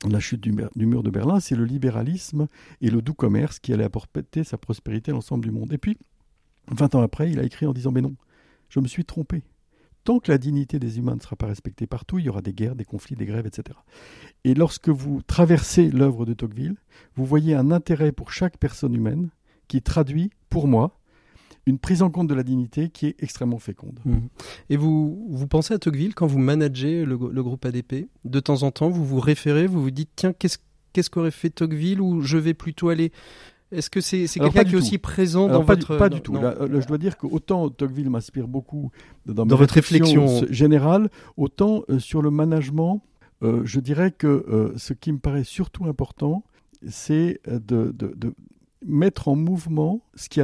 la 0.08 0.20
chute 0.20 0.40
du, 0.40 0.52
mur 0.86 1.02
de 1.02 1.10
Berlin, 1.10 1.40
c'est 1.40 1.56
le 1.56 1.64
libéralisme 1.64 2.48
et 2.80 2.90
le 2.90 3.02
doux 3.02 3.14
commerce 3.14 3.58
qui 3.58 3.72
allaient 3.72 3.84
apporter 3.84 4.44
sa 4.44 4.56
prospérité 4.56 5.10
à 5.10 5.14
l'ensemble 5.14 5.44
du 5.44 5.50
monde. 5.50 5.72
Et 5.72 5.78
puis, 5.78 5.98
20 6.68 6.94
ans 6.94 7.02
après, 7.02 7.30
il 7.30 7.38
a 7.38 7.42
écrit 7.42 7.66
en 7.66 7.72
disant 7.72 7.92
Mais 7.92 8.00
non, 8.00 8.14
je 8.68 8.80
me 8.80 8.86
suis 8.86 9.04
trompé. 9.04 9.42
Tant 10.04 10.18
que 10.18 10.32
la 10.32 10.38
dignité 10.38 10.78
des 10.78 10.98
humains 10.98 11.14
ne 11.14 11.20
sera 11.20 11.36
pas 11.36 11.46
respectée 11.46 11.86
partout, 11.86 12.18
il 12.18 12.24
y 12.24 12.28
aura 12.28 12.40
des 12.40 12.54
guerres, 12.54 12.74
des 12.74 12.84
conflits, 12.84 13.16
des 13.16 13.26
grèves, 13.26 13.46
etc. 13.46 13.78
Et 14.44 14.54
lorsque 14.54 14.88
vous 14.88 15.20
traversez 15.22 15.90
l'œuvre 15.90 16.24
de 16.24 16.32
Tocqueville, 16.32 16.76
vous 17.16 17.26
voyez 17.26 17.54
un 17.54 17.70
intérêt 17.70 18.12
pour 18.12 18.32
chaque 18.32 18.56
personne 18.56 18.94
humaine 18.94 19.28
qui 19.68 19.82
traduit, 19.82 20.30
pour 20.48 20.66
moi, 20.66 20.98
une 21.66 21.78
prise 21.78 22.02
en 22.02 22.10
compte 22.10 22.28
de 22.28 22.34
la 22.34 22.42
dignité 22.42 22.88
qui 22.88 23.06
est 23.06 23.22
extrêmement 23.22 23.58
féconde. 23.58 24.00
Mmh. 24.04 24.16
Et 24.70 24.76
vous, 24.76 25.26
vous 25.30 25.46
pensez 25.46 25.74
à 25.74 25.78
Tocqueville 25.78 26.14
quand 26.14 26.26
vous 26.26 26.38
managez 26.38 27.04
le, 27.04 27.16
groupe 27.16 27.64
ADP 27.64 28.08
De 28.24 28.40
temps 28.40 28.62
en 28.62 28.70
temps, 28.70 28.88
vous 28.88 29.04
vous 29.04 29.20
référez, 29.20 29.66
vous 29.66 29.82
vous 29.82 29.90
dites, 29.90 30.10
tiens, 30.16 30.32
qu'est-ce 30.32 31.10
qu'aurait 31.10 31.30
fait 31.30 31.50
Tocqueville? 31.50 32.00
Ou 32.00 32.22
je 32.22 32.38
vais 32.38 32.54
plutôt 32.54 32.88
aller 32.88 33.12
est-ce 33.72 33.90
que 33.90 34.00
c'est 34.00 34.26
quelqu'un 34.26 34.64
qui 34.64 34.74
est 34.74 34.78
aussi 34.78 34.98
présent 34.98 35.46
dans 35.46 35.64
pas 35.64 35.74
votre... 35.74 35.96
pas 35.96 36.08
du 36.08 36.20
tout. 36.20 36.34
je 36.34 36.86
dois 36.86 36.98
dire 36.98 37.16
qu'autant 37.16 37.68
Tocqueville 37.68 38.10
m'inspire 38.10 38.48
beaucoup 38.48 38.90
dans, 39.26 39.46
votre 39.46 39.74
réflexion 39.74 40.42
générale, 40.50 41.08
autant 41.36 41.82
euh, 41.88 41.98
sur 41.98 42.22
le 42.22 42.30
management, 42.30 43.02
euh, 43.42 43.62
je 43.64 43.80
dirais 43.80 44.10
que 44.10 44.26
euh, 44.26 44.72
ce 44.76 44.92
qui 44.92 45.12
me 45.12 45.18
paraît 45.18 45.44
surtout 45.44 45.86
important, 45.86 46.44
c'est 46.88 47.40
de, 47.46 47.94
de, 47.94 48.34
mettre 48.84 49.28
en 49.28 49.36
mouvement 49.36 50.00
ce 50.14 50.28
qu'il 50.28 50.40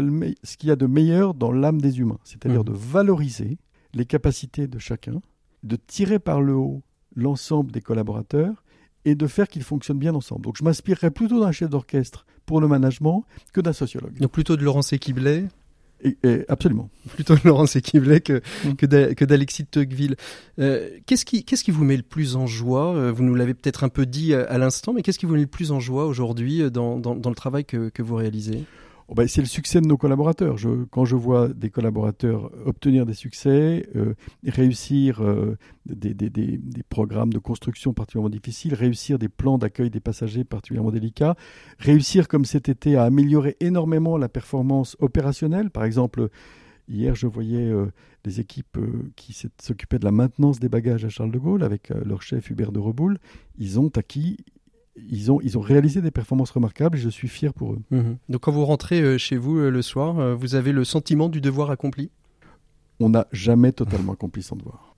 y, 0.64 0.70
a 0.70 0.77
de 0.77 0.87
meilleur 0.87 1.33
dans 1.33 1.51
l'âme 1.51 1.81
des 1.81 1.99
humains, 2.01 2.18
c'est-à-dire 2.22 2.61
mmh. 2.61 2.64
de 2.64 2.72
valoriser 2.72 3.59
les 3.95 4.05
capacités 4.05 4.66
de 4.66 4.79
chacun, 4.79 5.22
de 5.62 5.77
tirer 5.77 6.18
par 6.18 6.43
le 6.43 6.55
haut 6.55 6.83
l'ensemble 7.14 7.72
des 7.72 7.81
collaborateurs 7.81 8.62
et 9.07 9.14
de 9.14 9.27
faire 9.27 9.49
qu'ils 9.49 9.62
fonctionnent 9.62 9.99
bien 9.99 10.14
ensemble. 10.14 10.43
Donc 10.43 10.57
je 10.59 10.64
m'inspirerais 10.64 11.11
plutôt 11.11 11.41
d'un 11.41 11.53
chef 11.53 11.70
d'orchestre 11.70 12.27
pour 12.47 12.61
le 12.61 12.68
management 12.68 13.24
que 13.53 13.61
d'un 13.61 13.72
sociologue. 13.72 14.18
Donc 14.18 14.30
plutôt 14.30 14.57
de 14.57 14.62
Laurence 14.62 14.92
Equiblet 14.92 15.49
absolument. 16.49 16.90
Plutôt 17.14 17.34
Laurence 17.44 17.76
Equivlet 17.76 18.20
que, 18.20 18.42
mm. 18.64 18.74
que 18.74 19.24
d'Alexis 19.24 19.64
de 19.64 19.68
Tocqueville. 19.68 20.16
Euh, 20.59 20.90
qu'est-ce, 21.07 21.24
qui, 21.24 21.44
qu'est-ce 21.44 21.64
qui 21.64 21.70
vous 21.70 21.84
met 21.84 21.97
le 21.97 22.03
plus 22.03 22.36
en 22.36 22.47
joie 22.47 22.94
euh, 22.94 23.12
Vous 23.12 23.22
nous 23.22 23.34
l'avez 23.34 23.55
peut-être 23.55 23.84
un 23.84 23.88
peu 23.88 24.07
dit 24.07 24.34
à, 24.34 24.59
l'instant, 24.59 24.92
mais 24.92 25.03
qu'est-ce 25.03 25.18
qui 25.18 25.26
vous 25.26 25.34
met 25.34 25.40
le 25.40 25.47
plus 25.47 25.72
en 25.72 25.80
joie 25.80 26.07
aujourd'hui 26.07 26.62
euh, 26.62 26.70
dans, 26.70 26.99
dans, 26.99 27.30
le 27.30 27.36
travail 27.36 27.64
que, 27.64 27.88
que 27.88 28.03
vous 28.03 28.14
réalisez? 28.14 28.64
Oh, 29.09 29.14
ben, 29.14 29.28
c'est 29.28 29.40
le 29.40 29.46
succès 29.46 29.80
de 29.80 29.86
nos 29.86 29.96
collaborateurs. 29.96 30.57
Quand 30.90 31.04
je 31.04 31.14
vois 31.14 31.48
des 31.48 31.70
collaborateurs 31.70 32.50
obtenir 32.66 33.07
des 33.07 33.14
succès, 33.14 33.88
euh, 33.94 34.14
réussir 34.44 35.22
euh, 35.22 35.57
des, 35.84 36.82
programmes 36.88 37.32
de 37.32 37.38
construction 37.38 37.94
particulièrement 37.94 38.30
difficiles, 38.30 38.74
réussir 38.74 39.20
des 39.20 39.28
plans 39.28 39.59
d'accueil 39.59 39.90
des 39.90 40.00
passagers 40.00 40.42
particulièrement 40.42 40.90
délicats, 40.90 41.36
réussir 41.78 42.26
comme 42.26 42.44
cet 42.44 42.68
été 42.68 42.96
à 42.96 43.04
améliorer 43.04 43.57
énormément 43.61 44.18
la 44.18 44.28
performance 44.28 44.96
opérationnelle. 44.98 45.70
Par 45.70 45.84
exemple, 45.84 46.28
hier 46.88 47.14
je 47.14 47.28
voyais 47.28 47.70
euh, 47.70 47.92
des 48.24 48.40
équipes 48.40 48.78
qui 49.14 49.40
s'occupaient 49.61 50.00
de 50.00 50.04
la 50.04 50.11
maintenance 50.11 50.59
des 50.59 50.68
bagages 50.68 51.04
à 51.04 51.11
Charles 51.11 51.30
de 51.30 51.38
Gaulle 51.38 51.62
avec 51.62 51.90
leur 51.90 52.22
chef 52.22 52.50
Hubert 52.50 52.72
de 52.72 52.80
Reboul. 52.80 53.18
Ils 53.57 53.78
ont 53.78 53.90
acquis 53.94 54.38
ils 55.09 55.30
ont, 55.30 55.40
ils 55.42 55.59
ont 55.59 55.61
réalisé 55.61 56.01
des 56.01 56.11
performances 56.11 56.51
remarquables 56.51 56.99
et 56.99 57.01
je 57.01 57.09
suis 57.09 57.28
fier 57.28 57.53
pour 57.53 57.74
eux. 57.74 57.80
Mhm. 57.90 58.16
Donc 58.28 58.40
quand 58.42 58.53
vous 58.53 58.64
rentrez 58.64 59.01
euh, 59.01 59.18
chez 59.18 59.36
vous 59.36 59.59
euh, 59.59 59.70
le 59.70 59.82
soir, 59.82 60.18
euh, 60.18 60.34
vous 60.34 60.55
avez 60.55 60.72
le 60.72 60.84
sentiment 60.84 61.28
du 61.28 61.40
devoir 61.40 61.70
accompli? 61.70 62.11
On 63.01 63.11
n'a 63.11 63.26
jamais 63.32 63.72
totalement 63.72 64.14
accompli 64.14 64.42
son 64.42 64.57
devoir. 64.57 64.94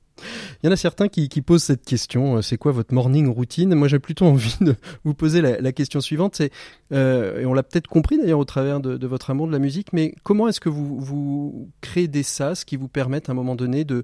Il 0.62 0.66
y 0.66 0.68
en 0.68 0.72
a 0.72 0.76
certains 0.76 1.06
qui, 1.06 1.28
qui 1.28 1.42
posent 1.42 1.62
cette 1.62 1.84
question, 1.84 2.42
c'est 2.42 2.56
quoi 2.56 2.72
votre 2.72 2.92
morning 2.92 3.28
routine? 3.28 3.72
Moi 3.74 3.86
j'ai 3.86 4.00
plutôt 4.00 4.24
envie 4.24 4.56
de 4.60 4.74
vous 5.04 5.14
poser 5.14 5.40
la, 5.40 5.72
question 5.72 6.00
suivante, 6.00 6.34
c'est, 6.34 6.50
et 6.90 7.46
on 7.46 7.54
l'a 7.54 7.62
peut-être 7.62 7.86
compris 7.86 8.18
d'ailleurs 8.18 8.40
au 8.40 8.44
travers 8.44 8.80
de, 8.80 8.96
de, 8.96 9.06
votre 9.06 9.30
amour 9.30 9.46
de 9.46 9.52
la 9.52 9.60
musique, 9.60 9.92
mais 9.92 10.16
comment 10.24 10.48
est-ce 10.48 10.58
que 10.58 10.68
vous, 10.68 10.98
vous 10.98 11.70
créez 11.82 12.08
des 12.08 12.24
sas 12.24 12.64
qui 12.64 12.76
vous 12.76 12.88
permettent 12.88 13.28
à 13.28 13.32
un 13.32 13.36
moment 13.36 13.54
donné 13.54 13.84
de 13.84 14.02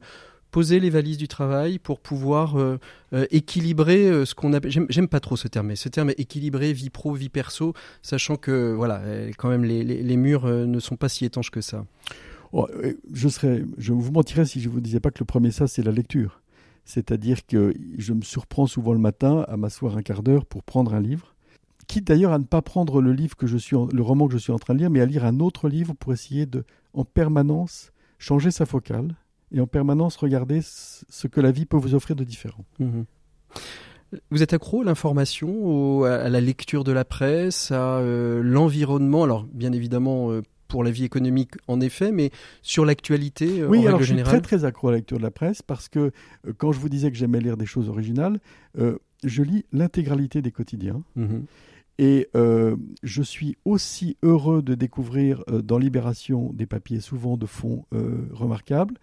poser 0.55 0.79
les 0.79 0.89
valises 0.89 1.17
du 1.17 1.27
travail 1.27 1.81
pour 1.81 1.99
pouvoir 1.99 2.61
euh, 2.61 2.79
euh, 3.13 3.27
équilibrer 3.33 4.07
euh, 4.07 4.25
ce 4.25 4.37
qu'on 4.37 4.53
appelle. 4.53 4.71
J'aime 4.71 5.09
pas 5.09 5.19
trop 5.19 5.37
ce 5.37 5.49
terme, 5.49 5.67
mais 5.67 5.75
ce 5.75 5.89
terme 5.89 6.11
est 6.11 6.21
équilibrer 6.21 6.73
vie 6.73 6.91
pro, 6.91 7.13
vie 7.13 7.29
perso, 7.29 7.75
sachant 8.03 8.37
que 8.37 8.73
voilà, 8.73 9.03
quand 9.37 9.49
même 9.49 9.65
les, 9.65 9.83
les, 9.83 10.17
murs 10.17 10.47
ne 10.47 10.79
sont 10.79 10.95
pas 10.95 11.09
si 11.09 11.25
étanches 11.25 11.51
que 11.51 11.61
ça. 11.61 11.85
Oh, 12.53 12.69
je 13.13 13.29
serais, 13.29 13.65
je 13.79 13.93
vous 13.93 14.13
mentirais 14.13 14.45
si 14.45 14.61
je 14.61 14.69
vous 14.69 14.81
disais 14.81 15.01
pas 15.01 15.11
que 15.11 15.19
le 15.19 15.25
premier 15.25 15.51
ça 15.51 15.67
c'est 15.67 15.83
la 15.83 15.91
lecture. 15.91 16.41
C'est-à-dire 16.85 17.45
que 17.47 17.75
je 17.99 18.13
me 18.13 18.23
surprends 18.23 18.69
souvent 18.69 18.93
le 18.93 19.01
matin 19.01 19.45
à 19.49 19.57
m'asseoir 19.57 19.97
un 19.97 20.03
quart 20.03 20.23
d'heure 20.23 20.47
pour 20.47 20.63
prendre 20.63 20.95
un 20.95 21.01
livre 21.01 21.35
quitte 21.89 22.07
d'ailleurs 22.07 22.33
à 22.33 22.39
ne 22.39 22.45
pas 22.45 22.63
prendre 22.63 23.03
le 23.03 23.13
livre 23.13 23.37
que 23.37 23.49
je 23.49 23.59
suis 23.59 23.77
le 23.93 24.03
roman 24.03 24.29
que 24.29 24.33
je 24.33 24.39
suis 24.39 24.53
en 24.53 24.59
train 24.59 24.73
de 24.73 24.79
lire 24.79 24.89
mais 24.89 25.01
à 25.01 25.07
lire 25.07 25.25
un 25.27 25.41
autre 25.41 25.69
livre 25.69 25.95
pour 25.95 26.15
essayer 26.15 26.47
de 26.47 26.65
en 26.95 27.05
permanence 27.05 27.93
changer 28.19 28.51
sa 28.51 28.65
focale 28.65 29.15
et 29.55 29.61
en 29.61 29.67
permanence 29.67 30.17
regarder 30.17 30.61
ce 30.63 31.27
que 31.29 31.41
la 31.41 31.53
vie 31.53 31.65
peut 31.65 31.77
vous 31.77 31.95
offrir 31.95 32.17
de 32.17 32.25
différent. 32.25 32.65
Mhm. 32.81 33.05
Vous 34.31 34.43
êtes 34.43 34.53
accro 34.53 34.83
à 34.83 34.85
l'information, 34.85 36.05
à 36.05 36.29
la 36.29 36.41
lecture 36.41 36.85
de 36.85 36.93
la 36.93 37.05
presse, 37.05 37.71
à 37.71 37.99
euh, 37.99 38.43
l'environnement, 38.43 39.25
alors 39.25 39.45
bien 39.45 39.73
évidemment 39.73 40.31
euh, 40.31 40.43
pour 40.69 40.85
la 40.85 40.91
vie 40.91 41.05
économique 41.05 41.53
en 41.69 41.81
effet, 41.81 42.13
mais 42.13 42.31
sur 42.63 42.85
l'actualité 42.85 43.63
euh, 43.63 43.69
Oui, 43.69 43.87
alors 43.87 44.03
je 44.03 44.13
suis 44.13 44.23
très 44.23 44.41
très 44.41 44.65
accro 44.65 44.89
à 44.89 44.93
la 44.93 44.99
lecture 44.99 45.19
de 45.19 45.23
la 45.23 45.31
presse 45.31 45.63
parce 45.63 45.89
que 45.89 46.13
quand 46.59 46.73
je 46.73 46.81
vous 46.81 46.89
disais 46.89 47.11
que 47.11 47.17
j'aimais 47.17 47.41
lire 47.41 47.57
des 47.57 47.67
choses 47.67 47.89
originales, 47.89 48.41
je 48.77 49.43
lis 49.43 49.65
l'intégralité 49.73 50.43
des 50.43 50.53
quotidiens. 50.53 51.03
Mhm. 51.17 51.45
Et 51.99 52.29
je 53.03 53.23
suis 53.23 53.57
aussi 53.65 54.17
heureux 54.23 54.63
de 54.63 54.75
découvrir 54.75 55.45
dans 55.47 55.79
Libération 55.79 56.53
des 56.53 56.67
papiers 56.67 57.01
souvent 57.01 57.37
de 57.37 57.47
fond 57.47 57.85
remarquables 58.33 58.99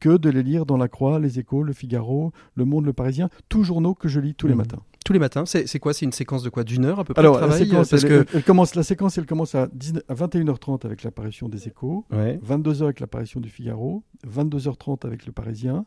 que 0.00 0.16
de 0.16 0.30
les 0.30 0.42
lire 0.42 0.66
dans 0.66 0.76
La 0.76 0.88
Croix, 0.88 1.18
Les 1.18 1.38
Échos, 1.38 1.62
Le 1.62 1.72
Figaro, 1.72 2.32
Le 2.54 2.64
Monde, 2.64 2.86
Le 2.86 2.92
Parisien, 2.92 3.28
tous 3.48 3.64
journaux 3.64 3.94
que 3.94 4.08
je 4.08 4.20
lis 4.20 4.34
tous 4.34 4.46
les 4.46 4.54
mmh. 4.54 4.58
matins. 4.58 4.82
Tous 5.04 5.12
les 5.12 5.18
matins, 5.18 5.44
c'est 5.46 5.78
quoi? 5.80 5.92
C'est 5.92 6.04
une 6.04 6.12
séquence 6.12 6.44
de 6.44 6.48
quoi? 6.48 6.62
D'une 6.62 6.84
heure 6.84 7.00
à 7.00 7.04
peu 7.04 7.12
près 7.12 7.20
Alors, 7.20 7.40
la, 7.40 7.50
séquence, 7.50 7.90
parce 7.90 8.04
que... 8.04 8.24
elle, 8.32 8.44
commence, 8.44 8.76
la 8.76 8.84
séquence, 8.84 9.18
elle 9.18 9.26
commence 9.26 9.54
à, 9.56 9.66
21h30 9.66 10.86
avec 10.86 11.02
l'apparition 11.02 11.48
des 11.48 11.66
Échos, 11.66 12.04
22h 12.12 12.84
avec 12.84 13.00
l'apparition 13.00 13.40
du 13.40 13.48
Figaro, 13.48 14.04
22h30 14.26 15.04
avec 15.04 15.26
Le 15.26 15.32
Parisien, 15.32 15.84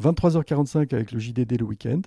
23h45 0.00 0.94
avec 0.94 1.12
le 1.12 1.18
JDD 1.18 1.58
le 1.60 1.66
week-end, 1.66 2.00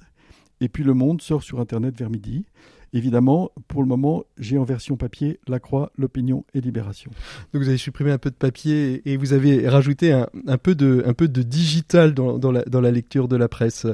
et 0.61 0.69
puis 0.69 0.83
Le 0.83 0.95
Monde 0.95 1.21
sort 1.21 1.43
sur 1.43 1.59
Internet 1.59 1.97
vers 1.97 2.09
midi. 2.09 2.45
Évidemment, 2.93 3.51
pour 3.69 3.81
le 3.81 3.87
moment, 3.87 4.25
j'ai 4.37 4.57
en 4.57 4.65
version 4.65 4.97
papier 4.97 5.39
La 5.47 5.59
Croix, 5.59 5.93
L'Opinion 5.97 6.43
et 6.53 6.59
Libération. 6.59 7.09
Donc 7.53 7.63
vous 7.63 7.69
avez 7.69 7.77
supprimé 7.77 8.11
un 8.11 8.17
peu 8.17 8.29
de 8.29 8.35
papier 8.35 9.01
et 9.05 9.15
vous 9.15 9.31
avez 9.31 9.69
rajouté 9.69 10.11
un, 10.11 10.57
peu, 10.57 10.75
de, 10.75 11.41
digital 11.41 12.13
dans, 12.13 12.51
la, 12.51 12.91
lecture 12.91 13.29
de 13.29 13.37
la 13.37 13.47
presse. 13.47 13.87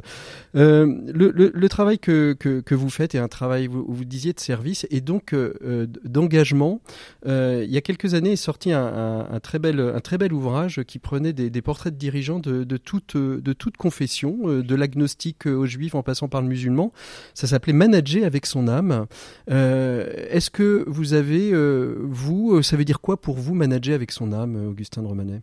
Euh, 0.55 0.87
le, 1.13 1.67
travail 1.69 1.99
que, 1.99 2.35
vous 2.71 2.89
faites 2.89 3.13
est 3.13 3.19
un 3.19 3.27
travail, 3.27 3.67
vous, 3.67 4.03
disiez, 4.03 4.33
de 4.33 4.39
service 4.39 4.87
et 4.89 5.01
donc 5.01 5.33
euh, 5.33 5.85
d'engagement. 6.03 6.81
Euh, 7.27 7.63
il 7.63 7.71
y 7.71 7.77
a 7.77 7.81
quelques 7.81 8.15
années 8.15 8.31
est 8.31 8.35
sorti 8.35 8.71
un, 8.71 9.39
très, 9.43 9.59
bel, 9.59 10.33
ouvrage 10.33 10.81
qui 10.87 10.97
prenait 10.97 11.33
des, 11.33 11.61
portraits 11.61 11.93
de 11.93 11.99
dirigeants 11.99 12.39
de, 12.39 12.77
toute, 12.77 13.15
de 13.15 13.53
toute 13.53 13.77
confession, 13.77 14.61
de 14.61 14.75
l'agnostique 14.75 15.45
aux 15.45 15.67
juifs 15.67 15.93
en 15.93 16.01
passant 16.01 16.29
par 16.29 16.41
le 16.41 16.47
musulman. 16.47 16.91
Ça 17.35 17.45
s'appelait 17.45 17.73
Manager 17.73 18.25
avec 18.25 18.47
son 18.47 18.67
âme 18.67 18.86
âme. 18.91 19.05
Est-ce 19.47 20.49
que 20.49 20.83
vous 20.87 21.13
avez, 21.13 21.51
vous, 21.99 22.61
ça 22.61 22.77
veut 22.77 22.85
dire 22.85 23.01
quoi 23.01 23.19
pour 23.19 23.35
vous 23.35 23.55
manager 23.55 23.95
avec 23.95 24.11
son 24.11 24.33
âme, 24.33 24.67
Augustin 24.67 25.01
de 25.01 25.07
Romanet? 25.07 25.41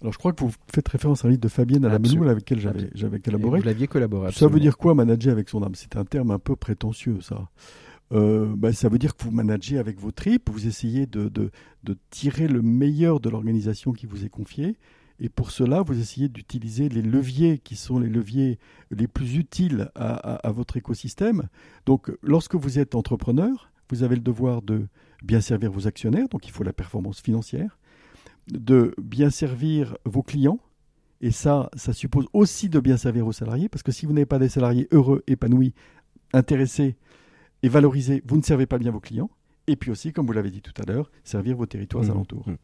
Alors 0.00 0.12
je 0.12 0.18
crois 0.18 0.32
que 0.32 0.44
vous 0.44 0.52
faites 0.72 0.86
référence 0.86 1.24
à 1.24 1.28
un 1.28 1.30
livre 1.32 1.40
de 1.40 1.48
Fabienne 1.48 1.84
Alamelou 1.84 2.28
avec 2.28 2.48
lequel 2.48 2.90
j'avais 2.94 3.18
collaboré. 3.18 3.60
vous 3.60 3.66
l'aviez 3.66 3.88
collaboré. 3.88 4.30
Ça 4.32 4.46
veut 4.46 4.60
dire 4.60 4.76
quoi 4.76 4.94
manager 4.94 5.32
avec 5.32 5.48
son 5.48 5.62
âme? 5.62 5.74
C'est 5.74 5.96
un 5.96 6.04
terme 6.04 6.30
un 6.30 6.38
peu 6.38 6.54
prétentieux 6.54 7.20
ça. 7.20 7.48
Euh, 8.12 8.46
bah, 8.56 8.72
ça 8.72 8.88
veut 8.88 8.98
dire 8.98 9.16
que 9.16 9.24
vous 9.24 9.30
managez 9.30 9.76
avec 9.76 9.98
vos 10.00 10.12
tripes, 10.12 10.48
vous 10.50 10.66
essayez 10.66 11.06
de, 11.06 11.28
de, 11.28 11.50
de 11.84 11.96
tirer 12.10 12.48
le 12.48 12.62
meilleur 12.62 13.20
de 13.20 13.28
l'organisation 13.28 13.92
qui 13.92 14.06
vous 14.06 14.24
est 14.24 14.30
confiée. 14.30 14.76
Et 15.20 15.28
pour 15.28 15.50
cela, 15.50 15.82
vous 15.82 15.98
essayez 15.98 16.28
d'utiliser 16.28 16.88
les 16.88 17.02
leviers 17.02 17.58
qui 17.58 17.74
sont 17.74 17.98
les 17.98 18.08
leviers 18.08 18.58
les 18.90 19.08
plus 19.08 19.36
utiles 19.36 19.90
à, 19.96 20.52
votre 20.52 20.76
écosystème. 20.76 21.48
Donc, 21.86 22.12
lorsque 22.22 22.54
vous 22.54 22.78
êtes 22.78 22.94
entrepreneur, 22.94 23.70
vous 23.90 24.02
avez 24.02 24.14
le 24.14 24.22
devoir 24.22 24.62
de 24.62 24.86
bien 25.22 25.40
servir 25.40 25.72
vos 25.72 25.88
actionnaires, 25.88 26.28
donc 26.28 26.46
il 26.46 26.52
faut 26.52 26.62
la 26.62 26.72
performance 26.72 27.20
financière, 27.20 27.78
de 28.46 28.94
bien 28.98 29.30
servir 29.30 29.96
vos 30.04 30.22
clients, 30.22 30.60
et 31.20 31.32
ça, 31.32 31.68
ça 31.74 31.92
suppose 31.92 32.26
aussi 32.32 32.68
de 32.68 32.78
bien 32.78 32.96
servir 32.96 33.24
vos 33.24 33.32
salariés, 33.32 33.68
parce 33.68 33.82
que 33.82 33.90
si 33.90 34.06
vous 34.06 34.12
n'avez 34.12 34.26
pas 34.26 34.38
des 34.38 34.48
salariés 34.48 34.86
heureux, 34.92 35.24
épanouis, 35.26 35.74
intéressés, 36.32 36.96
et 37.64 37.68
valoriser, 37.68 38.22
vous 38.24 38.36
ne 38.36 38.42
servez 38.42 38.66
pas 38.66 38.78
bien 38.78 38.92
vos 38.92 39.00
clients. 39.00 39.30
Et 39.68 39.76
puis 39.76 39.90
aussi, 39.90 40.12
comme 40.12 40.26
vous 40.26 40.32
l'avez 40.32 40.50
dit 40.50 40.62
tout 40.62 40.72
à 40.80 40.90
l'heure, 40.90 41.10
servir 41.24 41.54
vos 41.54 41.66
territoires 41.66 42.02
mmh. 42.02 42.10
alentours. 42.10 42.48
Mmh. 42.48 42.56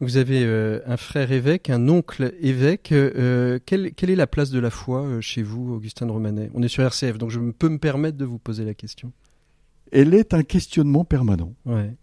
Vous 0.00 0.16
avez 0.16 0.42
euh, 0.42 0.80
un 0.86 0.96
frère 0.96 1.30
évêque, 1.30 1.68
un 1.68 1.86
oncle 1.90 2.34
évêque. 2.40 2.92
Euh, 2.92 3.58
quelle, 3.66 3.92
quelle, 3.92 4.08
est 4.08 4.16
la 4.16 4.26
place 4.26 4.50
de 4.50 4.58
la 4.58 4.70
foi 4.70 5.02
euh, 5.02 5.20
chez 5.20 5.42
vous, 5.42 5.74
Augustin 5.74 6.06
de 6.06 6.12
Romanet? 6.12 6.50
On 6.54 6.62
est 6.62 6.68
sur 6.68 6.82
RCF, 6.82 7.18
donc 7.18 7.30
je 7.30 7.38
peux 7.38 7.68
me 7.68 7.78
permettre 7.78 8.16
de 8.16 8.24
vous 8.24 8.38
poser 8.38 8.64
la 8.64 8.72
question. 8.72 9.12
Elle 9.92 10.14
est 10.14 10.32
un 10.32 10.42
questionnement 10.42 11.04
permanent. 11.04 11.54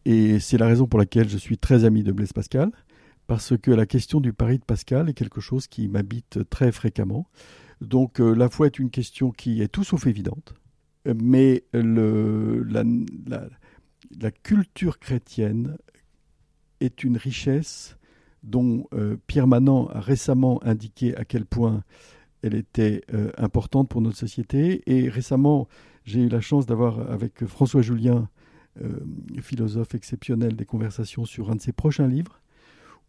Et 0.06 0.40
c'est 0.40 0.58
la 0.58 0.68
raison 0.68 0.88
pour 0.88 1.00
laquelle 1.00 1.28
je 1.28 1.38
suis 1.38 1.58
très 1.58 1.84
ami 1.84 2.04
de 2.04 2.12
Blaise 2.12 2.32
Pascal, 2.32 2.72
parce 3.26 3.58
que 3.58 3.72
la 3.72 3.88
question 3.88 4.22
du 4.22 4.34
pari 4.34 4.60
de 4.60 4.64
Pascal 4.64 5.10
est 5.10 5.14
quelque 5.14 5.42
chose 5.42 5.68
qui 5.68 5.90
m'habite 5.90 6.48
très 6.50 6.72
fréquemment. 6.72 7.28
Donc 7.82 8.20
la 8.20 8.48
foi 8.50 8.68
est 8.68 8.80
une 8.80 8.90
question 8.90 9.32
qui 9.32 9.62
est 9.62 9.68
tout 9.68 9.84
sauf 9.84 10.08
évidente 10.08 10.54
mais 11.06 11.64
le, 11.74 12.64
la, 12.64 12.84
la, 13.28 13.48
culture 14.32 15.00
chrétienne 15.00 15.78
est 16.80 17.04
une 17.04 17.18
richesse 17.18 17.98
dont 18.44 18.88
euh, 18.94 19.18
Pierre 19.28 19.48
Manant 19.48 19.88
a 19.88 20.00
récemment 20.00 20.62
indiqué 20.64 21.16
à 21.16 21.26
quel 21.26 21.46
point 21.46 21.84
elle 22.42 22.56
était 22.56 23.02
euh, 23.14 23.32
importante 23.38 23.90
pour 23.90 24.02
notre 24.02 24.18
société. 24.18 24.84
Et 24.86 25.10
récemment, 25.10 25.68
j'ai 26.04 26.22
eu 26.22 26.30
la 26.30 26.42
chance 26.42 26.66
d'avoir 26.66 27.10
avec 27.10 27.46
François 27.46 27.82
Julien, 27.82 28.30
euh, 28.82 29.00
philosophe 29.42 29.96
exceptionnel, 29.96 30.56
des 30.56 30.66
conversations 30.66 31.26
sur 31.26 31.52
un 31.52 31.56
de 31.56 31.62
ses 31.62 31.72
prochains 31.72 32.08
livres, 32.08 32.42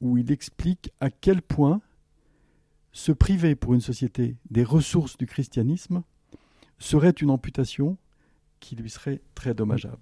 où 0.01 0.17
il 0.19 0.31
explique 0.31 0.91
à 1.01 1.11
quel 1.11 1.43
point 1.43 1.81
se 2.93 3.11
priver 3.11 3.57
pour 3.57 3.75
une 3.75 3.81
société 3.81 4.37
des 4.51 4.63
ressources 4.63 5.17
du 5.17 5.27
christianisme 5.27 6.03
serait 6.79 7.11
une 7.11 7.31
amputation 7.31 7.97
qui 8.65 8.77
lui 8.77 8.89
serait 8.89 9.21
très 9.35 9.53
dommageable. 9.53 9.99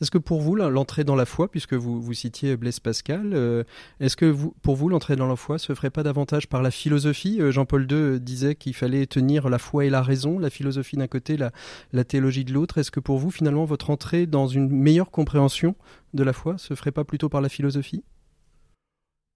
Est-ce 0.00 0.10
que 0.10 0.18
pour 0.18 0.40
vous, 0.40 0.56
l'entrée 0.56 1.04
dans 1.04 1.14
la 1.14 1.26
foi, 1.26 1.50
puisque 1.50 1.74
vous, 1.74 2.00
vous 2.00 2.14
citiez 2.14 2.56
Blaise 2.56 2.80
Pascal, 2.80 3.32
euh, 3.34 3.62
est-ce 4.00 4.16
que 4.16 4.34
pour 4.62 4.74
vous, 4.74 4.88
l'entrée 4.88 5.16
dans 5.16 5.28
la 5.28 5.36
foi 5.36 5.58
se 5.58 5.74
ferait 5.74 5.90
pas 5.90 6.02
davantage 6.02 6.48
par 6.48 6.62
la 6.62 6.70
philosophie? 6.70 7.40
Euh, 7.40 7.50
Jean-Paul 7.50 7.86
II 7.90 8.18
disait 8.18 8.54
qu'il 8.54 8.74
fallait 8.74 9.06
tenir 9.06 9.50
la 9.50 9.58
foi 9.58 9.84
et 9.84 9.90
la 9.90 10.02
raison, 10.02 10.38
la 10.38 10.48
philosophie 10.48 10.96
d'un 10.96 11.06
côté, 11.06 11.36
la, 11.36 11.52
la 11.92 12.04
théologie 12.04 12.44
de 12.44 12.54
l'autre. 12.54 12.78
Est-ce 12.78 12.90
que 12.90 13.00
pour 13.00 13.18
vous, 13.18 13.30
finalement, 13.30 13.66
votre 13.66 13.90
entrée 13.90 14.26
dans 14.26 14.46
une 14.46 14.70
meilleure 14.70 15.10
compréhension 15.10 15.76
de 16.14 16.24
la 16.24 16.32
foi 16.32 16.56
se 16.56 16.74
ferait 16.74 16.92
pas 16.92 17.04
plutôt 17.04 17.28
par 17.28 17.42
la 17.42 17.50
philosophie? 17.50 18.02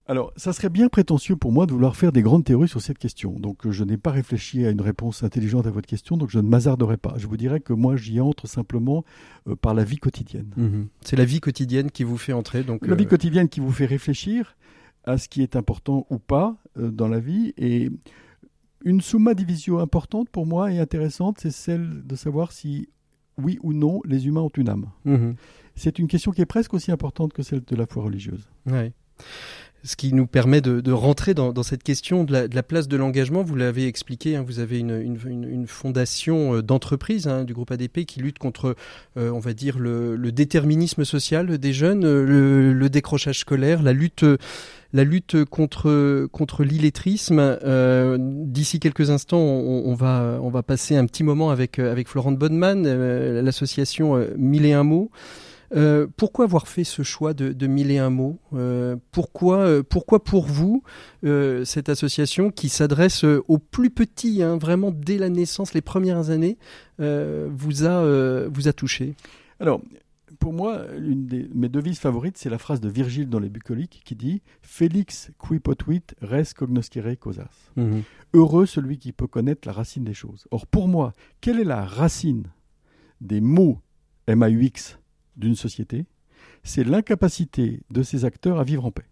Alors, 0.07 0.33
ça 0.35 0.51
serait 0.51 0.69
bien 0.69 0.89
prétentieux 0.89 1.35
pour 1.35 1.51
moi 1.51 1.65
de 1.67 1.71
vouloir 1.71 1.95
faire 1.95 2.11
des 2.11 2.21
grandes 2.21 2.43
théories 2.43 2.67
sur 2.67 2.81
cette 2.81 2.97
question. 2.97 3.33
Donc, 3.33 3.69
je 3.69 3.83
n'ai 3.83 3.97
pas 3.97 4.11
réfléchi 4.11 4.65
à 4.65 4.71
une 4.71 4.81
réponse 4.81 5.23
intelligente 5.23 5.67
à 5.67 5.71
votre 5.71 5.87
question, 5.87 6.17
donc 6.17 6.29
je 6.31 6.39
ne 6.39 6.47
m'hasarderai 6.47 6.97
pas. 6.97 7.13
Je 7.17 7.27
vous 7.27 7.37
dirais 7.37 7.59
que 7.59 7.71
moi, 7.71 7.95
j'y 7.95 8.19
entre 8.19 8.47
simplement 8.47 9.05
euh, 9.47 9.55
par 9.55 9.73
la 9.73 9.83
vie 9.83 9.97
quotidienne. 9.97 10.51
Mhm. 10.57 10.87
C'est 11.01 11.15
la 11.15 11.25
vie 11.25 11.39
quotidienne 11.39 11.91
qui 11.91 12.03
vous 12.03 12.17
fait 12.17 12.33
entrer. 12.33 12.63
Donc, 12.63 12.85
la 12.87 12.95
vie 12.95 13.05
euh, 13.05 13.07
quotidienne 13.07 13.47
qui 13.47 13.59
vous 13.59 13.71
fait 13.71 13.85
réfléchir 13.85 14.57
à 15.03 15.17
ce 15.17 15.29
qui 15.29 15.43
est 15.43 15.55
important 15.55 16.07
ou 16.09 16.17
pas 16.17 16.57
euh, 16.77 16.89
dans 16.89 17.07
la 17.07 17.19
vie. 17.19 17.53
Et 17.57 17.91
une 18.83 19.01
summa 19.01 19.35
divisio 19.35 19.79
importante 19.79 20.29
pour 20.29 20.47
moi 20.47 20.71
et 20.71 20.79
intéressante, 20.79 21.37
c'est 21.39 21.51
celle 21.51 22.05
de 22.05 22.15
savoir 22.15 22.51
si, 22.51 22.89
oui 23.37 23.59
ou 23.61 23.71
non, 23.71 24.01
les 24.03 24.25
humains 24.25 24.41
ont 24.41 24.51
une 24.57 24.69
âme. 24.69 24.89
Mhm. 25.05 25.35
C'est 25.75 25.99
une 25.99 26.07
question 26.07 26.31
qui 26.31 26.41
est 26.41 26.45
presque 26.45 26.73
aussi 26.73 26.91
importante 26.91 27.33
que 27.33 27.43
celle 27.43 27.63
de 27.63 27.75
la 27.75 27.85
foi 27.85 28.03
religieuse. 28.03 28.49
Oui 28.65 28.91
ce 29.83 29.95
qui 29.95 30.13
nous 30.13 30.27
permet 30.27 30.61
de, 30.61 30.79
de 30.81 30.91
rentrer 30.91 31.33
dans, 31.33 31.53
dans, 31.53 31.63
cette 31.63 31.83
question 31.83 32.23
de 32.23 32.31
la, 32.31 32.47
de 32.47 32.55
la 32.55 32.63
place 32.63 32.87
de 32.87 32.97
l'engagement. 32.97 33.43
Vous 33.43 33.55
l'avez 33.55 33.87
expliqué, 33.87 34.35
hein, 34.35 34.43
vous 34.45 34.59
avez 34.59 34.79
une, 34.79 35.01
une, 35.01 35.43
une 35.43 35.67
fondation 35.67 36.55
euh, 36.55 36.61
d'entreprise 36.61 37.27
hein, 37.27 37.43
du 37.43 37.53
groupe 37.53 37.71
ADP 37.71 38.05
qui 38.05 38.19
lutte 38.19 38.37
contre, 38.37 38.75
euh, 39.17 39.31
on 39.31 39.39
va 39.39 39.53
dire, 39.53 39.79
le, 39.79 40.15
le, 40.15 40.31
déterminisme 40.31 41.03
social 41.03 41.57
des 41.57 41.73
jeunes, 41.73 42.05
euh, 42.05 42.23
le, 42.23 42.73
le, 42.73 42.89
décrochage 42.89 43.39
scolaire, 43.39 43.81
la 43.81 43.93
lutte, 43.93 44.25
la 44.93 45.03
lutte 45.03 45.45
contre 45.45 46.27
contre 46.31 46.63
l'illettrisme. 46.63 47.39
Euh, 47.39 48.17
D'ici 48.19 48.79
quelques 48.79 49.09
instants, 49.09 49.39
on, 49.39 49.83
on, 49.85 49.95
va 49.95 50.39
on 50.41 50.49
va 50.49 50.61
passer 50.61 50.95
un 50.95 51.05
petit 51.05 51.23
moment 51.23 51.49
avec 51.49 51.79
avec 51.79 52.07
Florent 52.07 52.33
Bonneman, 52.33 52.83
l'association 53.41 54.25
Mille 54.37 54.65
et 54.65 54.73
un 54.73 54.83
mots. 54.83 55.09
Euh, 55.73 56.07
pourquoi 56.17 56.45
avoir 56.45 56.67
fait 56.67 56.83
ce 56.83 57.01
choix 57.03 57.33
de, 57.33 57.53
de 57.53 57.67
mille 57.67 57.91
et 57.91 57.97
un 57.97 58.09
mots? 58.09 58.37
Euh, 58.53 58.97
pourquoi, 59.11 59.59
euh, 59.59 59.83
pourquoi 59.83 60.23
pour 60.23 60.45
vous 60.45 60.83
cette 61.23 61.89
association 61.89 62.51
qui 62.51 62.69
s'adresse 62.69 63.23
aux 63.23 63.57
plus 63.57 63.89
petits, 63.89 64.43
hein, 64.43 64.57
vraiment 64.57 64.91
dès 64.91 65.17
la 65.17 65.29
naissance, 65.29 65.73
les 65.73 65.81
premières 65.81 66.29
années, 66.29 66.57
vous 66.99 67.85
a 67.85 68.47
vous 68.47 68.67
a 68.67 68.73
touché? 68.73 69.15
Alors. 69.59 69.81
Pour 70.39 70.53
moi, 70.53 70.85
une 70.97 71.27
de 71.27 71.47
mes 71.53 71.69
devises 71.69 71.99
favorites, 71.99 72.35
c'est 72.35 72.49
la 72.49 72.57
phrase 72.57 72.81
de 72.81 72.89
Virgile 72.89 73.29
dans 73.29 73.37
les 73.37 73.49
Bucoliques 73.49 74.01
qui 74.03 74.15
dit 74.15 74.41
Félix 74.63 75.29
qui 75.37 75.59
potuit 75.59 76.01
res 76.19 76.55
cognoscere 76.55 77.15
causas. 77.19 77.69
Mhm. 77.75 78.01
Heureux 78.33 78.65
celui 78.65 78.97
qui 78.97 79.11
peut 79.11 79.27
connaître 79.27 79.67
la 79.67 79.73
racine 79.73 80.03
des 80.03 80.15
choses. 80.15 80.47
Or, 80.49 80.65
pour 80.65 80.87
moi, 80.87 81.13
quelle 81.41 81.59
est 81.59 81.63
la 81.63 81.85
racine 81.85 82.47
des 83.19 83.39
mots 83.39 83.81
MAUX 84.27 84.97
d'une 85.35 85.55
société, 85.55 86.05
c'est 86.63 86.83
l'incapacité 86.83 87.81
de 87.89 88.03
ces 88.03 88.25
acteurs 88.25 88.59
à 88.59 88.63
vivre 88.63 88.85
en 88.85 88.91
paix. 88.91 89.05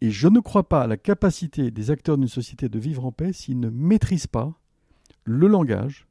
Et 0.00 0.10
je 0.10 0.28
ne 0.28 0.40
crois 0.40 0.68
pas 0.68 0.82
à 0.82 0.86
la 0.86 0.96
capacité 0.96 1.70
des 1.70 1.90
acteurs 1.90 2.18
d'une 2.18 2.28
société 2.28 2.68
de 2.68 2.78
vivre 2.78 3.04
en 3.04 3.12
paix 3.12 3.32
s'ils 3.32 3.60
ne 3.60 3.70
maîtrisent 3.70 4.26
pas 4.26 4.52
le 5.24 5.46
langage 5.46 6.06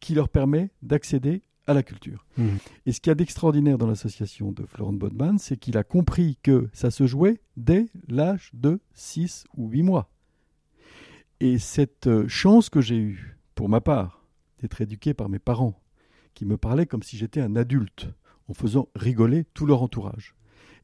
qui 0.00 0.14
leur 0.14 0.28
permet 0.28 0.70
d'accéder 0.82 1.42
à 1.66 1.74
la 1.74 1.82
culture. 1.82 2.26
Mmh. 2.36 2.48
Et 2.86 2.92
ce 2.92 3.00
qu'il 3.00 3.10
y 3.10 3.12
a 3.12 3.14
d'extraordinaire 3.14 3.78
dans 3.78 3.86
l'association 3.86 4.50
de 4.52 4.64
Florent 4.64 4.94
Bodman, 4.94 5.38
c'est 5.38 5.56
qu'il 5.56 5.76
a 5.76 5.84
compris 5.84 6.38
que 6.42 6.68
ça 6.72 6.90
se 6.90 7.06
jouait 7.06 7.40
dès 7.56 7.86
l'âge 8.08 8.50
de 8.54 8.80
6 8.94 9.44
ou 9.56 9.68
8 9.68 9.82
mois. 9.82 10.10
Et 11.38 11.58
cette 11.58 12.06
euh, 12.06 12.26
chance 12.28 12.70
que 12.70 12.80
j'ai 12.80 12.98
eue, 12.98 13.38
pour 13.54 13.68
ma 13.68 13.80
part, 13.80 14.24
d'être 14.60 14.80
éduqué 14.80 15.14
par 15.14 15.28
mes 15.28 15.38
parents, 15.38 15.80
qui 16.34 16.44
me 16.44 16.56
parlaient 16.56 16.86
comme 16.86 17.02
si 17.02 17.16
j'étais 17.16 17.40
un 17.40 17.56
adulte, 17.56 18.08
en 18.50 18.54
faisant 18.54 18.88
rigoler 18.94 19.44
tout 19.54 19.64
leur 19.64 19.82
entourage. 19.82 20.34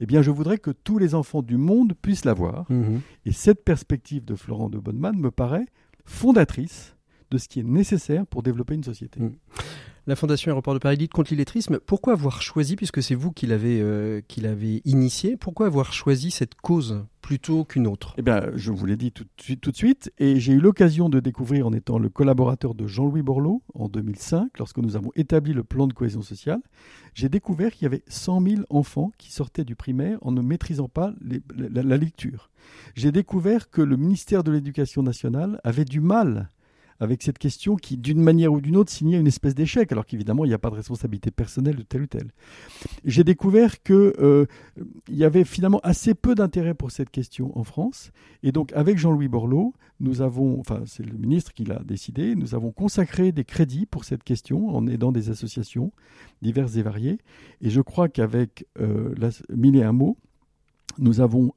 Eh 0.01 0.07
bien, 0.07 0.23
je 0.23 0.31
voudrais 0.31 0.59
que 0.59 0.71
tous 0.71 0.99
les 0.99 1.14
enfants 1.14 1.43
du 1.43 1.57
monde 1.57 1.95
puissent 2.01 2.25
l'avoir. 2.25 2.71
Mhm. 2.71 3.01
Et 3.25 3.33
cette 3.33 3.64
perspective 3.64 4.25
de 4.25 4.35
Florent 4.35 4.69
de 4.69 4.79
Bonneman 4.79 5.17
me 5.17 5.31
paraît 5.31 5.67
fondatrice 6.05 6.97
de 7.31 7.39
ce 7.39 7.49
qui 7.49 7.61
est 7.61 7.64
nécessaire 7.64 8.27
pour 8.27 8.43
développer 8.43 8.75
une 8.75 8.85
société. 8.85 9.21
Mhm 9.21 9.33
la 10.07 10.15
Fondation 10.15 10.51
Aéroport 10.51 10.75
de 10.75 10.79
Paris 10.79 10.97
lutte 10.97 11.13
contre 11.13 11.33
l'illettrisme. 11.33 11.81
Pourquoi 11.81 12.13
avoir 12.13 12.41
choisi, 12.41 12.77
puisque 12.77 13.03
c'est 13.03 13.17
vous 13.17 13.33
qui 13.33 13.47
l'avez 13.47 13.81
euh, 13.81 14.21
initié, 14.85 15.37
pourquoi 15.37 15.67
avoir 15.67 15.93
choisi 15.93 16.31
cette 16.31 16.55
cause 16.55 17.05
plutôt 17.21 17.65
qu'une 17.65 17.89
autre? 17.89 18.15
Eh 18.17 18.23
bien, 18.23 18.51
je 18.55 18.71
vous 18.71 18.87
l'ai 18.87 18.97
dit 18.97 19.11
tout, 19.11 19.25
de 19.71 19.77
suite, 19.77 20.13
et 20.19 20.39
j'ai 20.39 20.53
eu 20.53 20.61
l'occasion 20.61 21.09
de 21.09 21.19
découvrir 21.19 21.67
en 21.67 21.73
étant 21.73 21.99
le 21.99 22.09
collaborateur 22.09 22.75
de 22.75 22.87
Jean-Louis 22.87 23.23
Borloo 23.23 23.63
en 23.75 23.89
2005, 23.89 24.57
lorsque 24.59 24.79
nous 24.79 24.95
avons 24.95 25.11
établi 25.17 25.53
le 25.53 25.65
plan 25.65 25.89
de 25.89 25.93
cohésion 25.93 26.23
sociale, 26.23 26.61
j'ai 27.15 27.29
découvert 27.29 27.73
qu'il 27.73 27.83
y 27.85 27.87
avait 27.87 28.05
100 28.07 28.43
000 28.43 28.63
enfants 28.71 29.11
qui 29.19 29.33
sortaient 29.33 29.65
du 29.65 29.75
primaire 29.75 30.19
en 30.23 30.31
ne 30.31 30.41
maîtrisant 30.41 30.89
pas 30.89 31.13
la 31.57 31.97
lecture. 31.97 32.51
J'ai 32.95 33.11
découvert 33.11 33.71
que 33.71 33.83
le 33.83 33.97
ministère 33.97 34.45
de 34.45 34.53
l'Éducation 34.53 35.03
nationale 35.03 35.61
avait 35.65 35.85
du 35.85 36.01
mal 36.01 36.51
avec 37.01 37.22
cette 37.22 37.38
question 37.38 37.76
qui, 37.76 37.97
d'une 37.97 38.20
manière 38.20 38.53
ou 38.53 38.61
d'une 38.61 38.76
autre, 38.76 38.90
signait 38.90 39.18
une 39.18 39.26
espèce 39.26 39.55
d'échec, 39.55 39.92
alors 39.92 40.07
qu'évidemment, 40.07 40.44
il 40.44 40.49
n'y 40.49 40.55
a 40.55 40.59
pas 40.59 40.70
de 40.70 40.76
responsabilité 40.76 41.30
personnelle 41.30 41.76
de 41.76 41.82
tel 41.82 42.03
ou 42.03 42.07
tel. 42.07 42.30
J'ai 43.05 43.24
découvert 43.24 43.82
qu'il 43.82 43.94
euh, 43.94 44.47
y 45.09 45.24
avait 45.24 45.44
finalement 45.44 45.80
assez 45.82 46.14
peu 46.14 46.34
d'intérêt 46.34 46.74
pour 46.74 46.90
cette 46.90 47.11
question 47.11 47.57
en 47.59 47.64
France, 47.64 48.11
et 48.42 48.53
donc 48.53 48.72
avec 48.72 48.99
Jean-Louis 48.99 49.28
Borloo, 49.28 49.74
nous 50.01 50.20
avons, 50.20 50.61
enfin 50.61 50.82
c'est 50.86 51.05
le 51.05 51.16
ministre 51.16 51.53
qui 51.53 51.64
l'a 51.64 51.80
décidé, 51.84 52.34
nous 52.34 52.55
avons 52.55 52.70
consacré 52.70 53.32
des 53.32 53.44
crédits 53.44 53.86
pour 53.86 54.05
cette 54.05 54.24
question 54.24 54.68
en 54.68 54.86
aidant 54.86 55.12
des 55.12 55.30
associations 55.30 55.92
diverses 56.42 56.76
et 56.76 56.82
variées, 56.82 57.18
et 57.61 57.70
je 57.70 57.80
crois 57.80 58.09
qu'avec 58.09 58.66
euh, 58.80 59.14
Mille 59.51 59.76
et 59.76 59.82
un 59.82 59.92
mots, 59.92 60.16
nous 60.99 61.20
avons 61.20 61.53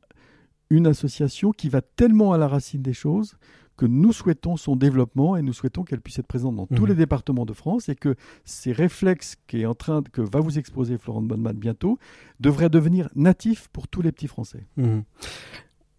une 0.69 0.87
association 0.87 1.51
qui 1.51 1.69
va 1.69 1.81
tellement 1.81 2.33
à 2.33 2.37
la 2.37 2.47
racine 2.47 2.81
des 2.81 2.93
choses 2.93 3.35
que 3.79 3.85
nous 3.85 4.11
souhaitons 4.11 4.57
son 4.57 4.75
développement 4.75 5.37
et 5.37 5.41
nous 5.41 5.53
souhaitons 5.53 5.85
qu'elle 5.85 6.01
puisse 6.01 6.19
être 6.19 6.27
présente 6.27 6.57
dans 6.57 6.67
tous 6.67 6.81
mhm. 6.81 6.89
les 6.89 6.95
départements 6.95 7.45
de 7.45 7.53
France 7.53 7.87
et 7.87 7.95
que 7.95 8.15
ces 8.43 8.73
réflexes 8.73 9.37
qui 9.47 9.61
est 9.61 9.65
en 9.65 9.73
train 9.73 10.03
que 10.03 10.21
va 10.21 10.41
vous 10.41 10.59
exposer 10.59 10.97
Florent 10.97 11.21
Bonneman 11.21 11.55
bientôt 11.55 11.97
devraient 12.41 12.69
devenir 12.69 13.07
natifs 13.15 13.69
pour 13.69 13.87
tous 13.87 14.01
les 14.01 14.11
petits 14.11 14.27
Français. 14.27 14.67
Mhm. 14.75 15.03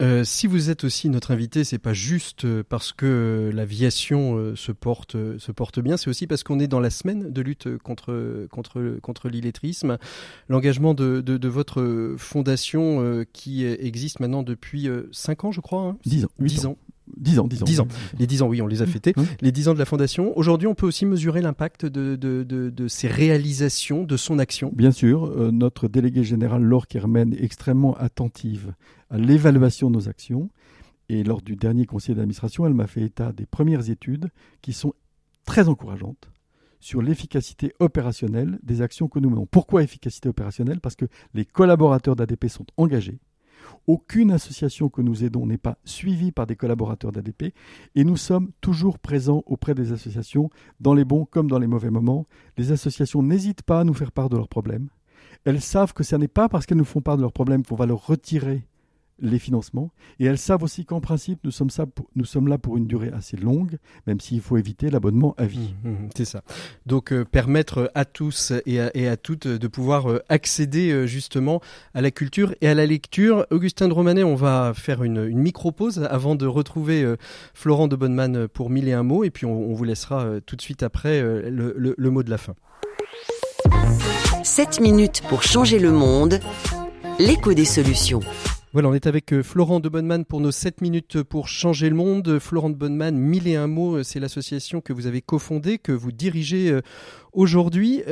Euh, 0.02 0.24
si 0.24 0.46
vous 0.46 0.68
êtes 0.68 0.84
aussi 0.84 1.08
notre 1.08 1.30
invité, 1.30 1.64
c'est 1.64 1.78
pas 1.78 1.94
juste 1.94 2.44
euh, 2.44 2.62
parce 2.66 2.92
que 2.92 3.50
l'aviation 3.52 4.36
euh, 4.36 4.56
se 4.56 4.72
porte 4.72 5.16
se 5.38 5.52
porte 5.52 5.80
bien, 5.80 5.96
c'est 5.96 6.08
aussi 6.08 6.26
parce 6.26 6.42
qu'on 6.42 6.58
est 6.58 6.68
dans 6.68 6.80
la 6.80 6.90
semaine 6.90 7.30
de 7.30 7.40
lutte 7.42 7.78
contre 7.78 8.46
contre 8.50 8.98
contre 9.00 9.30
l'illettrisme. 9.30 9.96
L'engagement 10.48 10.92
de, 10.92 11.22
de, 11.22 11.48
votre 11.48 12.14
fondation 12.18 13.24
qui 13.32 13.64
existe 13.64 14.20
maintenant 14.20 14.42
depuis 14.42 14.88
5 15.12 15.44
ans, 15.44 15.52
je 15.52 15.60
crois. 15.60 15.82
Hein? 15.82 15.98
10 16.04 16.24
ans. 16.26 16.30
10 16.38 16.66
ans. 16.66 16.76
10 17.16 17.38
ans, 17.38 17.46
10 17.46 17.62
ans. 17.62 17.64
10 17.64 17.80
ans. 17.80 17.88
Les 18.18 18.26
10 18.26 18.42
ans, 18.42 18.48
oui, 18.48 18.62
on 18.62 18.66
les 18.66 18.82
a 18.82 18.86
fêtés. 18.86 19.12
Mmh. 19.16 19.22
Les 19.40 19.52
10 19.52 19.68
ans 19.68 19.74
de 19.74 19.78
la 19.78 19.84
Fondation. 19.84 20.36
Aujourd'hui, 20.36 20.68
on 20.68 20.74
peut 20.74 20.86
aussi 20.86 21.06
mesurer 21.06 21.42
l'impact 21.42 21.86
de, 21.86 22.16
de, 22.16 22.42
de, 22.42 22.70
de, 22.70 22.88
ces 22.88 23.08
réalisations, 23.08 24.04
de 24.04 24.16
son 24.16 24.38
action. 24.38 24.72
Bien 24.74 24.92
sûr, 24.92 25.50
notre 25.52 25.88
délégué 25.88 26.24
général 26.24 26.62
Laure 26.62 26.86
Kermen 26.86 27.34
est 27.34 27.42
extrêmement 27.42 27.94
attentive 27.96 28.74
à 29.10 29.18
l'évaluation 29.18 29.90
de 29.90 29.96
nos 29.96 30.08
actions. 30.08 30.50
Et 31.08 31.24
lors 31.24 31.42
du 31.42 31.56
dernier 31.56 31.86
conseil 31.86 32.14
d'administration, 32.14 32.66
elle 32.66 32.74
m'a 32.74 32.86
fait 32.86 33.02
état 33.02 33.32
des 33.32 33.46
premières 33.46 33.90
études 33.90 34.28
qui 34.62 34.72
sont 34.72 34.94
très 35.44 35.68
encourageantes 35.68 36.30
sur 36.78 37.02
l'efficacité 37.02 37.74
opérationnelle 37.80 38.58
des 38.62 38.80
actions 38.80 39.08
que 39.08 39.18
nous 39.18 39.28
menons. 39.28 39.46
Pourquoi 39.46 39.82
efficacité 39.82 40.28
opérationnelle? 40.28 40.80
Parce 40.80 40.96
que 40.96 41.06
les 41.34 41.44
collaborateurs 41.44 42.16
d'ADP 42.16 42.48
sont 42.48 42.66
engagés. 42.76 43.18
Aucune 43.86 44.30
association 44.30 44.88
que 44.88 45.02
nous 45.02 45.24
aidons 45.24 45.46
n'est 45.46 45.58
pas 45.58 45.78
suivie 45.84 46.32
par 46.32 46.46
des 46.46 46.56
collaborateurs 46.56 47.12
d'ADP 47.12 47.54
et 47.94 48.04
nous 48.04 48.16
sommes 48.16 48.50
toujours 48.60 48.98
présents 48.98 49.42
auprès 49.46 49.74
des 49.74 49.92
associations 49.92 50.50
dans 50.80 50.94
les 50.94 51.04
bons 51.04 51.24
comme 51.24 51.50
dans 51.50 51.58
les 51.58 51.66
mauvais 51.66 51.90
moments. 51.90 52.26
Les 52.56 52.72
associations 52.72 53.22
n'hésitent 53.22 53.62
pas 53.62 53.80
à 53.80 53.84
nous 53.84 53.94
faire 53.94 54.12
part 54.12 54.28
de 54.28 54.36
leurs 54.36 54.48
problèmes. 54.48 54.88
Elles 55.44 55.60
savent 55.60 55.94
que 55.94 56.04
ce 56.04 56.16
n'est 56.16 56.28
pas 56.28 56.48
parce 56.48 56.66
qu'elles 56.66 56.78
nous 56.78 56.84
font 56.84 57.00
part 57.00 57.16
de 57.16 57.22
leurs 57.22 57.32
problèmes 57.32 57.64
qu'on 57.64 57.74
va 57.74 57.86
leur 57.86 58.06
retirer 58.06 58.66
les 59.20 59.38
financements. 59.38 59.90
Et 60.18 60.26
elles 60.26 60.38
savent 60.38 60.62
aussi 60.62 60.84
qu'en 60.84 61.00
principe, 61.00 61.40
nous 61.44 61.50
sommes, 61.50 61.70
ça 61.70 61.86
nous 62.16 62.24
sommes 62.24 62.48
là 62.48 62.58
pour 62.58 62.76
une 62.76 62.86
durée 62.86 63.10
assez 63.12 63.36
longue, 63.36 63.78
même 64.06 64.20
s'il 64.20 64.40
faut 64.40 64.56
éviter 64.56 64.90
l'abonnement 64.90 65.34
à 65.38 65.46
vie. 65.46 65.74
Mmh, 65.84 65.90
mmh, 65.90 66.08
c'est 66.16 66.24
ça. 66.24 66.42
Donc 66.86 67.12
euh, 67.12 67.24
permettre 67.24 67.90
à 67.94 68.04
tous 68.04 68.52
et 68.66 68.80
à, 68.80 68.90
et 68.94 69.08
à, 69.08 69.16
toutes 69.16 69.46
de 69.46 69.68
pouvoir 69.68 70.10
euh, 70.10 70.22
accéder 70.28 70.90
euh, 70.90 71.06
justement 71.06 71.60
à 71.94 72.00
la 72.00 72.10
culture 72.10 72.54
et 72.60 72.68
à 72.68 72.74
la 72.74 72.86
lecture. 72.86 73.46
Augustin 73.50 73.88
de 73.88 73.92
Romanet, 73.92 74.24
on 74.24 74.34
va 74.34 74.72
faire 74.74 75.02
une, 75.02 75.24
une 75.26 75.38
micro-pause 75.38 76.06
avant 76.10 76.34
de 76.34 76.46
retrouver 76.46 77.14
Florent 77.54 77.88
de 77.88 77.96
Bonneman 77.96 78.48
pour 78.48 78.70
mille 78.70 78.88
et 78.88 78.92
un 78.92 79.02
mots, 79.02 79.24
et 79.24 79.30
puis 79.30 79.46
on, 79.46 79.72
vous 79.72 79.84
laissera 79.84 80.40
tout 80.44 80.56
de 80.56 80.62
suite 80.62 80.82
après 80.82 81.20
le, 81.22 81.74
le, 81.76 81.94
le 81.96 82.10
mot 82.10 82.22
de 82.22 82.30
la 82.30 82.38
fin. 82.38 82.54
7 84.42 84.80
minutes 84.80 85.22
pour 85.28 85.42
changer 85.42 85.78
le 85.78 85.92
monde, 85.92 86.40
l'écho 87.18 87.52
des 87.52 87.64
solutions. 87.64 88.20
Voilà, 88.72 88.88
on 88.88 88.94
est 88.94 89.08
avec 89.08 89.32
euh, 89.32 89.42
Florent 89.42 89.80
de 89.80 89.88
Bonneman 89.88 90.24
pour 90.24 90.40
nos 90.40 90.52
7 90.52 90.80
minutes 90.80 91.24
pour 91.24 91.48
changer 91.48 91.88
le 91.88 91.96
monde. 91.96 92.38
Florent 92.38 92.70
de 92.70 92.76
Bonneman, 92.76 93.16
mille 93.16 93.48
et 93.48 93.56
un 93.56 93.66
mots, 93.66 93.96
euh, 93.96 94.02
c'est 94.04 94.20
l'association 94.20 94.80
que 94.80 94.92
vous 94.92 95.08
avez 95.08 95.22
cofondée, 95.22 95.78
que 95.78 95.90
vous 95.90 96.12
dirigez 96.12 96.78
euh, 97.32 97.40
aujourd'hui. 97.40 98.02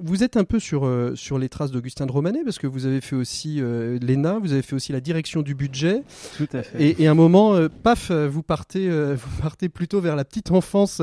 vous 0.00 0.22
êtes 0.22 0.36
un 0.36 0.44
peu 0.44 0.58
sur, 0.58 0.90
sur 1.14 1.38
les 1.38 1.48
traces 1.48 1.70
d'Augustin 1.70 2.06
de 2.06 2.12
Romanet, 2.12 2.44
parce 2.44 2.58
que 2.58 2.66
vous 2.66 2.86
avez 2.86 3.00
fait 3.00 3.16
aussi 3.16 3.60
l'ENA, 3.60 4.38
vous 4.38 4.52
avez 4.52 4.62
fait 4.62 4.74
aussi 4.74 4.92
la 4.92 5.00
direction 5.00 5.42
du 5.42 5.54
budget. 5.54 6.02
Tout 6.36 6.48
à 6.52 6.62
fait. 6.62 6.96
Et, 6.98 7.06
à 7.06 7.10
un 7.10 7.14
moment, 7.14 7.56
paf, 7.82 8.10
vous 8.10 8.42
partez, 8.42 8.88
vous 9.14 9.42
partez 9.42 9.68
plutôt 9.68 10.00
vers 10.00 10.16
la 10.16 10.24
petite 10.24 10.50
enfance 10.50 11.02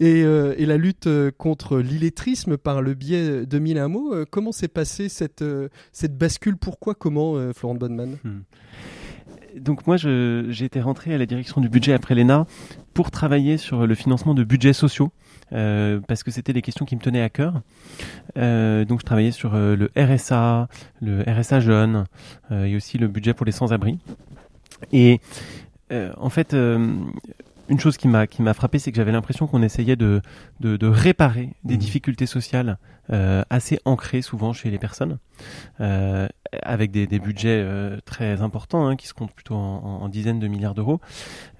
et, 0.00 0.20
et 0.20 0.66
la 0.66 0.76
lutte 0.76 1.08
contre 1.38 1.78
l'illettrisme 1.78 2.56
par 2.56 2.82
le 2.82 2.94
biais 2.94 3.46
de 3.46 3.58
mille 3.58 3.82
mots. 3.86 4.14
Comment 4.30 4.52
s'est 4.52 4.68
passée 4.68 5.08
cette, 5.08 5.44
cette 5.92 6.16
bascule? 6.16 6.56
Pourquoi? 6.56 6.94
Comment, 6.94 7.52
Florent 7.52 7.74
Bonneman 7.74 8.16
hmm. 8.24 8.40
Donc 9.56 9.86
moi, 9.86 9.96
j'ai 9.96 10.64
été 10.64 10.80
rentré 10.80 11.14
à 11.14 11.18
la 11.18 11.26
direction 11.26 11.60
du 11.60 11.68
budget 11.68 11.92
après 11.92 12.14
l'ENA 12.14 12.46
pour 12.92 13.10
travailler 13.10 13.56
sur 13.56 13.86
le 13.86 13.94
financement 13.94 14.34
de 14.34 14.44
budgets 14.44 14.72
sociaux. 14.72 15.12
Euh, 15.52 16.00
parce 16.06 16.22
que 16.22 16.30
c'était 16.30 16.52
des 16.52 16.62
questions 16.62 16.84
qui 16.84 16.96
me 16.96 17.00
tenaient 17.00 17.22
à 17.22 17.30
cœur. 17.30 17.60
Euh, 18.36 18.84
donc 18.84 19.00
je 19.00 19.04
travaillais 19.04 19.30
sur 19.30 19.54
euh, 19.54 19.76
le 19.76 19.90
RSA, 19.96 20.68
le 21.00 21.22
RSA 21.26 21.60
jeune, 21.60 22.04
et 22.50 22.76
aussi 22.76 22.98
le 22.98 23.08
budget 23.08 23.34
pour 23.34 23.46
les 23.46 23.52
sans-abri. 23.52 23.98
Et 24.92 25.20
en 25.90 26.28
fait, 26.28 26.54
une 26.54 27.80
chose 27.80 27.96
qui 27.96 28.08
m'a 28.08 28.26
qui 28.26 28.42
m'a 28.42 28.54
frappé, 28.54 28.78
c'est 28.78 28.90
que 28.90 28.96
j'avais 28.96 29.12
l'impression 29.12 29.46
qu'on 29.46 29.62
essayait 29.62 29.96
de, 29.96 30.20
de, 30.60 30.76
de 30.76 30.86
réparer 30.86 31.50
des 31.64 31.74
mmh. 31.74 31.78
difficultés 31.78 32.26
sociales 32.26 32.78
euh, 33.10 33.42
assez 33.50 33.78
ancrées 33.84 34.22
souvent 34.22 34.54
chez 34.54 34.70
les 34.70 34.78
personnes, 34.78 35.18
euh, 35.80 36.26
avec 36.62 36.90
des, 36.90 37.06
des 37.06 37.18
budgets 37.18 37.62
euh, 37.62 37.98
très 38.06 38.40
importants 38.40 38.86
hein, 38.86 38.96
qui 38.96 39.06
se 39.06 39.12
comptent 39.12 39.32
plutôt 39.34 39.56
en, 39.56 40.00
en 40.02 40.08
dizaines 40.08 40.40
de 40.40 40.48
milliards 40.48 40.74
d'euros. 40.74 41.00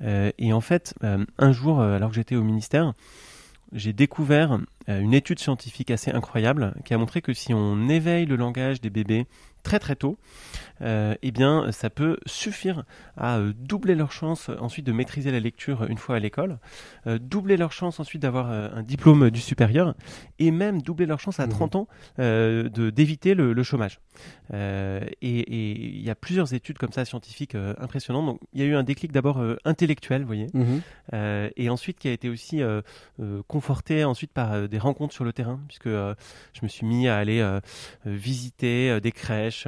Et 0.03 0.53
en 0.53 0.61
fait, 0.61 0.95
un 1.39 1.53
jour, 1.53 1.80
alors 1.80 2.11
que 2.11 2.16
j'étais 2.16 2.37
au 2.37 2.43
ministère, 2.43 2.95
j'ai 3.75 3.93
découvert 3.93 4.59
une 4.87 5.14
étude 5.14 5.39
scientifique 5.39 5.91
assez 5.91 6.11
incroyable 6.11 6.74
qui 6.85 6.95
a 6.95 6.99
montré 6.99 7.22
que 7.22 7.32
si 7.32 7.55
on 7.55 7.89
éveille 7.89 8.26
le 8.26 8.37
langage 8.37 8.80
des 8.80 8.91
bébés 8.91 9.26
très 9.64 9.80
très 9.80 9.97
tôt, 9.97 10.16
euh, 10.82 11.14
eh 11.22 11.32
bien, 11.32 11.72
ça 11.72 11.91
peut 11.91 12.18
suffire 12.26 12.85
à 13.16 13.39
euh, 13.39 13.53
doubler 13.57 13.95
leur 13.95 14.12
chance 14.12 14.51
ensuite 14.61 14.87
de 14.87 14.93
maîtriser 14.93 15.32
la 15.32 15.41
lecture 15.41 15.85
une 15.85 15.97
fois 15.97 16.16
à 16.16 16.18
l'école, 16.18 16.59
euh, 17.07 17.18
doubler 17.18 17.57
leur 17.57 17.72
chance 17.72 17.99
ensuite 17.99 18.22
d'avoir 18.22 18.51
un 18.51 18.82
diplôme 18.82 19.30
du 19.30 19.41
supérieur, 19.41 19.95
et 20.39 20.51
même 20.51 20.82
doubler 20.82 21.07
leur 21.07 21.18
chance 21.18 21.41
à 21.41 21.49
30 21.49 21.74
mmh. 21.74 21.78
ans 21.78 21.89
de 22.18 22.91
d'éviter 22.91 23.35
le, 23.35 23.62
chômage. 23.62 24.01
et 24.53 25.14
il 25.22 26.03
y 26.03 26.11
a 26.11 26.14
plusieurs 26.14 26.53
études 26.53 26.76
comme 26.76 26.93
ça 26.93 27.05
scientifiques 27.05 27.57
impressionnantes. 27.78 28.26
Donc, 28.26 28.41
il 28.53 28.61
y 28.61 28.62
a 28.62 28.66
eu 28.66 28.74
un 28.74 28.82
déclic 28.82 29.11
d'abord 29.11 29.43
intellectuel, 29.64 30.20
vous 30.20 30.26
voyez, 30.26 30.49
mmh. 30.53 31.51
et 31.57 31.70
ensuite 31.70 31.99
qui 31.99 32.09
a 32.09 32.12
été 32.12 32.28
aussi 32.28 32.61
conforté 33.49 34.05
ensuite 34.05 34.32
par 34.32 34.68
des 34.75 34.81
rencontres 34.81 35.14
sur 35.14 35.25
le 35.25 35.33
terrain, 35.33 35.61
puisque 35.68 35.89
je 35.89 36.61
me 36.62 36.68
suis 36.68 36.85
mis 36.87 37.09
à 37.09 37.16
aller 37.16 37.43
visiter 38.05 39.01
des 39.01 39.12
crèches. 39.12 39.66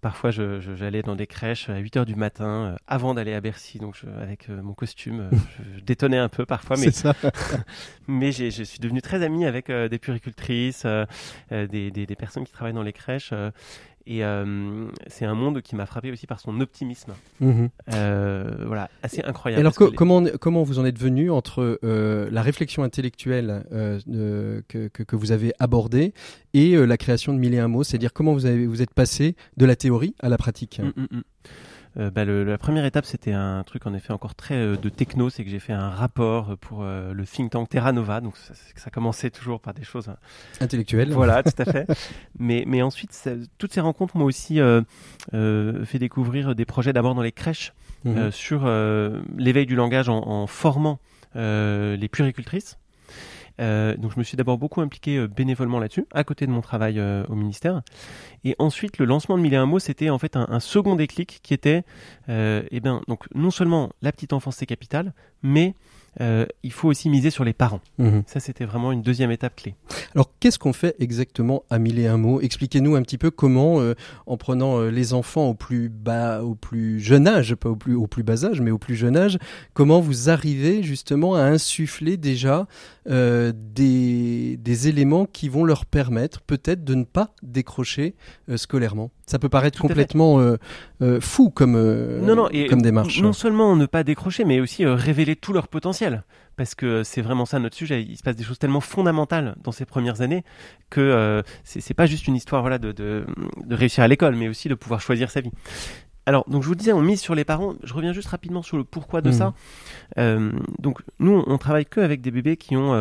Parfois, 0.00 0.30
j'allais 0.30 1.02
dans 1.02 1.14
des 1.14 1.26
crèches 1.26 1.68
à 1.68 1.76
8 1.76 1.98
heures 1.98 2.06
du 2.06 2.14
matin, 2.14 2.72
euh, 2.72 2.76
avant 2.86 3.12
d'aller 3.12 3.34
à 3.34 3.40
Bercy. 3.42 3.78
Donc, 3.78 4.00
avec 4.22 4.48
euh, 4.48 4.62
mon 4.62 4.72
costume, 4.72 5.20
euh, 5.20 5.36
je, 5.76 5.80
détonnais 5.80 6.16
un 6.16 6.30
peu 6.30 6.46
parfois. 6.46 6.76
Mais, 6.78 6.90
ça. 6.90 7.14
mais 8.08 8.32
je 8.32 8.62
suis 8.62 8.78
devenu 8.78 9.02
très 9.02 9.22
ami 9.22 9.44
avec 9.44 9.70
des 9.70 9.98
puricultrices, 9.98 10.86
des, 11.50 11.90
des, 11.90 12.16
personnes 12.16 12.44
qui 12.44 12.52
travaillent 12.52 12.72
dans 12.72 12.82
les 12.82 12.94
crèches. 12.94 13.34
Et 14.06 14.24
euh, 14.24 14.88
c'est 15.06 15.24
un 15.24 15.34
monde 15.34 15.60
qui 15.62 15.76
m'a 15.76 15.86
frappé 15.86 16.10
aussi 16.10 16.26
par 16.26 16.40
son 16.40 16.60
optimisme. 16.60 17.12
Mhm. 17.40 17.68
Euh, 17.92 18.64
voilà, 18.66 18.90
assez 19.02 19.22
incroyable. 19.22 19.60
alors, 19.60 19.74
comment, 19.94 20.24
comment 20.40 20.62
vous 20.62 20.78
en 20.78 20.84
êtes 20.84 20.98
venu 20.98 21.30
entre 21.30 21.78
euh, 21.84 22.28
la 22.30 22.42
réflexion 22.42 22.82
intellectuelle 22.82 23.64
que, 24.68 24.88
que, 24.88 25.16
vous 25.16 25.32
avez 25.32 25.52
abordée 25.58 26.14
et 26.54 26.74
la 26.74 26.96
création 26.96 27.34
de 27.34 27.38
Mille 27.38 27.54
et 27.54 27.58
un 27.58 27.68
mots? 27.68 27.84
C'est-à-dire 27.84 28.12
comment 28.12 28.32
vous, 28.32 28.46
avez, 28.46 28.66
vous 28.66 28.82
êtes 28.82 28.94
passé 28.94 29.36
de 29.56 29.66
la 29.66 29.76
théorie 29.76 30.14
à 30.20 30.28
la 30.28 30.38
pratique? 30.38 30.80
Mm, 30.80 31.00
mm, 31.00 31.18
mm. 31.18 31.22
Euh, 31.98 32.10
bah, 32.10 32.24
le, 32.24 32.44
la 32.44 32.58
première 32.58 32.84
étape, 32.84 33.04
c'était 33.04 33.32
un 33.32 33.62
truc 33.64 33.86
en 33.86 33.94
effet 33.94 34.12
encore 34.12 34.34
très 34.34 34.54
euh, 34.54 34.76
de 34.76 34.88
techno, 34.88 35.28
c'est 35.28 35.44
que 35.44 35.50
j'ai 35.50 35.58
fait 35.58 35.72
un 35.72 35.90
rapport 35.90 36.56
pour 36.58 36.82
euh, 36.82 37.12
le 37.12 37.24
think 37.26 37.50
tank 37.50 37.68
Terra 37.68 37.92
Nova. 37.92 38.20
Donc 38.20 38.36
ça, 38.36 38.54
ça 38.76 38.90
commençait 38.90 39.30
toujours 39.30 39.60
par 39.60 39.74
des 39.74 39.82
choses 39.82 40.08
hein. 40.08 40.16
intellectuelles. 40.60 41.12
Voilà, 41.12 41.42
tout 41.44 41.50
à 41.58 41.64
fait. 41.64 41.86
mais, 42.38 42.64
mais 42.66 42.82
ensuite, 42.82 43.12
ça, 43.12 43.32
toutes 43.58 43.72
ces 43.72 43.80
rencontres 43.80 44.16
m'ont 44.16 44.24
aussi 44.24 44.60
fait 45.30 45.98
découvrir 45.98 46.54
des 46.54 46.64
projets 46.64 46.92
d'abord 46.92 47.14
dans 47.14 47.22
les 47.22 47.32
crèches 47.32 47.72
mmh. 48.04 48.30
sur 48.30 48.66
l'éveil 49.36 49.66
du 49.66 49.74
langage 49.74 50.08
en, 50.08 50.26
en 50.26 50.46
formant 50.46 50.98
les 51.34 52.08
puricultrices. 52.10 52.78
Euh, 53.60 53.96
donc 53.96 54.12
je 54.12 54.18
me 54.18 54.24
suis 54.24 54.36
d'abord 54.36 54.58
beaucoup 54.58 54.80
impliqué 54.80 55.18
euh, 55.18 55.28
bénévolement 55.28 55.78
là-dessus, 55.78 56.06
à 56.12 56.24
côté 56.24 56.46
de 56.46 56.50
mon 56.50 56.60
travail 56.60 56.98
euh, 56.98 57.24
au 57.28 57.34
ministère. 57.34 57.82
Et 58.44 58.56
ensuite, 58.58 58.98
le 58.98 59.04
lancement 59.04 59.36
de 59.36 59.42
Mille 59.42 59.54
et 59.54 59.56
un 59.56 59.66
mots, 59.66 59.78
c'était 59.78 60.10
en 60.10 60.18
fait 60.18 60.36
un, 60.36 60.60
second 60.60 60.96
déclic 60.96 61.40
qui 61.42 61.54
était, 61.54 61.84
eh 62.28 62.80
bien, 62.80 63.02
donc 63.08 63.24
non 63.34 63.50
seulement 63.50 63.90
la 64.02 64.12
petite 64.12 64.32
enfance 64.32 64.56
c'est 64.56 64.66
capital, 64.66 65.12
mais 65.42 65.74
euh, 66.20 66.46
il 66.62 66.72
faut 66.72 66.88
aussi 66.88 67.08
miser 67.08 67.30
sur 67.30 67.44
les 67.44 67.52
parents. 67.52 67.80
Mhm. 67.98 68.22
Ça, 68.26 68.40
c'était 68.40 68.64
vraiment 68.64 68.92
une 68.92 69.02
deuxième 69.02 69.30
étape 69.30 69.56
clé. 69.56 69.74
Alors, 70.14 70.32
qu'est-ce 70.40 70.58
qu'on 70.58 70.72
fait 70.72 70.96
exactement 70.98 71.62
à 71.70 71.78
mille 71.78 71.98
et 71.98 72.06
un 72.06 72.16
mots 72.16 72.40
Expliquez-nous 72.40 72.96
un 72.96 73.02
petit 73.02 73.18
peu 73.18 73.30
comment, 73.30 73.80
euh, 73.80 73.94
en 74.26 74.36
prenant 74.36 74.78
euh, 74.78 74.90
les 74.90 75.14
enfants 75.14 75.48
au 75.48 75.54
plus 75.54 75.88
bas, 75.88 76.42
au 76.42 76.54
plus 76.54 77.00
jeune 77.00 77.28
âge, 77.28 77.54
pas 77.54 77.68
au 77.68 77.76
plus, 77.76 77.94
au 77.94 78.06
plus 78.06 78.22
bas 78.22 78.44
âge, 78.44 78.60
mais 78.60 78.70
au 78.70 78.78
plus 78.78 78.96
jeune 78.96 79.16
âge, 79.16 79.38
comment 79.74 80.00
vous 80.00 80.30
arrivez 80.30 80.82
justement 80.82 81.34
à 81.34 81.42
insuffler 81.42 82.16
déjà 82.16 82.66
des, 83.06 84.56
des 84.56 84.88
éléments 84.88 85.26
qui 85.26 85.48
vont 85.48 85.64
leur 85.64 85.84
permettre 85.84 86.42
peut-être 86.42 86.84
de 86.84 86.94
ne 86.94 87.04
pas 87.04 87.34
décrocher 87.42 88.14
scolairement? 88.54 89.10
Ça 89.30 89.38
peut 89.38 89.48
paraître 89.48 89.76
Tout 89.76 89.86
complètement 89.86 90.40
euh, 90.40 90.56
euh, 91.02 91.20
fou 91.20 91.50
comme, 91.50 91.76
euh, 91.76 92.20
non, 92.20 92.34
non, 92.34 92.48
et 92.50 92.66
comme 92.66 92.82
démarche. 92.82 93.22
Non 93.22 93.32
seulement 93.32 93.76
ne 93.76 93.86
pas 93.86 94.02
décrocher, 94.02 94.44
mais 94.44 94.58
aussi 94.58 94.84
euh, 94.84 94.96
révéler 94.96 95.36
tout 95.36 95.52
leur 95.52 95.68
potentiel. 95.68 96.24
Parce 96.56 96.74
que 96.74 97.04
c'est 97.04 97.22
vraiment 97.22 97.46
ça 97.46 97.60
notre 97.60 97.76
sujet. 97.76 98.02
Il 98.02 98.16
se 98.16 98.24
passe 98.24 98.34
des 98.34 98.42
choses 98.42 98.58
tellement 98.58 98.80
fondamentales 98.80 99.54
dans 99.62 99.70
ces 99.70 99.84
premières 99.84 100.20
années 100.20 100.42
que 100.90 101.42
c'est 101.62 101.94
pas 101.94 102.06
juste 102.06 102.26
une 102.26 102.34
histoire 102.34 102.60
voilà, 102.62 102.78
de, 102.78 102.90
de, 102.90 103.24
de 103.64 103.74
réussir 103.76 104.02
à 104.02 104.08
l'école, 104.08 104.34
mais 104.34 104.48
aussi 104.48 104.68
de 104.68 104.74
pouvoir 104.74 105.00
choisir 105.00 105.30
sa 105.30 105.40
vie. 105.40 105.52
Alors, 106.26 106.44
donc 106.50 106.62
je 106.64 106.68
vous 106.68 106.74
disais, 106.74 106.92
on 106.92 107.00
mise 107.00 107.20
sur 107.20 107.34
les 107.36 107.44
parents. 107.44 107.76
Je 107.84 107.94
reviens 107.94 108.12
juste 108.12 108.28
rapidement 108.28 108.62
sur 108.62 108.76
le 108.76 108.84
pourquoi 108.84 109.22
de 109.22 109.30
Mhm. 109.30 109.34
ça. 109.36 109.54
Donc, 110.80 111.00
nous, 111.20 111.42
on, 111.46 111.56
travaille 111.56 111.86
que 111.86 112.00
avec 112.00 112.20
des 112.20 112.32
bébés 112.32 112.56
qui 112.56 112.76
ont 112.76 112.92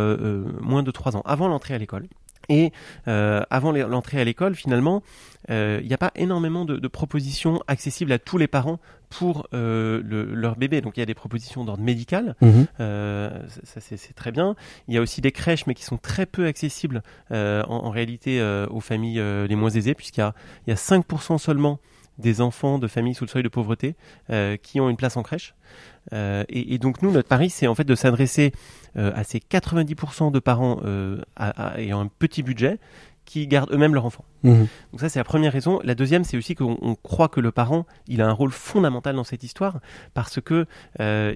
moins 0.61 0.83
de 0.83 0.91
3 0.91 1.17
ans, 1.17 1.23
avant 1.25 1.47
l'entrée 1.49 1.73
à 1.73 1.79
l'école. 1.79 2.05
Et 2.49 2.71
euh, 3.07 3.41
avant 3.49 3.71
l'entrée 3.71 4.19
à 4.19 4.23
l'école, 4.23 4.55
finalement, 4.55 5.01
euh, 5.49 5.79
il 5.81 5.87
n'y 5.87 5.93
a 5.93 5.97
pas 5.97 6.11
énormément 6.15 6.65
de, 6.65 6.77
de 6.77 6.87
propositions 6.87 7.61
accessibles 7.67 8.11
à 8.11 8.19
tous 8.19 8.37
les 8.37 8.47
parents 8.47 8.79
pour 9.09 9.47
euh, 9.53 10.01
le- 10.03 10.33
leur 10.35 10.55
bébé. 10.55 10.81
Donc 10.81 10.97
il 10.97 10.99
y 10.99 11.03
a 11.03 11.05
des 11.05 11.13
propositions 11.13 11.63
d'ordre 11.65 11.81
médical, 11.83 12.35
Mhm. 12.41 12.67
euh, 12.79 13.29
ça, 13.63 13.79
ça, 13.81 13.97
c'est 13.97 14.13
très 14.13 14.31
bien. 14.31 14.55
Il 14.87 14.93
y 14.93 14.97
a 14.97 15.01
aussi 15.01 15.21
des 15.21 15.31
crèches, 15.31 15.65
mais 15.67 15.73
qui 15.73 15.83
sont 15.83 15.97
très 15.97 16.25
peu 16.25 16.45
accessibles 16.45 17.01
euh, 17.31 17.63
en, 17.67 17.85
en 17.85 17.89
réalité 17.89 18.39
euh, 18.41 18.67
aux 18.69 18.81
familles 18.81 19.19
euh, 19.19 19.47
les 19.47 19.55
moins 19.55 19.69
aisées, 19.71 19.93
puisqu'il 19.95 20.19
y 20.21 20.23
a, 20.23 20.33
il 20.67 20.71
y 20.71 20.73
a 20.73 20.75
5% 20.75 21.37
seulement 21.37 21.79
des 22.19 22.41
enfants 22.41 22.77
de 22.79 22.87
familles 22.87 23.15
sous 23.15 23.25
le 23.25 23.29
seuil 23.29 23.43
de 23.43 23.49
pauvreté 23.49 23.95
euh, 24.29 24.57
qui 24.57 24.79
ont 24.79 24.89
une 24.89 24.97
place 24.97 25.17
en 25.17 25.23
crèche. 25.23 25.55
Euh, 26.13 26.43
et, 26.49 26.77
donc 26.77 27.01
nous, 27.01 27.11
notre 27.11 27.27
pari, 27.27 27.49
c'est 27.49 27.67
en 27.67 27.75
fait 27.75 27.83
de 27.83 27.95
s'adresser 27.95 28.51
euh, 28.97 29.11
à 29.15 29.23
ces 29.23 29.39
90% 29.39 30.31
de 30.31 30.39
parents 30.39 30.81
euh, 30.83 31.21
à- 31.35 31.79
ayant 31.79 31.99
un 32.01 32.07
petit 32.07 32.43
budget 32.43 32.79
qui 33.29 33.45
gardent 33.45 33.71
eux-mêmes 33.71 33.93
leur 33.93 34.05
enfant. 34.05 34.25
Mhm. 34.41 34.67
Donc 34.91 35.01
ça, 35.01 35.07
c'est 35.07 35.19
la 35.19 35.23
première 35.23 35.53
raison. 35.53 35.79
La 35.83 35.93
deuxième, 35.93 36.23
c'est 36.23 36.35
aussi 36.35 36.55
qu'on 36.55 36.79
on 36.81 36.95
croit 36.95 37.27
que 37.27 37.39
le 37.39 37.51
parent, 37.51 37.85
il 38.07 38.23
a 38.23 38.27
un 38.27 38.31
rôle 38.31 38.51
fondamental 38.51 39.15
dans 39.15 39.23
cette 39.23 39.43
histoire 39.43 39.79
parce 40.15 40.41
que 40.41 40.65
euh, 40.99 41.35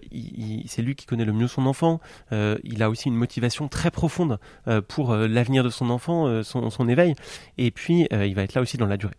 c'est 0.65 0.81
lui 0.81 0.95
qui 0.95 1.05
connaît 1.05 1.23
le 1.23 1.33
mieux 1.33 1.47
son 1.47 1.67
enfant. 1.67 2.01
Euh, 2.31 2.57
il 2.63 2.81
a 2.81 2.89
aussi 2.89 3.09
une 3.09 3.15
motivation 3.15 3.67
très 3.67 3.91
profonde 3.91 4.39
euh, 4.67 4.81
pour 4.81 5.15
l'avenir 5.15 5.63
de 5.63 5.69
son 5.69 5.91
enfant, 5.91 6.41
son, 6.43 6.71
son 6.71 6.89
éveil. 6.89 7.13
Et 7.59 7.69
puis, 7.69 8.07
il 8.11 8.33
va 8.33 8.41
être 8.41 8.55
là 8.55 8.61
aussi 8.61 8.77
dans 8.77 8.87
la 8.87 8.97
durée. 8.97 9.13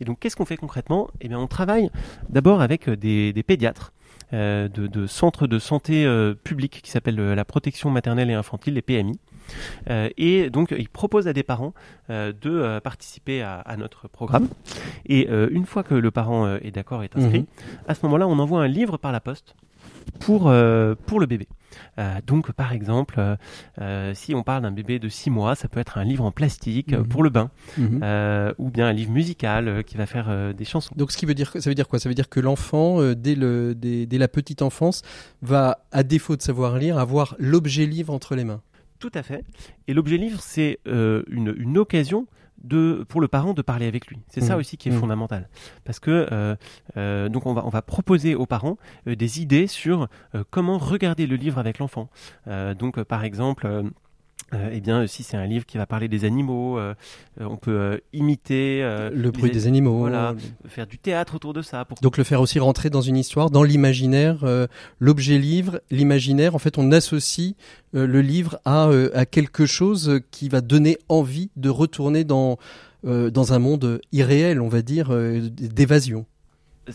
Et 0.00 0.04
donc, 0.04 0.20
qu'est-ce 0.20 0.36
qu'on 0.36 0.44
fait 0.44 0.56
concrètement? 0.56 1.10
Eh 1.20 1.28
bien, 1.28 1.38
on 1.40 1.48
travaille 1.48 1.90
d'abord 2.28 2.62
avec 2.62 2.88
des, 2.88 3.32
des 3.32 3.42
pédiatres. 3.42 3.92
de, 4.32 4.68
de 4.68 5.06
centres 5.08 5.48
de 5.48 5.58
santé 5.58 6.06
publics 6.44 6.80
qui 6.82 6.90
s'appellent 6.92 7.34
la 7.34 7.44
protection 7.44 7.90
maternelle 7.90 8.30
et 8.30 8.34
infantile, 8.34 8.74
les 8.74 8.82
PMI. 8.82 9.18
Euh, 9.88 10.08
et 10.16 10.50
donc, 10.50 10.74
ils 10.76 10.88
proposent 10.88 11.28
à 11.28 11.32
des 11.32 11.42
parents 11.42 11.74
euh, 12.10 12.32
de 12.40 12.50
euh, 12.50 12.80
participer 12.80 13.42
à, 13.42 13.60
à 13.60 13.76
notre 13.76 14.08
programme. 14.08 14.48
Et 15.06 15.28
une 15.28 15.66
fois 15.66 15.82
que 15.82 15.94
le 15.94 16.10
parent 16.10 16.56
est 16.56 16.70
d'accord, 16.70 17.02
est 17.02 17.16
inscrit, 17.16 17.40
Mhm. 17.40 17.46
à 17.88 17.94
ce 17.94 18.00
moment-là, 18.06 18.26
on 18.28 18.38
envoie 18.38 18.62
un 18.62 18.68
livre 18.68 18.96
par 18.96 19.12
la 19.12 19.20
poste 19.20 19.54
pour, 20.18 20.48
euh, 20.48 20.94
pour 21.06 21.20
le 21.20 21.26
bébé. 21.26 21.48
Euh, 21.98 22.16
donc, 22.26 22.52
par 22.52 22.72
exemple, 22.72 23.20
euh, 23.80 24.12
si 24.14 24.34
on 24.34 24.42
parle 24.42 24.62
d'un 24.62 24.70
bébé 24.72 24.98
de 24.98 25.08
6 25.08 25.30
mois, 25.30 25.54
ça 25.54 25.68
peut 25.68 25.80
être 25.80 25.98
un 25.98 26.04
livre 26.04 26.24
en 26.24 26.32
plastique 26.32 26.92
Mhm. 26.92 27.06
pour 27.08 27.22
le 27.22 27.30
bain, 27.30 27.50
Mhm. 27.78 28.54
ou 28.58 28.70
bien 28.70 28.86
un 28.88 28.92
livre 28.92 29.10
musical 29.12 29.84
qui 29.84 29.96
va 29.96 30.06
faire 30.06 30.54
des 30.54 30.64
chansons. 30.64 30.92
Donc, 30.96 31.12
ce 31.12 31.16
qui 31.16 31.26
veut 31.26 31.34
dire, 31.34 31.52
ça 31.58 31.70
veut 31.70 31.74
dire 31.74 31.88
quoi? 31.88 31.98
Ça 31.98 32.08
veut 32.08 32.14
dire 32.14 32.28
que 32.28 32.40
l'enfant, 32.40 32.98
dès, 33.14 33.34
le, 33.34 33.74
dès, 33.74 34.06
dès 34.06 34.18
la 34.18 34.28
petite 34.28 34.62
enfance, 34.62 35.02
va, 35.42 35.78
à 35.92 36.02
défaut 36.02 36.36
de 36.36 36.42
savoir 36.42 36.76
lire, 36.78 36.98
avoir 36.98 37.34
l'objet 37.38 37.86
livre 37.86 38.12
entre 38.12 38.34
les 38.34 38.44
mains. 38.44 38.60
Tout 39.00 39.10
à 39.14 39.22
fait. 39.24 39.44
Et 39.88 39.94
l'objet 39.94 40.16
livre, 40.18 40.40
c'est 40.40 40.78
euh, 40.86 41.22
une, 41.28 41.52
une 41.58 41.76
occasion 41.78 42.26
de, 42.62 43.04
pour 43.08 43.20
le 43.22 43.28
parent 43.28 43.54
de 43.54 43.62
parler 43.62 43.86
avec 43.86 44.06
lui. 44.08 44.18
C'est 44.28 44.42
ça 44.42 44.52
Mhm. 44.54 44.60
aussi 44.60 44.76
qui 44.76 44.90
est 44.90 44.92
Mhm. 44.92 45.00
fondamental. 45.00 45.48
Parce 45.84 45.98
que 45.98 46.28
euh, 46.30 46.54
euh, 46.98 47.28
donc 47.30 47.46
on 47.46 47.54
va, 47.54 47.64
on 47.64 47.70
va 47.70 47.80
proposer 47.80 48.34
aux 48.34 48.44
parents 48.46 48.76
des 49.06 49.40
idées 49.40 49.66
sur 49.66 50.08
comment 50.50 50.76
regarder 50.76 51.26
le 51.26 51.36
livre 51.36 51.58
avec 51.58 51.78
l'enfant. 51.78 52.08
Donc 52.78 53.02
par 53.02 53.24
exemple. 53.24 53.84
Euh, 54.52 54.56
euh, 54.56 54.70
eh 54.72 54.80
bien, 54.80 55.06
si 55.06 55.22
c'est 55.22 55.36
un 55.36 55.46
livre 55.46 55.64
qui 55.66 55.76
va 55.78 55.86
parler 55.86 56.08
des 56.08 56.24
animaux, 56.24 56.78
euh, 56.78 56.94
euh, 57.40 57.44
on 57.48 57.56
peut 57.56 57.70
euh, 57.78 57.98
imiter 58.12 58.82
euh, 58.82 59.10
le 59.12 59.30
bruit 59.30 59.48
les- 59.50 59.54
des 59.54 59.66
animaux. 59.66 59.98
voilà. 59.98 60.34
faire 60.66 60.86
du 60.86 60.98
théâtre 60.98 61.34
autour 61.36 61.52
de 61.52 61.62
ça. 61.62 61.84
Pour... 61.84 61.98
Donc 62.00 62.16
le 62.18 62.24
faire 62.24 62.40
aussi 62.40 62.58
rentrer 62.58 62.90
dans 62.90 63.00
une 63.00 63.16
histoire, 63.16 63.50
dans 63.50 63.62
l'imaginaire, 63.62 64.44
euh, 64.44 64.66
l'objet 64.98 65.38
livre, 65.38 65.80
l'imaginaire. 65.90 66.54
En 66.54 66.58
fait, 66.58 66.78
on 66.78 66.90
associe 66.92 67.54
euh, 67.94 68.06
le 68.06 68.20
livre 68.22 68.58
à, 68.64 68.88
euh, 68.88 69.10
à 69.14 69.26
quelque 69.26 69.66
chose 69.66 70.20
qui 70.30 70.48
va 70.48 70.60
donner 70.60 70.98
envie 71.08 71.50
de 71.56 71.68
retourner 71.68 72.24
dans 72.24 72.58
euh, 73.06 73.30
dans 73.30 73.54
un 73.54 73.58
monde 73.58 74.00
irréel, 74.12 74.60
on 74.60 74.68
va 74.68 74.82
dire, 74.82 75.08
euh, 75.10 75.40
d'évasion. 75.50 76.26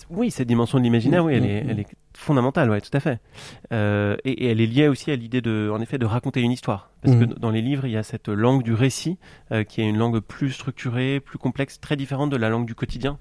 Oui, 0.09 0.29
cette 0.29 0.47
dimension 0.47 0.77
de 0.77 0.83
l'imaginaire, 0.83 1.23
oui, 1.25 1.33
elle 1.35 1.43
Mhm. 1.43 1.49
est, 1.49 1.65
elle 1.69 1.79
est 1.79 1.87
fondamentale, 2.17 2.69
ouais, 2.69 2.81
tout 2.81 2.95
à 2.95 2.99
fait. 2.99 3.19
Euh, 3.73 4.15
et, 4.25 4.45
et 4.45 4.51
elle 4.51 4.61
est 4.61 4.65
liée 4.67 4.87
aussi 4.87 5.11
à 5.11 5.15
l'idée 5.15 5.41
de, 5.41 5.69
en 5.73 5.81
effet, 5.81 5.97
de 5.97 6.05
raconter 6.05 6.41
une 6.41 6.51
histoire, 6.51 6.89
parce 7.01 7.15
Mhm. 7.15 7.27
que 7.27 7.39
dans 7.39 7.51
les 7.51 7.61
livres, 7.61 7.85
il 7.85 7.91
y 7.91 7.97
a 7.97 8.03
cette 8.03 8.27
langue 8.29 8.63
du 8.63 8.73
récit, 8.73 9.17
euh, 9.51 9.63
qui 9.63 9.81
est 9.81 9.87
une 9.89 9.97
langue 9.97 10.19
plus 10.19 10.51
structurée, 10.51 11.19
plus 11.19 11.37
complexe, 11.37 11.79
très 11.79 11.95
différente 11.95 12.29
de 12.29 12.37
la 12.37 12.49
langue 12.49 12.65
du 12.65 12.75
quotidien, 12.75 13.17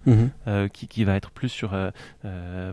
euh, 0.46 0.68
qui, 0.68 0.88
qui 0.88 1.04
va 1.04 1.16
être 1.16 1.30
plus 1.30 1.48
sur 1.48 1.76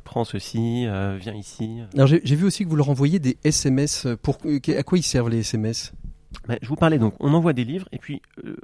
prends 0.03 0.23
ceci, 0.23 0.85
viens 1.19 1.33
ici. 1.33 1.79
Alors 1.95 2.07
j'ai 2.07 2.35
vu 2.35 2.45
aussi 2.45 2.63
que 2.63 2.69
vous 2.69 2.75
leur 2.75 2.89
envoyez 2.89 3.19
des 3.19 3.37
SMS. 3.43 4.07
Pour, 4.21 4.37
à 4.77 4.83
quoi 4.83 4.97
ils 4.97 5.03
servent 5.03 5.29
les 5.29 5.39
SMS 5.39 5.93
Ben, 6.47 6.57
je 6.61 6.67
vous 6.67 6.75
parlais 6.75 6.97
donc, 6.97 7.13
on 7.19 7.33
envoie 7.33 7.53
des 7.53 7.63
livres 7.63 7.87
et 7.91 7.97
puis 7.97 8.21
euh, 8.45 8.55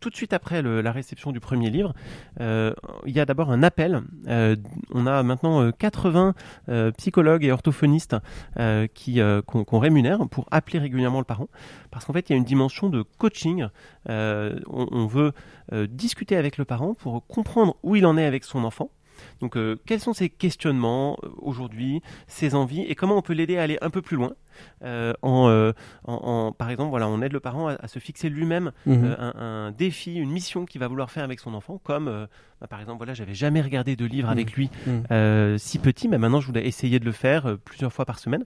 tout 0.00 0.10
de 0.10 0.16
suite 0.16 0.32
après 0.32 0.62
la 0.62 0.92
réception 0.92 1.32
du 1.32 1.40
premier 1.40 1.70
livre, 1.70 1.92
euh, 2.40 2.72
il 3.04 3.14
y 3.14 3.20
a 3.20 3.26
d'abord 3.26 3.50
un 3.50 3.62
appel. 3.62 4.02
Euh, 4.28 4.56
on 4.92 5.06
a 5.06 5.22
maintenant 5.22 5.62
euh, 5.62 5.70
80 5.70 6.34
euh, 6.68 6.92
psychologues 6.92 7.44
et 7.44 7.52
orthophonistes 7.52 8.16
qui 8.94 9.20
qu'on 9.46 9.78
rémunère 9.78 10.26
pour 10.30 10.46
appeler 10.50 10.78
régulièrement 10.78 11.18
le 11.18 11.24
parent, 11.24 11.48
parce 11.90 12.04
qu'en 12.04 12.12
fait 12.12 12.30
il 12.30 12.32
y 12.32 12.34
a 12.34 12.38
une 12.38 12.44
dimension 12.44 12.88
de 12.88 13.02
coaching. 13.18 13.66
On, 14.08 14.56
on 14.68 15.06
veut 15.06 15.32
discuter 15.88 16.36
avec 16.36 16.56
le 16.58 16.64
parent 16.64 16.94
pour 16.94 17.26
comprendre 17.26 17.76
où 17.82 17.96
il 17.96 18.06
en 18.06 18.16
est 18.16 18.24
avec 18.24 18.44
son 18.44 18.64
enfant. 18.64 18.90
Donc, 19.40 19.58
quels 19.86 20.00
sont 20.00 20.12
ses 20.12 20.28
questionnements 20.28 21.18
aujourd'hui, 21.38 22.02
ses 22.26 22.54
envies, 22.54 22.82
et 22.82 22.94
comment 22.94 23.16
on 23.16 23.22
peut 23.22 23.32
l'aider 23.32 23.56
à 23.56 23.62
aller 23.62 23.78
un 23.80 23.90
peu 23.90 24.02
plus 24.02 24.16
loin 24.16 24.34
en, 24.82 25.48
euh, 25.48 25.72
en, 26.04 26.14
en- 26.14 26.52
par 26.52 26.70
exemple, 26.70 26.90
voilà, 26.90 27.08
on 27.08 27.20
aide 27.22 27.32
le 27.32 27.40
parent 27.40 27.68
à, 27.68 27.72
à 27.74 27.88
se 27.88 27.98
fixer 27.98 28.28
lui-même 28.28 28.72
Mhm. 28.86 29.04
euh, 29.04 29.16
un, 29.18 29.66
un 29.66 29.70
défi, 29.72 30.14
une 30.16 30.30
mission 30.30 30.66
qu'il 30.66 30.80
va 30.80 30.88
vouloir 30.88 31.10
faire 31.10 31.24
avec 31.24 31.40
son 31.40 31.54
enfant, 31.54 31.80
comme 31.82 32.08
euh, 32.08 32.26
bah, 32.60 32.66
par 32.66 32.80
exemple, 32.80 32.98
voilà, 32.98 33.14
j'avais 33.14 33.34
jamais 33.34 33.60
regardé 33.60 33.96
de 33.96 34.04
livre 34.04 34.28
avec 34.30 34.52
lui 34.52 34.70
Mhm. 34.86 35.02
euh, 35.10 35.58
si 35.58 35.78
petit, 35.78 36.08
mais 36.08 36.18
maintenant 36.18 36.40
je 36.40 36.46
voulais 36.46 36.66
essayer 36.66 36.98
de 36.98 37.04
le 37.04 37.12
faire 37.12 37.46
euh, 37.46 37.56
plusieurs 37.56 37.92
fois 37.92 38.04
par 38.04 38.18
semaine. 38.18 38.44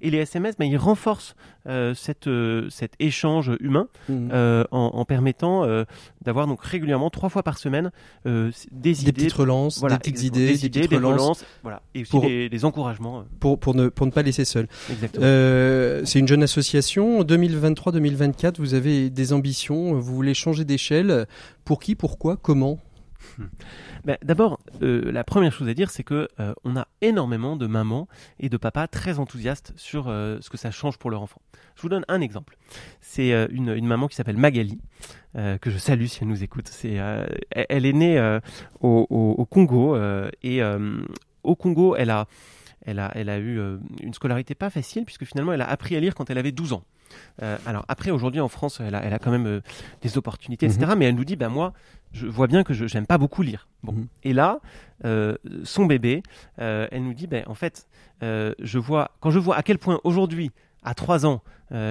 Et 0.00 0.10
les 0.10 0.18
SMS, 0.18 0.56
bah, 0.58 0.64
ils 0.64 0.78
renforcent 0.78 1.36
euh, 1.66 1.92
cette, 1.94 2.28
euh, 2.28 2.70
cet 2.70 2.94
échange 2.98 3.52
humain 3.60 3.88
Mhm. 4.08 4.30
euh, 4.32 4.64
en, 4.70 4.90
en 4.94 5.04
permettant 5.04 5.64
euh, 5.64 5.84
d'avoir 6.22 6.46
donc 6.46 6.62
régulièrement 6.62 7.10
trois 7.10 7.28
fois 7.28 7.42
par 7.42 7.58
semaine 7.58 7.90
euh, 8.26 8.50
des, 8.70 8.92
des 8.92 9.02
idées, 9.02 9.12
petites 9.12 9.32
relances, 9.34 9.78
voilà, 9.78 9.96
des 9.96 10.00
petites 10.00 10.22
idées, 10.22 10.38
des, 10.46 10.52
des 10.52 10.66
idées, 10.66 10.78
petites 10.80 10.90
des 10.90 10.96
relances 10.96 11.20
relances, 11.20 11.44
voilà, 11.62 11.82
et 11.94 12.02
aussi 12.02 12.10
pour- 12.10 12.22
des, 12.22 12.48
des 12.48 12.64
encouragements. 12.64 13.18
euh, 13.20 13.22
pour, 13.38 13.58
pour, 13.60 13.74
ne, 13.74 13.88
pour 13.88 14.06
ne 14.06 14.12
pas 14.12 14.22
laisser 14.22 14.46
seul. 14.46 14.66
Euh, 15.40 16.02
c'est 16.04 16.18
une 16.18 16.28
jeune 16.28 16.42
association. 16.42 17.20
En 17.20 17.24
2023-2024, 17.24 18.56
vous 18.58 18.74
avez 18.74 19.10
des 19.10 19.32
ambitions. 19.32 19.94
Vous 19.94 20.14
voulez 20.14 20.34
changer 20.34 20.64
d'échelle. 20.64 21.26
Pour 21.64 21.80
qui 21.80 21.94
Pourquoi 21.94 22.36
Comment? 22.36 22.78
Ben, 24.06 24.16
D'abord, 24.22 24.60
euh, 24.80 25.12
la 25.12 25.24
première 25.24 25.52
chose 25.52 25.68
à 25.68 25.74
dire, 25.74 25.90
c'est 25.90 26.04
que 26.04 26.26
euh, 26.40 26.54
on 26.64 26.74
a 26.74 26.88
énormément 27.02 27.56
de 27.56 27.66
mamans 27.66 28.08
et 28.38 28.48
de 28.48 28.56
papas 28.56 28.88
très 28.88 29.18
enthousiastes 29.18 29.74
sur 29.76 30.06
ce 30.06 30.48
que 30.48 30.56
ça 30.56 30.70
change 30.70 30.96
pour 30.96 31.10
leur 31.10 31.20
enfant. 31.20 31.42
Je 31.76 31.82
vous 31.82 31.90
donne 31.90 32.06
un 32.08 32.22
exemple. 32.22 32.56
C'est 33.02 33.30
une, 33.50 33.86
maman 33.86 34.08
qui 34.08 34.16
s'appelle 34.16 34.38
Magali, 34.38 34.78
que 35.34 35.70
je 35.70 35.76
salue 35.76 36.06
si 36.06 36.20
elle 36.22 36.28
nous 36.28 36.42
écoute. 36.42 36.70
Elle, 36.82 37.84
est 37.84 37.92
née 37.92 38.38
au, 38.80 39.46
Congo 39.50 39.98
et 40.42 40.62
au 41.42 41.56
Congo, 41.56 41.94
elle 41.94 42.10
a, 42.10 42.26
elle 42.82 42.98
a, 42.98 43.10
elle 43.14 43.28
a 43.28 43.38
eu 43.38 43.58
euh, 43.58 43.78
une 44.02 44.14
scolarité 44.14 44.54
pas 44.54 44.70
facile 44.70 45.04
puisque 45.04 45.24
finalement, 45.24 45.52
elle 45.52 45.60
a 45.60 45.68
appris 45.68 45.96
à 45.96 46.00
lire 46.00 46.14
quand 46.14 46.30
elle 46.30 46.38
avait 46.38 46.52
12 46.52 46.72
ans. 46.72 46.82
Euh, 47.42 47.58
alors 47.66 47.84
après, 47.88 48.10
aujourd'hui 48.10 48.40
en 48.40 48.48
France, 48.48 48.80
elle 48.80 48.94
a, 48.94 49.02
elle 49.04 49.12
a 49.12 49.18
quand 49.18 49.30
même 49.30 49.46
euh, 49.46 49.60
des 50.02 50.16
opportunités, 50.16 50.66
etc. 50.66 50.92
Mais 50.96 51.06
elle 51.06 51.14
nous 51.14 51.24
dit, 51.24 51.36
ben 51.36 51.48
moi, 51.48 51.72
je 52.12 52.26
vois 52.26 52.46
bien 52.46 52.62
que 52.62 52.72
je 52.72 52.86
j'aime 52.86 53.06
pas 53.06 53.18
beaucoup 53.18 53.42
lire. 53.42 53.68
Bon. 53.82 53.92
Mhm. 53.92 54.06
Et 54.22 54.32
là, 54.32 54.60
euh, 55.04 55.36
son 55.64 55.86
bébé, 55.86 56.22
elle 56.58 57.02
nous 57.02 57.14
dit, 57.14 57.26
ben 57.26 57.44
en 57.46 57.54
fait, 57.54 57.88
je 58.22 58.78
vois 58.78 59.12
quand 59.20 59.30
je 59.30 59.38
vois 59.38 59.56
à 59.56 59.62
quel 59.62 59.78
point 59.78 60.00
aujourd'hui 60.04 60.50
à 60.82 60.94
3 60.94 61.26
ans, 61.26 61.42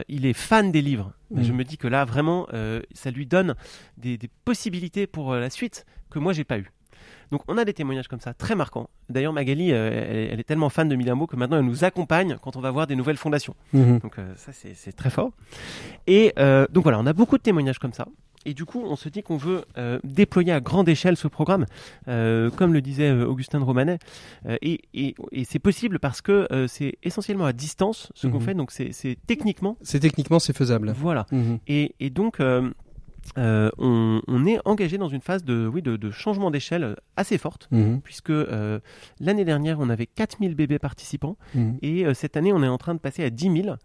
il 0.08 0.26
est 0.26 0.34
fan 0.34 0.72
des 0.72 0.82
livres, 0.82 1.14
Mm. 1.32 1.44
je 1.44 1.54
me 1.54 1.64
dis 1.64 1.78
que 1.78 1.88
là, 1.88 2.06
vraiment, 2.06 2.48
ça 2.94 3.12
lui 3.12 3.26
donne 3.26 3.56
des, 3.98 4.18
des 4.18 4.30
possibilités 4.46 5.08
pour 5.08 5.34
la 5.36 5.50
suite 5.50 5.86
que 6.10 6.20
moi, 6.20 6.34
j'ai 6.34 6.44
pas 6.44 6.58
eu. 6.58 6.72
Donc, 7.32 7.42
on 7.48 7.58
a 7.58 7.66
des 7.66 7.74
témoignages 7.74 8.08
comme 8.08 8.20
ça, 8.20 8.34
très 8.34 8.56
marquants. 8.56 8.90
D'ailleurs, 9.10 9.34
Magali, 9.34 9.72
euh, 9.72 9.90
elle, 9.92 10.34
elle 10.34 10.40
est 10.40 10.44
tellement 10.44 10.70
fan 10.70 10.90
de 10.90 10.96
Milamo 10.96 11.28
que 11.28 11.36
maintenant, 11.36 11.58
elle 11.60 11.66
nous 11.66 11.84
accompagne 11.84 12.38
quand 12.42 12.56
on 12.56 12.62
va 12.62 12.72
voir 12.72 12.88
des 12.88 12.96
nouvelles 12.96 13.18
fondations. 13.18 13.56
Mhm. 13.74 14.00
Donc, 14.00 14.18
euh, 14.18 14.34
ça, 14.36 14.52
c'est 14.52 14.92
très 14.94 15.10
fort. 15.10 15.32
Et 16.08 16.34
euh, 16.40 16.66
donc, 16.72 16.84
voilà, 16.84 17.00
on 17.00 17.06
a 17.06 17.14
beaucoup 17.14 17.38
de 17.38 17.44
témoignages 17.44 17.80
comme 17.80 17.94
ça. 17.94 18.08
Et 18.46 18.54
du 18.54 18.64
coup, 18.64 18.82
on 18.86 18.96
se 18.96 19.10
dit 19.10 19.22
qu'on 19.22 19.36
veut 19.36 19.66
déployer 20.06 20.54
à 20.54 20.62
grande 20.62 20.88
échelle 20.88 21.18
ce 21.18 21.28
programme, 21.28 21.66
comme 22.06 22.72
le 22.74 22.80
disait 22.82 23.12
Augustin 23.12 23.60
de 23.60 23.66
Romanet. 23.66 24.00
Et 24.62 24.80
et- 24.94 25.14
et 25.34 25.44
c'est 25.44 25.60
possible 25.60 26.00
parce 26.00 26.22
que 26.22 26.48
c'est 26.70 26.94
essentiellement 27.04 27.44
à 27.46 27.52
distance 27.52 28.10
ce 28.16 28.28
qu'on 28.28 28.40
Mhm. 28.40 28.46
fait. 28.46 28.54
Donc, 28.54 28.72
c'est 28.72 29.18
techniquement. 29.28 29.76
C'est 29.82 30.00
techniquement 30.00 30.40
c'est 30.40 30.56
faisable. 30.56 30.94
Voilà. 30.98 31.26
Mhm. 31.34 31.60
Et, 31.68 31.94
et 32.00 32.10
donc, 32.10 32.38
euh, 33.38 33.70
on, 33.78 34.22
on 34.28 34.46
est 34.46 34.60
engagé 34.66 34.98
dans 34.98 35.08
une 35.08 35.22
phase 35.22 35.44
de, 35.44 35.68
oui, 35.68 35.82
de, 35.82 35.98
de 35.98 36.12
changement 36.12 36.52
d'échelle 36.52 36.96
assez 37.16 37.38
forte, 37.38 37.68
Mhm. 37.72 38.02
puisque 38.02 38.30
euh, 38.32 38.80
l'année 39.20 39.46
dernière, 39.46 39.80
on 39.80 39.90
avait 39.90 40.08
4000 40.08 40.56
bébés 40.56 40.80
participants, 40.80 41.38
Mhm. 41.56 41.78
et 41.82 42.06
euh, 42.06 42.14
cette 42.14 42.36
année, 42.38 42.52
on 42.54 42.64
est 42.64 42.68
en 42.68 42.78
train 42.78 42.94
de 42.96 43.00
passer 43.00 43.24
à 43.24 43.30
10 43.30 43.62
000. 43.64 43.76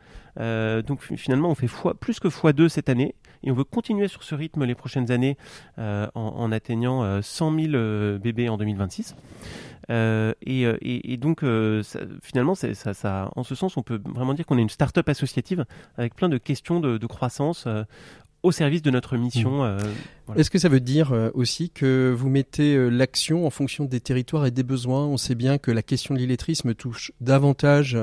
Euh, 0.40 0.82
donc 0.82 1.02
fi- 1.02 1.16
finalement, 1.16 1.50
on 1.50 1.54
fait 1.54 1.66
fois, 1.68 1.94
plus 1.94 2.18
que 2.20 2.28
x2 2.28 2.68
cette 2.68 2.88
année, 2.88 3.14
et 3.42 3.50
on 3.50 3.54
veut 3.54 3.64
continuer 3.64 4.08
sur 4.08 4.22
ce 4.22 4.34
rythme 4.34 4.64
les 4.64 4.74
prochaines 4.74 5.10
années 5.12 5.36
en, 5.78 6.08
en 6.14 6.50
atteignant 6.52 7.02
euh, 7.04 7.20
100 7.22 7.54
000 7.60 7.74
euh, 7.74 8.18
bébés 8.18 8.48
en 8.48 8.56
2026. 8.56 9.14
Euh, 9.90 10.32
et, 10.42 10.62
et- 10.62 11.12
et 11.12 11.16
donc, 11.18 11.42
euh, 11.42 11.82
ça- 11.82 12.00
finalement, 12.22 12.54
c'est- 12.54 12.72
ça, 12.72 12.94
ça, 12.94 13.30
en 13.36 13.42
ce 13.42 13.54
sens, 13.54 13.76
on 13.76 13.82
peut 13.82 14.00
vraiment 14.14 14.32
dire 14.32 14.46
qu'on 14.46 14.56
est 14.56 14.62
une 14.62 14.70
start-up 14.70 15.06
associative 15.10 15.66
avec 15.98 16.14
plein 16.14 16.30
de 16.30 16.38
questions 16.38 16.80
de, 16.80 16.96
de 16.96 17.06
croissance 17.06 17.64
euh, 17.66 17.84
au 18.44 18.52
service 18.52 18.82
de 18.82 18.90
notre 18.90 19.16
mission. 19.16 19.64
euh, 19.64 19.78
voilà. 20.26 20.40
Est-ce 20.40 20.50
que 20.50 20.58
ça 20.58 20.68
veut 20.68 20.78
dire 20.80 21.12
euh, 21.12 21.30
aussi 21.34 21.70
que 21.70 22.14
vous 22.16 22.28
mettez 22.28 22.76
euh, 22.76 22.88
l'action 22.88 23.46
en 23.46 23.50
fonction 23.50 23.84
des 23.86 24.00
territoires 24.00 24.46
et 24.46 24.50
des 24.52 24.62
besoins? 24.62 25.06
On 25.06 25.16
sait 25.16 25.34
bien 25.34 25.58
que 25.58 25.70
la 25.72 25.82
question 25.82 26.14
de 26.14 26.20
l'illettrisme 26.20 26.74
touche 26.74 27.10
davantage 27.20 27.96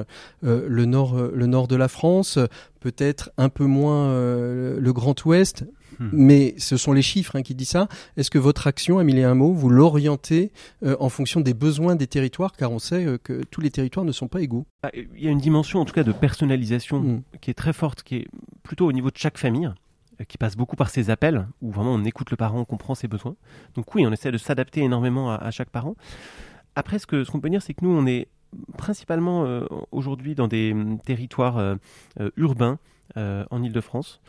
euh, 0.43 0.65
le 0.67 0.85
nord, 0.85 1.17
euh, 1.17 1.31
le 1.33 1.45
nord 1.45 1.67
de 1.67 1.75
la 1.75 1.87
France, 1.87 2.37
peut-être 2.79 3.31
un 3.37 3.49
peu 3.49 3.65
moins 3.65 4.07
euh, 4.09 4.79
le 4.79 4.93
Grand 4.93 5.23
Ouest, 5.25 5.63
Hmm. 5.99 6.07
mais 6.13 6.55
ce 6.57 6.77
sont 6.77 6.93
les 6.93 7.01
chiffres 7.01 7.35
hein, 7.35 7.41
qui 7.43 7.53
disent 7.53 7.67
ça. 7.69 7.89
Est-ce 8.15 8.31
que 8.31 8.39
votre 8.39 8.65
action, 8.65 8.97
Amélie 8.97 9.23
un 9.23 9.35
mot, 9.35 9.51
vous 9.53 9.69
l'orientez 9.69 10.51
euh, 10.83 10.95
en 11.01 11.09
fonction 11.09 11.41
des 11.41 11.53
besoins 11.53 11.97
des 11.97 12.07
territoires, 12.07 12.53
car 12.53 12.71
on 12.71 12.79
sait 12.79 13.05
euh, 13.05 13.17
que 13.21 13.43
tous 13.51 13.59
les 13.59 13.71
territoires 13.71 14.05
ne 14.05 14.13
sont 14.13 14.29
pas 14.29 14.39
égaux. 14.39 14.65
Ah, 14.83 14.89
Il 14.93 15.21
y 15.21 15.27
a 15.27 15.31
une 15.31 15.39
dimension, 15.41 15.79
en 15.81 15.85
tout 15.85 15.93
cas, 15.93 16.03
de 16.05 16.13
personnalisation 16.13 17.01
Mm. 17.01 17.21
qui 17.41 17.51
est 17.51 17.55
très 17.55 17.73
forte, 17.73 18.03
qui 18.03 18.15
est 18.15 18.27
plutôt 18.63 18.87
au 18.87 18.93
niveau 18.93 19.09
de 19.11 19.17
chaque 19.17 19.37
famille, 19.37 19.65
euh, 19.67 19.71
qui 20.27 20.37
passe 20.37 20.55
beaucoup 20.55 20.75
par 20.75 20.89
ses 20.89 21.09
appels, 21.09 21.47
où 21.61 21.71
vraiment 21.71 21.93
on 21.93 22.03
écoute 22.03 22.31
le 22.31 22.37
parent, 22.37 22.59
on 22.59 22.65
comprend 22.65 22.95
ses 22.95 23.07
besoins. 23.07 23.35
Donc 23.75 23.93
oui, 23.95 24.05
on 24.05 24.11
essaie 24.11 24.31
de 24.31 24.37
s'adapter 24.37 24.81
énormément 24.81 25.31
à, 25.31 25.35
à 25.35 25.51
chaque 25.51 25.69
parent. 25.69 25.95
Après, 26.75 26.99
ce 26.99 27.05
qu'on 27.29 27.39
peut 27.39 27.49
dire, 27.49 27.61
c'est 27.61 27.73
que 27.73 27.83
nous, 27.85 27.91
on 27.91 28.05
est 28.05 28.27
principalement 28.77 29.45
euh, 29.45 29.65
aujourd'hui 29.91 30.35
dans 30.35 30.47
des 30.47 30.71
hum, 30.73 30.99
territoires 30.99 31.57
euh, 31.57 31.75
euh, 32.19 32.29
urbains. 32.37 32.79
euh, 33.17 33.43
en 33.51 33.61
Ile-de-France, 33.61 34.21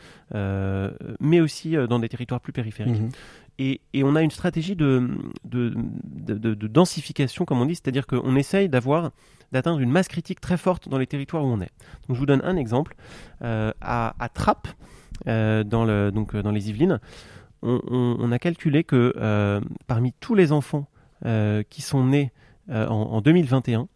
mais 1.21 1.39
aussi 1.39 1.75
dans 1.87 1.99
des 1.99 2.09
territoires 2.09 2.41
plus 2.41 2.51
périphériques. 2.51 2.99
Mhm. 2.99 3.09
Et, 3.57 3.79
et 3.93 4.03
on 4.03 4.13
a 4.17 4.21
une 4.21 4.31
stratégie 4.31 4.75
de, 4.75 5.09
de, 5.45 5.73
de, 6.03 6.33
de- 6.37 6.53
de 6.53 6.67
densification, 6.67 7.45
comme 7.45 7.61
on 7.61 7.65
dit, 7.65 7.75
c'est-à-dire 7.75 8.05
qu'on 8.07 8.35
essaye 8.35 8.67
d'avoir 8.67 9.11
d'atteindre 9.53 9.79
une 9.79 9.89
masse 9.91 10.09
critique 10.09 10.41
très 10.41 10.57
forte 10.57 10.89
dans 10.89 10.97
les 10.97 11.07
territoires 11.07 11.45
où 11.45 11.47
on 11.47 11.61
est. 11.61 11.71
Donc 12.07 12.15
je 12.15 12.19
vous 12.19 12.25
donne 12.25 12.41
un 12.43 12.57
exemple. 12.57 12.95
À, 13.41 14.15
à 14.19 14.29
Trappes, 14.29 14.67
dans, 15.25 15.85
le, 15.85 16.11
donc, 16.11 16.35
euh, 16.35 16.41
dans 16.43 16.51
les 16.51 16.69
Yvelines, 16.69 16.99
on, 17.61 17.79
on- 17.87 18.17
on 18.19 18.31
a 18.31 18.39
calculé 18.39 18.83
que 18.83 19.13
euh, 19.17 19.61
parmi 19.87 20.13
tous 20.19 20.35
les 20.35 20.51
enfants 20.51 20.87
euh, 21.25 21.63
qui 21.69 21.81
sont 21.81 22.05
nés 22.05 22.31
euh, 22.69 22.87
en, 22.87 22.93
en 23.13 23.21
2021, 23.21 23.87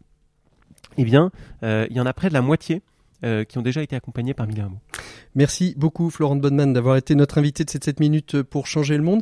eh 0.98 1.04
bien, 1.04 1.32
euh, 1.64 1.86
il 1.90 1.96
y 1.96 2.00
en 2.00 2.06
a 2.06 2.14
près 2.14 2.30
de 2.30 2.34
la 2.34 2.42
moitié 2.42 2.82
euh, 3.26 3.44
qui 3.44 3.58
ont 3.58 3.62
déjà 3.62 3.82
été 3.82 3.96
accompagnés 3.96 4.34
par 4.34 4.48
Mille. 4.48 4.66
Merci 5.36 5.74
beaucoup, 5.78 6.10
Florent 6.10 6.36
Bodman, 6.38 6.72
d'avoir 6.74 6.96
été 6.98 7.14
notre 7.16 7.38
invité 7.38 7.64
de 7.64 7.70
cette 7.70 7.84
7 7.84 8.00
minutes 8.00 8.42
pour 8.42 8.68
changer 8.68 8.96
le 8.98 9.04
monde. 9.04 9.22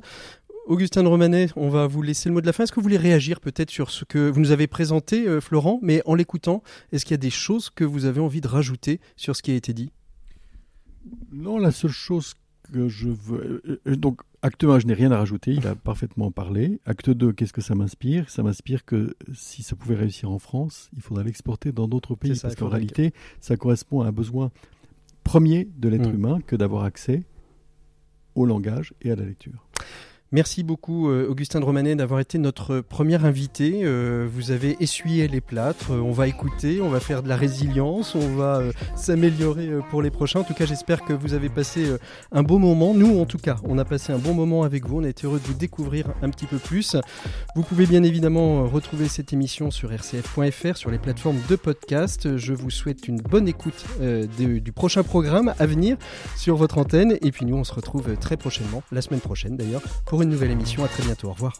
Augustin 0.68 1.04
de 1.04 1.08
Romanet, 1.08 1.50
on 1.56 1.70
va 1.70 1.86
vous 1.86 2.02
laisser 2.02 2.28
le 2.30 2.34
mot 2.34 2.42
de 2.42 2.46
la 2.48 2.54
fin. 2.54 2.64
Est-ce 2.64 2.72
que 2.72 2.78
vous 2.78 2.84
voulez 2.84 2.98
réagir 2.98 3.40
peut-être 3.40 3.70
sur 3.70 3.92
ce 3.92 4.04
que 4.04 4.30
vous 4.30 4.40
nous 4.40 4.52
avez 4.52 4.66
présenté, 4.68 5.28
euh, 5.28 5.40
Florent? 5.40 5.80
Mais 5.84 6.02
en 6.06 6.16
l'écoutant, 6.16 6.64
est-ce 6.92 7.06
qu'il 7.06 7.14
y 7.14 7.16
a 7.16 7.18
des 7.18 7.30
choses 7.30 7.70
que 7.70 7.84
vous 7.84 8.06
avez 8.06 8.20
envie 8.20 8.42
de 8.42 8.48
rajouter 8.48 9.00
sur 9.16 9.36
ce 9.36 9.44
qui 9.44 9.52
a 9.52 9.56
été 9.56 9.74
dit? 9.74 9.92
Non, 11.32 11.58
la 11.58 11.72
seule 11.72 11.92
chose 11.92 12.34
que 12.72 12.88
je 12.88 13.10
veux. 13.10 13.62
euh, 13.68 13.82
euh, 13.88 13.96
Donc, 13.96 14.22
acte 14.42 14.64
1, 14.64 14.80
je 14.80 14.88
n'ai 14.88 14.94
rien 14.94 15.12
à 15.12 15.18
rajouter, 15.18 15.52
il 15.52 15.68
a 15.68 15.76
parfaitement 15.76 16.32
parlé. 16.32 16.80
Acte 16.86 17.10
2, 17.12 17.32
qu'est-ce 17.34 17.54
que 17.54 17.62
ça 17.62 17.76
m'inspire? 17.76 18.30
Ça 18.30 18.42
m'inspire 18.44 18.86
que 18.86 19.16
si 19.34 19.62
ça 19.64 19.76
pouvait 19.76 19.96
réussir 19.96 20.32
en 20.32 20.40
France, 20.40 20.90
il 20.96 21.02
faudrait 21.02 21.24
l'exporter 21.26 21.72
dans 21.72 21.88
d'autres 21.88 22.16
pays. 22.16 22.36
Ça, 22.36 22.48
parce 22.48 22.56
qu'en 22.56 22.70
réalité, 22.70 23.14
ça 23.42 23.56
correspond 23.58 24.02
à 24.02 24.08
un 24.08 24.12
besoin 24.12 24.52
premier 25.24 25.68
de 25.78 25.90
l'être 25.90 26.10
Mm. 26.10 26.16
humain 26.16 26.40
que 26.46 26.56
d'avoir 26.56 26.84
accès 26.84 27.24
au 28.36 28.46
langage 28.46 28.94
et 29.02 29.12
à 29.12 29.16
la 29.16 29.26
lecture. 29.26 29.68
Merci 30.32 30.64
beaucoup, 30.64 31.12
euh, 31.12 31.28
Augustin 31.30 31.60
de 31.60 31.66
Romanet, 31.66 31.96
d'avoir 31.96 32.20
été 32.20 32.40
notre 32.40 32.80
premier 32.80 33.24
invité. 33.24 33.82
Euh, 33.84 34.28
vous 34.30 34.50
avez 34.50 34.76
essuyé 34.80 35.28
les 35.28 35.40
plâtres. 35.40 35.92
On 35.92 36.12
va 36.12 36.28
écouter, 36.28 36.82
on 36.82 36.90
va 36.90 37.00
faire 37.00 37.22
de 37.22 37.30
la 37.30 37.36
résilience, 37.36 38.16
on 38.16 38.36
va 38.36 38.58
euh, 38.58 38.72
s'améliorer 38.96 39.70
pour 39.92 40.02
les 40.02 40.10
prochains. 40.10 40.40
En 40.40 40.44
tout 40.44 40.56
cas, 40.56 40.66
j'espère 40.66 41.06
que 41.06 41.14
vous 41.14 41.36
avez 41.36 41.50
passé 41.50 41.96
un 42.32 42.42
beau 42.42 42.58
moment. 42.58 42.96
Nous, 42.96 43.20
en 43.20 43.26
tout 43.26 43.38
cas, 43.38 43.58
on 43.66 43.78
a 43.78 43.86
passé 43.86 44.14
un 44.14 44.18
bon 44.18 44.34
moment 44.34 44.64
avec 44.64 44.88
vous. 44.88 45.00
On 45.00 45.04
a 45.04 45.10
été 45.10 45.28
heureux 45.28 45.40
de 45.40 45.46
vous 45.46 45.54
découvrir 45.54 46.08
un 46.24 46.32
petit 46.32 46.48
peu 46.48 46.58
plus. 46.58 46.96
Vous 47.56 47.62
pouvez 47.62 47.86
bien 47.86 48.02
évidemment 48.02 48.68
retrouver 48.68 49.08
cette 49.08 49.32
émission 49.32 49.70
sur 49.70 49.92
rcf.fr, 49.92 50.76
sur 50.76 50.90
les 50.90 50.98
plateformes 50.98 51.40
de 51.48 51.56
podcast. 51.56 52.36
Je 52.36 52.54
vous 52.54 52.72
souhaite 52.72 53.08
une 53.08 53.22
bonne 53.22 53.48
écoute 53.48 53.86
du 54.40 54.72
prochain 54.72 55.04
programme 55.04 55.54
à 55.60 55.68
venir 55.68 55.98
sur 56.36 56.56
votre 56.56 56.80
antenne. 56.80 57.16
Et 57.22 57.32
puis 57.32 57.46
nous, 57.46 57.58
on 57.58 57.64
se 57.64 57.74
retrouve 57.74 58.18
très 58.18 58.38
prochainement, 58.38 58.82
la 58.92 59.04
semaine 59.04 59.22
prochaine 59.22 59.56
d'ailleurs, 59.56 59.84
pour 60.16 60.22
une 60.22 60.30
nouvelle 60.30 60.52
émission. 60.52 60.86
À 60.86 60.88
très 60.88 61.04
bientôt. 61.04 61.28
Au 61.28 61.34
revoir. 61.34 61.60